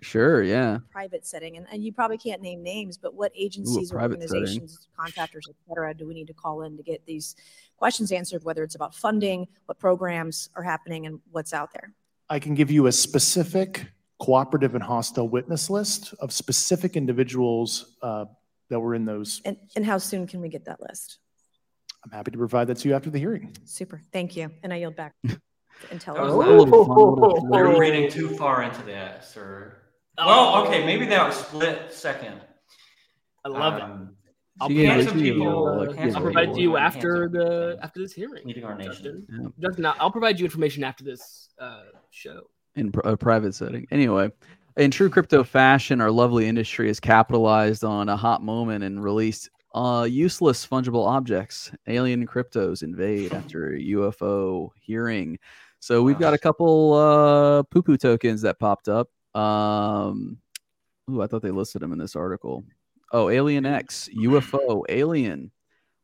Sure, 0.02 0.42
yeah. 0.42 0.80
Private 0.92 1.26
setting, 1.28 1.58
and, 1.58 1.68
and 1.72 1.84
you 1.84 1.94
probably 1.94 2.18
can't 2.18 2.42
name 2.42 2.64
names, 2.64 2.98
but 2.98 3.14
what 3.14 3.32
agencies, 3.36 3.92
Ooh, 3.92 3.96
or 3.96 4.02
organizations, 4.02 4.74
setting. 4.74 4.88
contractors, 4.98 5.48
et 5.48 5.56
cetera, 5.68 5.94
do 5.94 6.08
we 6.08 6.14
need 6.14 6.28
to 6.28 6.34
call 6.34 6.64
in 6.64 6.76
to 6.78 6.84
get 6.84 7.06
these 7.06 7.36
questions 7.78 8.12
answered? 8.12 8.44
Whether 8.44 8.64
it's 8.64 8.76
about 8.76 8.96
funding, 8.96 9.48
what 9.66 9.78
programs 9.78 10.50
are 10.56 10.64
happening, 10.64 11.06
and 11.06 11.20
what's 11.32 11.54
out 11.54 11.72
there. 11.74 11.94
I 12.32 12.40
can 12.40 12.56
give 12.56 12.72
you 12.72 12.88
a 12.88 12.94
specific 12.94 13.88
cooperative 14.18 14.74
and 14.74 14.82
hostile 14.82 15.28
witness 15.28 15.70
list 15.70 16.14
of 16.22 16.32
specific 16.32 16.96
individuals 16.96 17.98
uh, 18.02 18.24
that 18.70 18.80
were 18.80 18.96
in 18.96 19.04
those. 19.04 19.42
And, 19.44 19.58
and 19.76 19.86
how 19.86 19.98
soon 19.98 20.26
can 20.28 20.40
we 20.40 20.48
get 20.48 20.64
that 20.64 20.80
list? 20.80 21.18
I'm 22.06 22.12
happy 22.12 22.32
to 22.32 22.38
provide 22.38 22.68
that 22.68 22.78
to 22.78 22.88
you 22.88 22.96
after 22.96 23.10
the 23.10 23.20
hearing. 23.20 23.54
Super. 23.66 24.02
Thank 24.14 24.38
you. 24.38 24.50
And 24.64 24.74
I 24.74 24.78
yield 24.78 24.96
back. 24.96 25.14
To 25.84 25.94
intelligence. 25.94 26.32
Oh, 26.32 27.50
You're 27.54 27.80
reading 27.80 28.12
too 28.12 28.30
far 28.36 28.62
into 28.62 28.84
that, 28.84 29.26
sir. 29.26 29.78
Oh. 30.20 30.28
Well, 30.28 30.68
okay, 30.68 30.86
maybe 30.86 31.08
that 31.08 31.26
was 31.26 31.36
split 31.36 31.92
second. 31.92 32.40
I 33.44 33.50
love 33.50 33.82
um, 33.82 34.10
it. 34.12 34.21
I'll 34.60 34.70
provide 34.70 35.10
to 35.10 35.20
you. 35.20 35.44
I'll 35.44 36.22
provide 36.22 36.54
to 36.54 36.62
you 36.62 36.78
after 36.78 37.30
the 37.30 37.78
after 37.82 38.00
this 38.00 38.14
hearing. 38.14 38.46
Meeting 38.46 38.64
our 38.64 38.76
nation. 38.76 38.92
Justin. 38.94 39.28
Yeah. 39.30 39.48
Justin, 39.60 39.86
I'll 39.86 40.12
provide 40.12 40.40
you 40.40 40.46
information 40.46 40.84
after 40.84 41.04
this 41.04 41.50
uh, 41.60 41.84
show 42.10 42.42
in 42.76 42.92
a 43.04 43.18
private 43.18 43.56
setting. 43.56 43.88
Anyway, 43.92 44.30
in 44.78 44.92
true 44.92 45.10
crypto 45.10 45.44
fashion, 45.44 46.02
our 46.02 46.12
lovely 46.12 46.48
industry 46.48 46.88
has 46.88 47.00
capitalized 47.00 47.84
on 47.84 48.10
a 48.10 48.18
hot 48.18 48.44
moment 48.44 48.84
and 48.84 49.04
released 49.04 49.50
uh, 49.74 50.08
useless 50.10 50.66
fungible 50.66 51.08
objects. 51.08 51.72
Alien 51.88 52.28
cryptos 52.28 52.84
invade 52.84 53.34
after 53.34 53.72
UFO 53.72 54.70
hearing. 54.80 55.40
So 55.80 56.04
we've 56.04 56.20
got 56.20 56.34
a 56.34 56.38
couple 56.38 56.94
uh, 56.94 57.64
poo 57.64 57.82
poo 57.82 57.98
tokens 57.98 58.42
that 58.44 58.60
popped 58.60 58.88
up. 58.88 59.10
Um, 59.34 60.38
ooh, 61.10 61.22
I 61.22 61.28
thought 61.28 61.42
they 61.42 61.52
listed 61.52 61.82
them 61.82 61.92
in 61.92 61.98
this 61.98 62.16
article. 62.16 62.64
Oh, 63.12 63.30
Alien 63.30 63.66
X, 63.66 64.10
UFO, 64.18 64.84
Alien. 64.90 65.52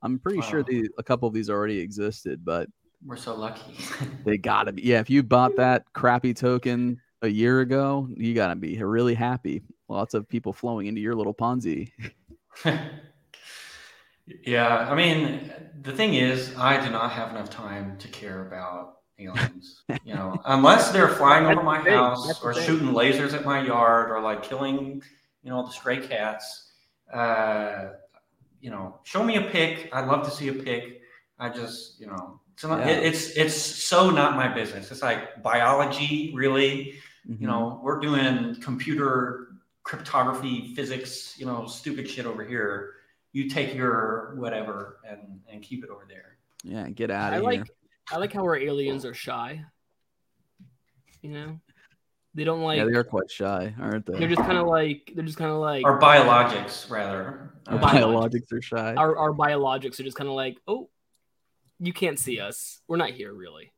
I'm 0.02 0.20
pretty 0.20 0.40
wow. 0.40 0.46
sure 0.46 0.64
the, 0.64 0.90
a 0.98 1.04
couple 1.04 1.28
of 1.28 1.34
these 1.34 1.50
already 1.50 1.80
existed, 1.80 2.44
but 2.44 2.70
we're 3.06 3.16
so 3.16 3.36
lucky. 3.36 3.76
they 4.26 4.38
gotta 4.38 4.74
be. 4.74 4.84
Yeah, 4.84 5.00
if 5.00 5.10
you 5.10 5.24
bought 5.24 5.56
that 5.58 5.86
crappy 5.94 6.34
token 6.34 7.00
a 7.22 7.28
year 7.28 7.62
ago, 7.62 8.08
you 8.16 8.34
got 8.34 8.48
to 8.48 8.56
be 8.56 8.82
really 8.82 9.14
happy. 9.14 9.64
Lots 9.88 10.14
of 10.14 10.28
people 10.28 10.54
flowing 10.54 10.88
into 10.88 11.02
your 11.02 11.16
little 11.16 11.34
Ponzi. 11.34 11.92
yeah, 14.46 14.90
I 14.90 14.96
mean, 14.96 15.52
the 15.82 15.92
thing 15.92 16.16
is, 16.16 16.54
I 16.58 16.84
do 16.84 16.92
not 16.92 17.12
have 17.12 17.32
enough 17.32 17.50
time 17.50 17.98
to 18.00 18.08
care 18.10 18.46
about 18.46 18.98
aliens. 19.20 19.84
you 20.04 20.14
know, 20.14 20.40
unless 20.46 20.92
they're 20.92 21.10
flying 21.10 21.46
over 21.46 21.64
my 21.64 21.80
house 21.80 22.44
or 22.44 22.54
shooting 22.54 22.90
lasers 22.90 23.34
at 23.34 23.46
my 23.46 23.66
yard 23.66 24.12
or 24.12 24.22
like 24.22 24.44
killing, 24.44 25.02
you 25.44 25.50
know, 25.50 25.66
the 25.66 25.72
stray 25.72 26.06
cats. 26.06 26.67
Uh, 27.12 27.90
you 28.62 28.70
know, 28.70 29.00
show 29.04 29.24
me 29.24 29.38
a 29.38 29.42
pic. 29.42 29.90
I'd 29.94 30.08
love 30.08 30.26
to 30.26 30.32
see 30.32 30.48
a 30.50 30.54
pic. 30.54 31.02
I 31.40 31.50
just, 31.50 32.00
you 32.00 32.08
know, 32.08 32.40
it's 32.54 32.64
not, 32.64 32.80
yeah. 32.80 32.94
it, 32.94 33.06
it's 33.06 33.30
it's 33.38 33.56
so 33.56 34.10
not 34.10 34.36
my 34.36 34.48
business. 34.48 34.92
It's 34.92 35.04
like 35.04 35.44
biology, 35.44 36.32
really. 36.36 36.96
Mm-hmm. 37.30 37.42
You 37.42 37.48
know, 37.48 37.80
we're 37.84 38.00
doing 38.00 38.56
computer 38.62 39.50
cryptography, 39.84 40.74
physics, 40.76 41.36
you 41.38 41.46
know, 41.46 41.66
stupid 41.68 42.10
shit 42.10 42.26
over 42.26 42.44
here. 42.44 42.94
You 43.32 43.50
take 43.50 43.76
your 43.76 44.34
whatever 44.36 44.98
and 45.08 45.40
and 45.48 45.62
keep 45.62 45.84
it 45.84 45.90
over 45.90 46.06
there. 46.10 46.38
Yeah, 46.64 46.90
get 46.90 47.12
out 47.12 47.34
of 47.34 47.46
I 47.46 47.52
here. 47.52 47.62
Like, 47.62 47.72
I 48.12 48.18
like 48.18 48.34
how 48.34 48.42
our 48.42 48.58
aliens 48.58 49.06
are 49.06 49.14
shy. 49.14 49.64
You 51.22 51.32
know, 51.32 51.60
they 52.38 52.44
don't 52.44 52.62
like. 52.62 52.78
Yeah, 52.78 52.86
they 52.86 52.94
are 52.94 53.04
quite 53.04 53.32
shy, 53.32 53.74
aren't 53.82 54.06
they? 54.06 54.20
They're 54.20 54.30
just 54.30 54.42
kind 54.42 54.60
of 54.60 54.68
like. 54.68 55.12
They're 55.16 55.26
just 55.26 55.40
kind 55.40 55.52
of 55.52 55.58
like. 55.58 55.84
Our 55.84 56.00
biologics, 56.00 56.88
rather. 56.90 57.52
Our 57.68 57.80
biologics 57.80 58.54
are 58.54 58.62
shy. 58.62 58.94
Our 58.94 59.18
our 59.18 59.34
biologics 59.34 60.00
are 60.00 60.04
just 60.04 60.16
kind 60.16 60.30
of 60.30 60.36
like, 60.36 60.58
oh, 60.68 60.88
you 61.80 61.94
can't 61.94 62.20
see 62.20 62.40
us. 62.40 62.80
We're 62.88 62.98
not 62.98 63.10
here, 63.10 63.34
really. 63.34 63.74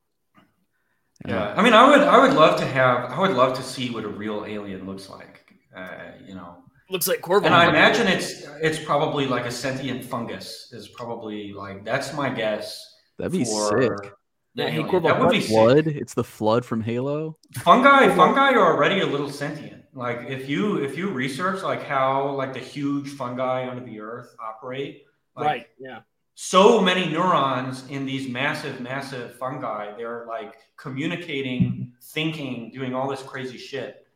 Yeah, 1.26 1.54
I 1.56 1.62
mean, 1.62 1.72
I 1.72 1.88
would, 1.88 2.00
I 2.00 2.18
would 2.18 2.34
love 2.34 2.58
to 2.60 2.66
have, 2.66 3.10
I 3.10 3.20
would 3.20 3.32
love 3.32 3.54
to 3.56 3.62
see 3.62 3.90
what 3.90 4.04
a 4.04 4.08
real 4.08 4.44
alien 4.46 4.86
looks 4.86 5.10
like. 5.10 5.44
Uh, 5.74 6.12
you 6.26 6.34
know, 6.34 6.56
looks 6.90 7.08
like 7.08 7.20
Corval. 7.20 7.46
And 7.46 7.54
I 7.54 7.68
imagine 7.68 8.06
it's, 8.06 8.44
it's 8.62 8.78
probably 8.78 9.26
like 9.26 9.46
a 9.46 9.50
sentient 9.50 10.04
fungus. 10.04 10.70
Is 10.72 10.88
probably 10.88 11.52
like 11.52 11.84
that's 11.84 12.12
my 12.12 12.28
guess. 12.28 12.96
That'd 13.18 13.32
be 13.32 13.44
sick. 13.44 14.12
Yeah, 14.54 14.68
hey, 14.68 14.82
Corval, 14.82 15.04
that 15.04 15.20
would 15.20 15.30
be 15.30 15.40
flood. 15.40 15.84
Sick. 15.84 15.96
It's 15.96 16.14
the 16.14 16.24
flood 16.24 16.64
from 16.64 16.80
Halo. 16.80 17.38
Fungi, 17.58 18.14
fungi 18.14 18.52
are 18.52 18.74
already 18.74 19.00
a 19.00 19.06
little 19.06 19.30
sentient. 19.30 19.84
Like 19.94 20.28
if 20.28 20.48
you 20.48 20.78
if 20.78 20.96
you 20.96 21.10
research 21.10 21.62
like 21.62 21.84
how 21.84 22.30
like 22.30 22.52
the 22.52 22.60
huge 22.60 23.10
fungi 23.10 23.68
under 23.68 23.84
the 23.84 24.00
earth 24.00 24.34
operate, 24.40 25.04
like, 25.36 25.46
right? 25.46 25.66
Yeah 25.78 26.00
so 26.42 26.80
many 26.80 27.04
neurons 27.04 27.86
in 27.90 28.06
these 28.06 28.26
massive, 28.26 28.80
massive 28.80 29.34
fungi. 29.34 29.94
They're 29.94 30.24
like 30.26 30.54
communicating, 30.78 31.92
thinking, 32.00 32.70
doing 32.72 32.94
all 32.94 33.10
this 33.10 33.22
crazy 33.22 33.58
shit. 33.58 34.06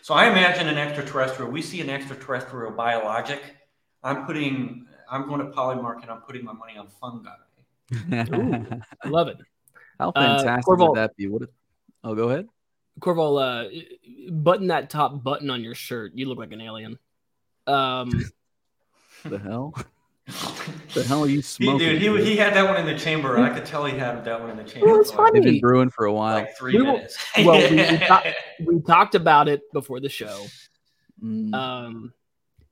So 0.00 0.14
I 0.14 0.30
imagine 0.30 0.68
an 0.68 0.78
extraterrestrial. 0.78 1.50
We 1.50 1.62
see 1.62 1.80
an 1.80 1.90
extraterrestrial 1.90 2.70
biologic. 2.70 3.42
I'm 4.04 4.24
putting, 4.24 4.86
I'm 5.10 5.26
going 5.26 5.40
to 5.40 5.46
Polymarket 5.46 6.02
and 6.02 6.12
I'm 6.12 6.20
putting 6.20 6.44
my 6.44 6.52
money 6.52 6.78
on 6.78 6.86
fungi. 7.00 7.30
Ooh, 8.32 8.80
I 9.02 9.08
love 9.08 9.26
it. 9.26 9.38
How 9.98 10.10
uh, 10.10 10.38
fantastic 10.38 10.72
uh, 10.72 10.76
would 10.76 10.96
that 10.96 11.16
be? 11.16 11.28
What? 11.28 11.42
oh, 12.02 12.14
go 12.14 12.28
ahead. 12.28 12.48
Corval, 13.00 13.40
uh, 13.40 14.30
button 14.32 14.68
that 14.68 14.90
top 14.90 15.22
button 15.22 15.50
on 15.50 15.64
your 15.64 15.74
shirt. 15.74 16.12
You 16.14 16.28
look 16.28 16.38
like 16.38 16.52
an 16.52 16.60
alien. 16.60 16.98
Um, 17.66 18.24
the 19.24 19.38
hell? 19.38 19.74
the 20.94 21.02
hell 21.02 21.24
are 21.24 21.28
you 21.28 21.42
smoking? 21.42 21.88
He, 21.88 21.98
dude, 21.98 22.20
he, 22.20 22.30
he 22.30 22.36
had 22.36 22.54
that 22.54 22.66
one 22.66 22.76
in 22.76 22.86
the 22.86 22.98
chamber. 22.98 23.38
I 23.38 23.50
could 23.50 23.66
tell 23.66 23.84
he 23.84 23.98
had 23.98 24.24
that 24.24 24.40
one 24.40 24.50
in 24.50 24.56
the 24.56 24.64
chamber. 24.64 24.86
Well, 24.86 25.00
it's 25.00 25.10
funny. 25.10 25.40
They've 25.40 25.54
been 25.54 25.60
brewing 25.60 25.90
for 25.90 26.06
a 26.06 26.12
while. 26.12 26.34
Like 26.34 26.56
three 26.56 26.78
we, 26.78 26.84
minutes. 26.84 27.18
well, 27.38 27.58
we, 27.58 27.76
we, 27.76 27.98
talk, 28.06 28.24
we, 28.64 28.80
talked 28.82 29.14
about 29.14 29.48
it 29.48 29.70
before 29.72 30.00
the 30.00 30.08
show. 30.08 30.46
Mm. 31.22 31.54
Um, 31.54 32.12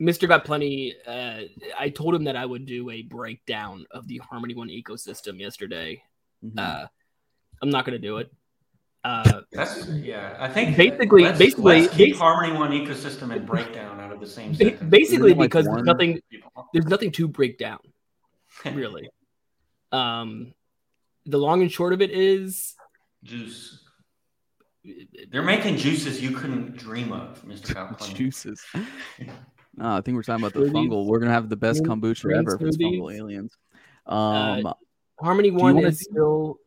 Mr. 0.01 0.27
Got 0.27 0.45
Plenty, 0.45 0.95
uh, 1.07 1.43
I 1.79 1.91
told 1.91 2.15
him 2.15 2.25
that 2.25 2.37
I 2.37 2.47
would 2.47 2.67
do 2.67 2.91
a 2.91 3.03
breakdown 3.03 3.87
of 3.91 4.09
the 4.09 4.19
Harmony 4.19 4.55
One 4.55 4.69
ecosystem 4.69 5.39
yesterday. 5.39 6.03
Mm-hmm. 6.45 6.59
Uh, 6.59 6.87
I'm 7.63 7.71
not 7.71 7.87
going 7.87 8.01
to 8.01 8.07
do 8.07 8.19
it. 8.19 8.31
Uh, 9.05 9.41
That's 9.53 9.89
yeah. 9.89 10.37
I 10.39 10.49
think 10.49 10.77
basically, 10.77 11.23
let's, 11.25 11.39
basically, 11.39 11.83
let's 11.83 11.95
keep 11.95 12.17
Harmony 12.17 12.57
One 12.57 12.71
ecosystem 12.71 13.35
and 13.35 13.47
breakdown 13.47 14.01
out 14.01 14.13
of 14.13 14.21
the 14.21 14.27
same 14.27 14.55
sentence. 14.55 14.83
Basically, 14.91 15.35
because 15.35 15.65
there's 15.67 15.83
nothing, 15.83 16.21
there's 16.73 16.87
nothing 16.87 17.11
to 17.13 17.27
break 17.27 17.59
down, 17.59 17.81
really. 18.65 19.09
um, 19.91 20.53
the 21.27 21.39
long 21.39 21.63
and 21.63 21.71
short 21.71 21.93
of 21.93 22.03
it 22.03 22.11
is 22.11 22.75
juice. 23.25 23.79
They're 25.31 25.43
making 25.43 25.77
juices 25.77 26.21
you 26.21 26.33
couldn't 26.33 26.77
dream 26.77 27.13
of, 27.13 27.45
Mister 27.45 27.75
Juices. 28.15 28.65
No, 29.75 29.97
I 29.97 30.03
think 30.03 30.17
we're 30.17 30.23
talking 30.23 30.45
about 30.45 30.53
the 30.53 30.71
fungal. 30.71 31.07
We're 31.07 31.19
gonna 31.19 31.33
have 31.33 31.49
the 31.49 31.57
best 31.57 31.83
kombucha 31.83 32.37
ever 32.37 32.59
for 32.59 32.69
fungal 32.73 33.17
aliens. 33.17 33.57
Uh, 34.07 34.11
um, 34.13 34.67
uh, 34.67 34.73
Harmony 35.19 35.51
One 35.51 35.79
is 35.79 36.01
still, 36.01 36.59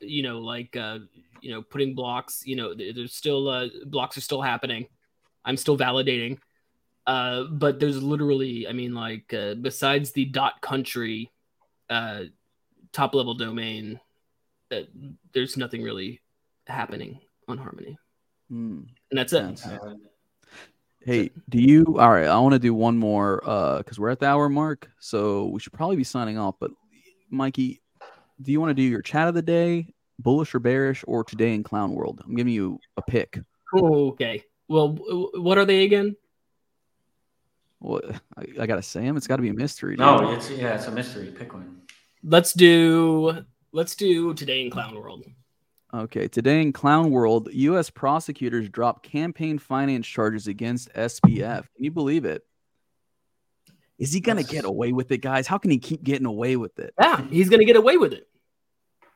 you 0.00 0.22
know, 0.22 0.40
like 0.40 0.76
uh, 0.76 0.98
you 1.40 1.52
know, 1.52 1.62
putting 1.62 1.94
blocks. 1.94 2.42
You 2.46 2.56
know, 2.56 2.74
there's 2.74 3.14
still 3.14 3.48
uh, 3.48 3.68
blocks 3.86 4.16
are 4.16 4.22
still 4.22 4.42
happening. 4.42 4.86
I'm 5.44 5.56
still 5.56 5.78
validating. 5.78 6.38
Uh, 7.08 7.44
but 7.44 7.80
there's 7.80 8.02
literally, 8.02 8.68
I 8.68 8.72
mean, 8.74 8.94
like 8.94 9.32
uh, 9.32 9.54
besides 9.54 10.12
the 10.12 10.26
dot 10.26 10.60
country 10.60 11.32
uh, 11.88 12.24
top 12.92 13.14
level 13.14 13.32
domain, 13.32 13.98
uh, 14.70 14.80
there's 15.32 15.56
nothing 15.56 15.82
really 15.82 16.20
happening 16.66 17.18
on 17.48 17.56
Harmony, 17.56 17.96
mm. 18.52 18.84
and 19.10 19.18
that's 19.18 19.32
it. 19.32 19.58
Hey, 21.00 21.30
do 21.48 21.58
you? 21.58 21.96
All 21.98 22.10
right, 22.10 22.26
I 22.26 22.38
want 22.40 22.52
to 22.52 22.58
do 22.58 22.74
one 22.74 22.98
more 22.98 23.38
because 23.38 23.98
uh, 23.98 24.02
we're 24.02 24.10
at 24.10 24.20
the 24.20 24.26
hour 24.26 24.50
mark, 24.50 24.90
so 25.00 25.46
we 25.46 25.60
should 25.60 25.72
probably 25.72 25.96
be 25.96 26.04
signing 26.04 26.36
off. 26.36 26.56
But 26.60 26.72
Mikey, 27.30 27.80
do 28.40 28.52
you 28.52 28.60
want 28.60 28.70
to 28.70 28.74
do 28.74 28.82
your 28.82 29.02
chat 29.02 29.28
of 29.28 29.34
the 29.34 29.42
day, 29.42 29.92
bullish 30.18 30.54
or 30.54 30.60
bearish, 30.60 31.04
or 31.06 31.24
today 31.24 31.54
in 31.54 31.62
Clown 31.62 31.92
World? 31.92 32.22
I'm 32.24 32.34
giving 32.34 32.52
you 32.52 32.78
a 32.96 33.02
pick. 33.02 33.38
okay. 33.74 34.42
Well, 34.68 34.90
what 35.34 35.58
are 35.58 35.64
they 35.64 35.84
again? 35.84 36.16
Well, 37.80 38.02
I, 38.36 38.44
I, 38.60 38.66
gotta 38.66 38.82
say 38.82 39.02
them. 39.02 39.16
It's 39.16 39.26
got 39.26 39.36
to 39.36 39.42
be 39.42 39.48
a 39.48 39.54
mystery. 39.54 39.96
No, 39.96 40.18
dude. 40.18 40.30
it's 40.38 40.50
yeah, 40.50 40.74
it's 40.74 40.86
a 40.86 40.90
mystery. 40.90 41.26
Pick 41.26 41.54
one. 41.54 41.82
Let's 42.24 42.52
do 42.52 43.44
let's 43.72 43.94
do 43.94 44.34
today 44.34 44.62
in 44.62 44.70
Clown 44.70 44.94
World. 44.96 45.24
Okay, 45.94 46.28
today 46.28 46.60
in 46.60 46.72
Clown 46.72 47.10
World, 47.10 47.48
U.S. 47.52 47.88
prosecutors 47.88 48.68
drop 48.68 49.02
campaign 49.02 49.58
finance 49.58 50.06
charges 50.06 50.46
against 50.46 50.92
SBF. 50.92 51.64
Can 51.74 51.84
you 51.84 51.90
believe 51.90 52.26
it? 52.26 52.44
Is 53.98 54.12
he 54.12 54.20
gonna 54.20 54.44
get 54.44 54.64
away 54.64 54.92
with 54.92 55.10
it, 55.10 55.18
guys? 55.18 55.46
How 55.46 55.58
can 55.58 55.70
he 55.70 55.78
keep 55.78 56.02
getting 56.02 56.26
away 56.26 56.56
with 56.56 56.78
it? 56.78 56.94
Yeah, 57.00 57.22
he's 57.30 57.48
gonna 57.48 57.64
get 57.64 57.76
away 57.76 57.96
with 57.96 58.12
it. 58.12 58.28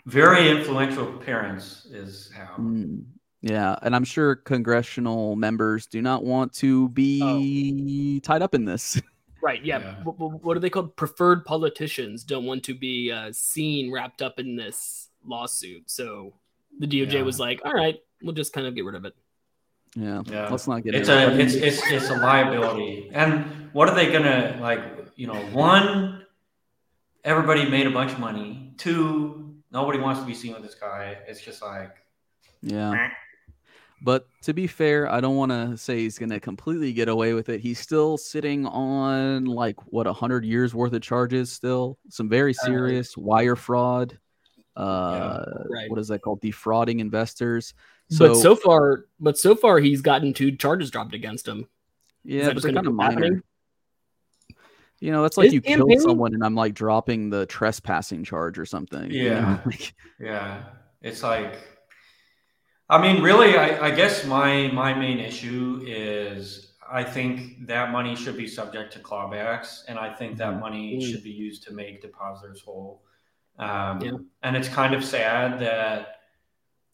Very 0.06 0.50
influential 0.50 1.06
parents 1.18 1.86
is 1.86 2.30
how. 2.34 2.56
Mm, 2.56 3.04
yeah, 3.42 3.76
and 3.82 3.94
I'm 3.94 4.04
sure 4.04 4.34
congressional 4.34 5.36
members 5.36 5.86
do 5.86 6.02
not 6.02 6.24
want 6.24 6.52
to 6.54 6.88
be 6.88 8.20
oh. 8.20 8.26
tied 8.26 8.42
up 8.42 8.54
in 8.54 8.64
this. 8.64 9.00
Right. 9.42 9.64
Yeah. 9.64 9.80
yeah. 9.80 9.94
What, 10.04 10.44
what, 10.44 10.56
are 10.56 10.60
they 10.60 10.70
called? 10.70 10.94
Preferred 10.94 11.44
politicians 11.44 12.22
don't 12.22 12.44
want 12.44 12.62
to 12.62 12.76
be 12.76 13.10
uh, 13.10 13.30
seen 13.32 13.92
wrapped 13.92 14.22
up 14.22 14.38
in 14.38 14.54
this 14.54 15.08
lawsuit. 15.26 15.90
So 15.90 16.34
the 16.78 16.86
DOJ 16.86 17.14
yeah. 17.14 17.22
was 17.22 17.40
like, 17.40 17.60
"All 17.64 17.72
right, 17.72 17.98
we'll 18.22 18.36
just 18.36 18.52
kind 18.52 18.68
of 18.68 18.76
get 18.76 18.84
rid 18.84 18.94
of 18.94 19.04
it." 19.04 19.14
Yeah. 19.94 20.22
yeah. 20.26 20.48
Let's 20.48 20.66
not 20.66 20.82
get 20.82 20.94
it's 20.94 21.08
a 21.08 21.38
it's, 21.38 21.54
it's 21.54 21.80
it's 21.90 22.08
a 22.08 22.14
liability. 22.14 23.10
And 23.12 23.70
what 23.72 23.88
are 23.88 23.94
they 23.94 24.10
gonna 24.10 24.58
like? 24.60 24.80
You 25.16 25.26
know, 25.26 25.40
one, 25.52 26.24
everybody 27.24 27.68
made 27.68 27.86
a 27.86 27.90
bunch 27.90 28.12
of 28.12 28.18
money. 28.18 28.72
Two, 28.78 29.54
nobody 29.70 29.98
wants 29.98 30.20
to 30.20 30.26
be 30.26 30.34
seen 30.34 30.54
with 30.54 30.62
this 30.62 30.74
guy. 30.74 31.18
It's 31.28 31.40
just 31.40 31.62
like, 31.62 31.94
yeah. 32.62 33.10
But 34.04 34.26
to 34.42 34.52
be 34.52 34.66
fair, 34.66 35.10
I 35.10 35.20
don't 35.20 35.36
want 35.36 35.52
to 35.52 35.76
say 35.76 35.98
he's 35.98 36.18
going 36.18 36.30
to 36.30 36.40
completely 36.40 36.92
get 36.92 37.08
away 37.08 37.34
with 37.34 37.48
it. 37.48 37.60
He's 37.60 37.78
still 37.78 38.18
sitting 38.18 38.66
on 38.66 39.44
like 39.44 39.76
what 39.92 40.08
a 40.08 40.12
hundred 40.12 40.44
years 40.44 40.74
worth 40.74 40.92
of 40.92 41.02
charges. 41.02 41.52
Still, 41.52 41.98
some 42.08 42.28
very 42.28 42.50
uh, 42.50 42.64
serious 42.66 43.16
wire 43.16 43.54
fraud. 43.54 44.18
Uh, 44.76 45.44
yeah, 45.46 45.62
right. 45.70 45.90
what 45.90 45.98
is 45.98 46.08
that 46.08 46.20
called? 46.20 46.40
Defrauding 46.40 47.00
investors. 47.00 47.74
So, 48.10 48.28
but 48.28 48.36
so 48.36 48.54
far, 48.54 49.06
but 49.20 49.38
so 49.38 49.54
far, 49.54 49.78
he's 49.78 50.02
gotten 50.02 50.32
two 50.34 50.52
charges 50.52 50.90
dropped 50.90 51.14
against 51.14 51.46
him. 51.46 51.66
Yeah, 52.24 52.52
but 52.52 52.62
they're 52.62 52.72
kind 52.72 52.86
of 52.86 52.94
minor. 52.94 53.12
Happening? 53.12 53.42
You 55.00 55.10
know, 55.10 55.22
that's 55.22 55.36
like 55.36 55.46
His 55.46 55.54
you 55.54 55.60
campaign? 55.60 55.88
killed 55.88 56.02
someone, 56.02 56.34
and 56.34 56.44
I'm 56.44 56.54
like 56.54 56.74
dropping 56.74 57.30
the 57.30 57.46
trespassing 57.46 58.22
charge 58.22 58.58
or 58.58 58.64
something. 58.64 59.10
Yeah, 59.10 59.22
you 59.22 59.30
know? 59.30 59.60
yeah. 60.20 60.62
It's 61.02 61.24
like 61.24 61.58
I 62.92 63.00
mean, 63.00 63.22
really, 63.22 63.56
I, 63.56 63.86
I 63.86 63.90
guess 63.90 64.26
my 64.26 64.68
my 64.68 64.92
main 64.92 65.18
issue 65.18 65.82
is 65.86 66.74
I 66.90 67.02
think 67.02 67.66
that 67.66 67.90
money 67.90 68.14
should 68.14 68.36
be 68.36 68.46
subject 68.46 68.92
to 68.92 68.98
clawbacks, 68.98 69.84
and 69.88 69.98
I 69.98 70.12
think 70.12 70.36
that 70.36 70.50
mm-hmm. 70.50 70.60
money 70.60 70.98
mm. 70.98 71.10
should 71.10 71.24
be 71.24 71.30
used 71.30 71.62
to 71.64 71.72
make 71.72 72.02
depositors 72.02 72.60
whole. 72.60 73.02
Um, 73.58 74.00
yeah. 74.00 74.12
And 74.42 74.56
it's 74.56 74.68
kind 74.68 74.94
of 74.94 75.04
sad 75.04 75.60
that 75.60 76.20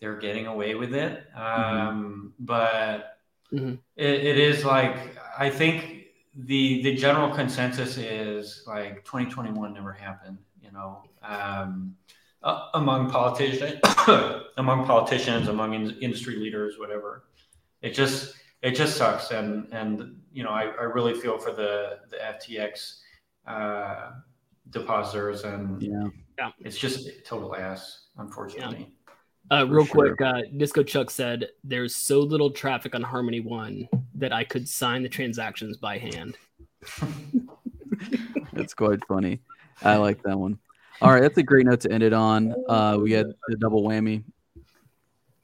they're 0.01 0.19
getting 0.19 0.47
away 0.47 0.75
with 0.75 0.95
it. 0.95 1.25
Um, 1.35 1.43
mm-hmm. 1.43 2.27
But 2.41 3.19
mm-hmm. 3.53 3.75
It, 3.97 4.27
it 4.27 4.39
is 4.39 4.65
like 4.65 5.17
I 5.39 5.51
think 5.51 6.07
the 6.35 6.83
the 6.83 6.95
general 6.95 7.35
consensus 7.35 7.97
is 7.97 8.63
like 8.67 9.05
2021 9.05 9.75
never 9.75 9.93
happened. 9.93 10.39
You 10.63 10.73
know, 10.73 11.03
um, 11.23 11.97
uh, 12.43 12.69
among 12.75 13.11
politicians, 13.11 13.81
among 14.57 14.87
politicians, 14.87 15.49
among 15.49 15.75
in- 15.75 15.99
industry 16.01 16.37
leaders, 16.37 16.79
whatever. 16.79 17.25
It 17.83 17.91
just 17.91 18.35
it 18.63 18.73
just 18.73 18.97
sucks, 18.97 19.31
and 19.31 19.67
and 19.73 20.21
you 20.33 20.43
know 20.45 20.51
I, 20.51 20.65
I 20.65 20.85
really 20.85 21.15
feel 21.15 21.39
for 21.39 21.53
the 21.53 22.01
the 22.11 22.17
FTX 22.17 23.01
uh, 23.47 24.11
depositors, 24.71 25.45
and 25.45 25.83
yeah, 25.83 26.09
yeah, 26.39 26.51
it's 26.61 26.78
just 26.78 27.09
total 27.24 27.55
ass, 27.57 28.07
unfortunately. 28.16 28.91
Yeah. 29.51 29.61
Uh, 29.61 29.64
real 29.64 29.84
sure. 29.84 30.14
quick, 30.14 30.20
uh, 30.20 30.43
Disco 30.57 30.82
Chuck 30.82 31.11
said, 31.11 31.49
"There's 31.64 31.95
so 31.95 32.20
little 32.20 32.51
traffic 32.51 32.95
on 32.95 33.03
Harmony 33.03 33.41
One 33.41 33.89
that 34.14 34.32
I 34.32 34.45
could 34.45 34.68
sign 34.68 35.03
the 35.03 35.09
transactions 35.09 35.76
by 35.76 35.99
hand." 35.99 36.36
That's 38.53 38.74
quite 38.74 39.05
funny. 39.07 39.41
I 39.82 39.97
like 39.97 40.22
that 40.24 40.39
one. 40.39 40.59
All 41.01 41.12
right, 41.12 41.22
that's 41.22 41.39
a 41.39 41.45
great 41.45 41.64
note 41.64 41.80
to 41.82 41.93
end 41.93 42.03
it 42.03 42.12
on. 42.12 42.53
Uh, 42.68 42.99
we 43.01 43.11
got 43.11 43.26
the 43.47 43.57
double 43.57 43.84
whammy, 43.84 44.24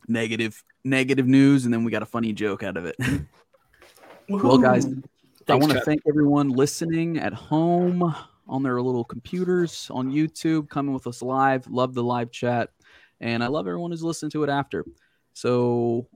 negative, 0.08 0.60
negative 0.82 1.28
news, 1.28 1.64
and 1.64 1.72
then 1.72 1.84
we 1.84 1.92
got 1.92 2.02
a 2.02 2.06
funny 2.06 2.32
joke 2.32 2.64
out 2.64 2.76
of 2.76 2.86
it. 2.86 2.96
well, 4.28 4.58
guys, 4.58 4.86
Thanks, 4.86 5.04
I 5.48 5.54
want 5.54 5.70
to 5.70 5.80
thank 5.82 6.02
everyone 6.08 6.48
listening 6.48 7.18
at 7.18 7.32
home 7.32 8.14
on 8.46 8.62
their 8.62 8.80
little 8.80 9.04
computers 9.04 9.88
on 9.90 10.10
YouTube, 10.10 10.68
coming 10.68 10.94
with 10.94 11.06
us 11.06 11.22
live. 11.22 11.66
Love 11.66 11.94
the 11.94 12.02
live 12.02 12.30
chat, 12.30 12.70
and 13.20 13.42
I 13.42 13.48
love 13.48 13.66
everyone 13.66 13.90
who's 13.90 14.02
listening 14.02 14.30
to 14.32 14.44
it 14.44 14.50
after. 14.50 14.84
So, 15.32 16.06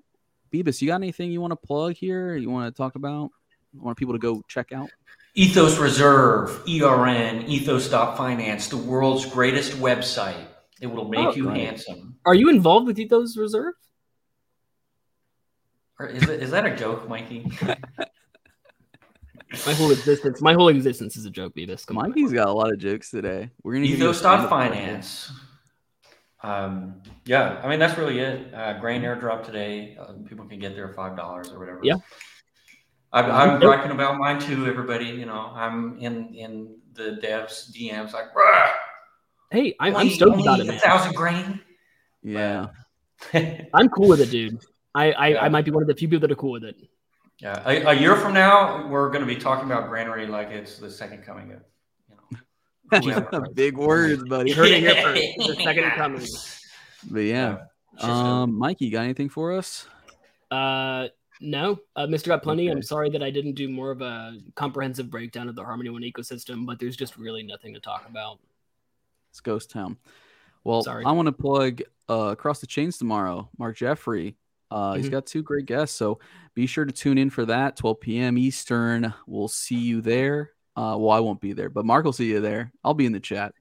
Bebis, 0.52 0.80
you 0.80 0.88
got 0.88 0.96
anything 0.96 1.30
you 1.30 1.40
want 1.40 1.52
to 1.52 1.56
plug 1.56 1.94
here? 1.94 2.36
You 2.36 2.50
want 2.50 2.74
to 2.74 2.76
talk 2.76 2.94
about? 2.94 3.30
I 3.78 3.84
want 3.84 3.98
people 3.98 4.14
to 4.14 4.20
go 4.20 4.42
check 4.48 4.72
out. 4.72 4.90
Ethos 5.34 5.78
Reserve, 5.78 6.62
ERN, 6.68 7.46
Ethos 7.46 7.88
Finance, 7.88 8.68
the 8.68 8.76
world's 8.76 9.26
greatest 9.26 9.72
website. 9.72 10.46
It 10.80 10.86
will 10.86 11.08
make 11.08 11.26
oh, 11.26 11.34
you 11.34 11.48
right. 11.48 11.60
handsome. 11.60 12.16
Are 12.24 12.34
you 12.34 12.48
involved 12.48 12.86
with 12.86 12.98
Ethos 12.98 13.36
Reserve? 13.36 13.74
Or 15.98 16.06
is, 16.06 16.22
it, 16.22 16.42
is 16.42 16.50
that 16.52 16.64
a 16.64 16.76
joke, 16.76 17.08
Mikey? 17.08 17.50
my 19.66 19.72
whole 19.74 19.90
existence, 19.90 20.40
my 20.40 20.52
whole 20.52 20.68
existence 20.68 21.16
is 21.16 21.24
a 21.24 21.30
joke, 21.30 21.54
Bebis. 21.54 21.86
Come 21.86 21.96
Mikey's 21.96 22.30
on. 22.30 22.34
got 22.34 22.48
a 22.48 22.52
lot 22.52 22.72
of 22.72 22.78
jokes 22.78 23.10
today. 23.10 23.50
We're 23.62 23.74
gonna 23.74 23.86
Ethos 23.86 24.20
Finance. 24.20 25.32
Um, 26.42 27.02
yeah, 27.24 27.60
I 27.62 27.68
mean 27.68 27.78
that's 27.78 27.98
really 27.98 28.20
it. 28.20 28.54
Uh, 28.54 28.78
grain 28.78 29.02
airdrop 29.02 29.44
today. 29.44 29.96
Uh, 30.00 30.12
people 30.28 30.46
can 30.46 30.58
get 30.58 30.74
there 30.74 30.92
five 30.94 31.16
dollars 31.16 31.50
or 31.50 31.58
whatever. 31.58 31.80
Yeah. 31.82 31.96
I'm, 33.12 33.30
I'm 33.30 33.60
bragging 33.60 33.90
about 33.90 34.18
mine 34.18 34.38
too, 34.38 34.66
everybody. 34.66 35.06
You 35.06 35.26
know, 35.26 35.50
I'm 35.54 35.98
in 35.98 36.34
in 36.34 36.76
the 36.92 37.18
devs 37.22 37.72
DMs 37.72 38.12
like, 38.12 38.34
Bruh, 38.34 38.70
hey, 39.50 39.74
I'm, 39.80 39.96
I'm 39.96 40.10
stoked 40.10 40.40
about 40.40 40.60
it. 40.60 40.68
A 40.68 40.72
thousand 40.74 41.14
grain. 41.14 41.60
Yeah, 42.22 42.66
I'm 43.32 43.88
cool 43.88 44.08
with 44.08 44.20
it, 44.20 44.30
dude. 44.30 44.60
I 44.94 45.12
I, 45.12 45.28
yeah. 45.28 45.42
I 45.42 45.48
might 45.48 45.64
be 45.64 45.70
one 45.70 45.82
of 45.82 45.88
the 45.88 45.94
few 45.94 46.08
people 46.08 46.20
that 46.20 46.30
are 46.30 46.36
cool 46.36 46.52
with 46.52 46.64
it. 46.64 46.76
Yeah, 47.40 47.62
a, 47.64 47.90
a 47.90 47.94
year 47.94 48.16
from 48.16 48.34
now, 48.34 48.86
we're 48.88 49.10
going 49.10 49.20
to 49.20 49.26
be 49.26 49.36
talking 49.36 49.66
about 49.66 49.88
granary 49.88 50.26
like 50.26 50.48
it's 50.48 50.78
the 50.78 50.90
second 50.90 51.22
coming 51.22 51.52
of, 51.52 53.04
you 53.04 53.12
know, 53.12 53.44
big 53.54 53.76
words, 53.76 54.24
buddy. 54.24 54.50
Heard 54.52 54.70
it 54.70 54.80
here 54.80 54.94
first. 55.02 55.56
The 55.56 55.62
second 55.62 55.90
coming. 55.90 56.26
But 57.08 57.20
yeah, 57.20 57.58
yeah. 57.98 58.42
um, 58.42 58.58
Mikey, 58.58 58.90
got 58.90 59.02
anything 59.02 59.28
for 59.28 59.52
us? 59.52 59.86
Uh, 60.50 61.08
no, 61.40 61.78
uh, 61.94 62.06
Mr. 62.06 62.26
Got 62.26 62.42
Plenty. 62.42 62.68
Okay. 62.68 62.72
I'm 62.72 62.82
sorry 62.82 63.10
that 63.10 63.22
I 63.22 63.30
didn't 63.30 63.52
do 63.52 63.68
more 63.68 63.92
of 63.92 64.00
a 64.00 64.38
comprehensive 64.56 65.08
breakdown 65.08 65.48
of 65.48 65.54
the 65.54 65.64
Harmony 65.64 65.90
One 65.90 66.02
ecosystem, 66.02 66.66
but 66.66 66.80
there's 66.80 66.96
just 66.96 67.16
really 67.16 67.44
nothing 67.44 67.72
to 67.74 67.80
talk 67.80 68.08
about. 68.08 68.40
It's 69.30 69.40
Ghost 69.40 69.70
Town. 69.70 69.96
Well, 70.64 70.82
sorry. 70.82 71.04
I 71.04 71.12
want 71.12 71.26
to 71.26 71.32
plug 71.32 71.82
uh, 72.10 72.30
Across 72.32 72.60
the 72.60 72.66
Chains 72.66 72.98
tomorrow. 72.98 73.48
Mark 73.58 73.76
Jeffrey. 73.76 74.36
Uh, 74.70 74.92
mm-hmm. 74.92 75.00
He's 75.00 75.08
got 75.08 75.26
two 75.26 75.42
great 75.42 75.66
guests, 75.66 75.96
so 75.96 76.18
be 76.54 76.66
sure 76.66 76.84
to 76.84 76.92
tune 76.92 77.18
in 77.18 77.30
for 77.30 77.46
that. 77.46 77.76
12 77.76 78.00
p.m. 78.00 78.38
Eastern. 78.38 79.14
We'll 79.26 79.48
see 79.48 79.78
you 79.78 80.00
there. 80.00 80.52
Uh, 80.76 80.96
well, 80.98 81.10
I 81.10 81.20
won't 81.20 81.40
be 81.40 81.52
there, 81.52 81.70
but 81.70 81.84
Mark 81.84 82.04
will 82.04 82.12
see 82.12 82.30
you 82.30 82.40
there. 82.40 82.72
I'll 82.84 82.94
be 82.94 83.06
in 83.06 83.12
the 83.12 83.20
chat. 83.20 83.54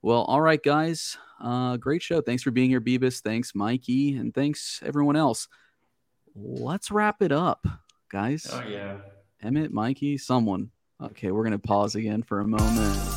Well, 0.00 0.22
all 0.22 0.40
right, 0.40 0.62
guys. 0.62 1.16
Uh, 1.40 1.76
great 1.76 2.02
show. 2.02 2.20
Thanks 2.20 2.42
for 2.42 2.50
being 2.50 2.70
here, 2.70 2.80
Bebis. 2.80 3.20
Thanks, 3.20 3.54
Mikey, 3.54 4.16
and 4.16 4.34
thanks 4.34 4.80
everyone 4.84 5.16
else 5.16 5.48
let's 6.34 6.90
wrap 6.90 7.22
it 7.22 7.32
up, 7.32 7.66
guys. 8.10 8.46
Oh 8.50 8.62
yeah. 8.66 8.98
Emmett, 9.42 9.72
Mikey, 9.72 10.18
someone. 10.18 10.70
Okay, 11.02 11.30
we're 11.30 11.44
gonna 11.44 11.58
pause 11.58 11.94
again 11.94 12.22
for 12.22 12.40
a 12.40 12.46
moment. 12.46 13.11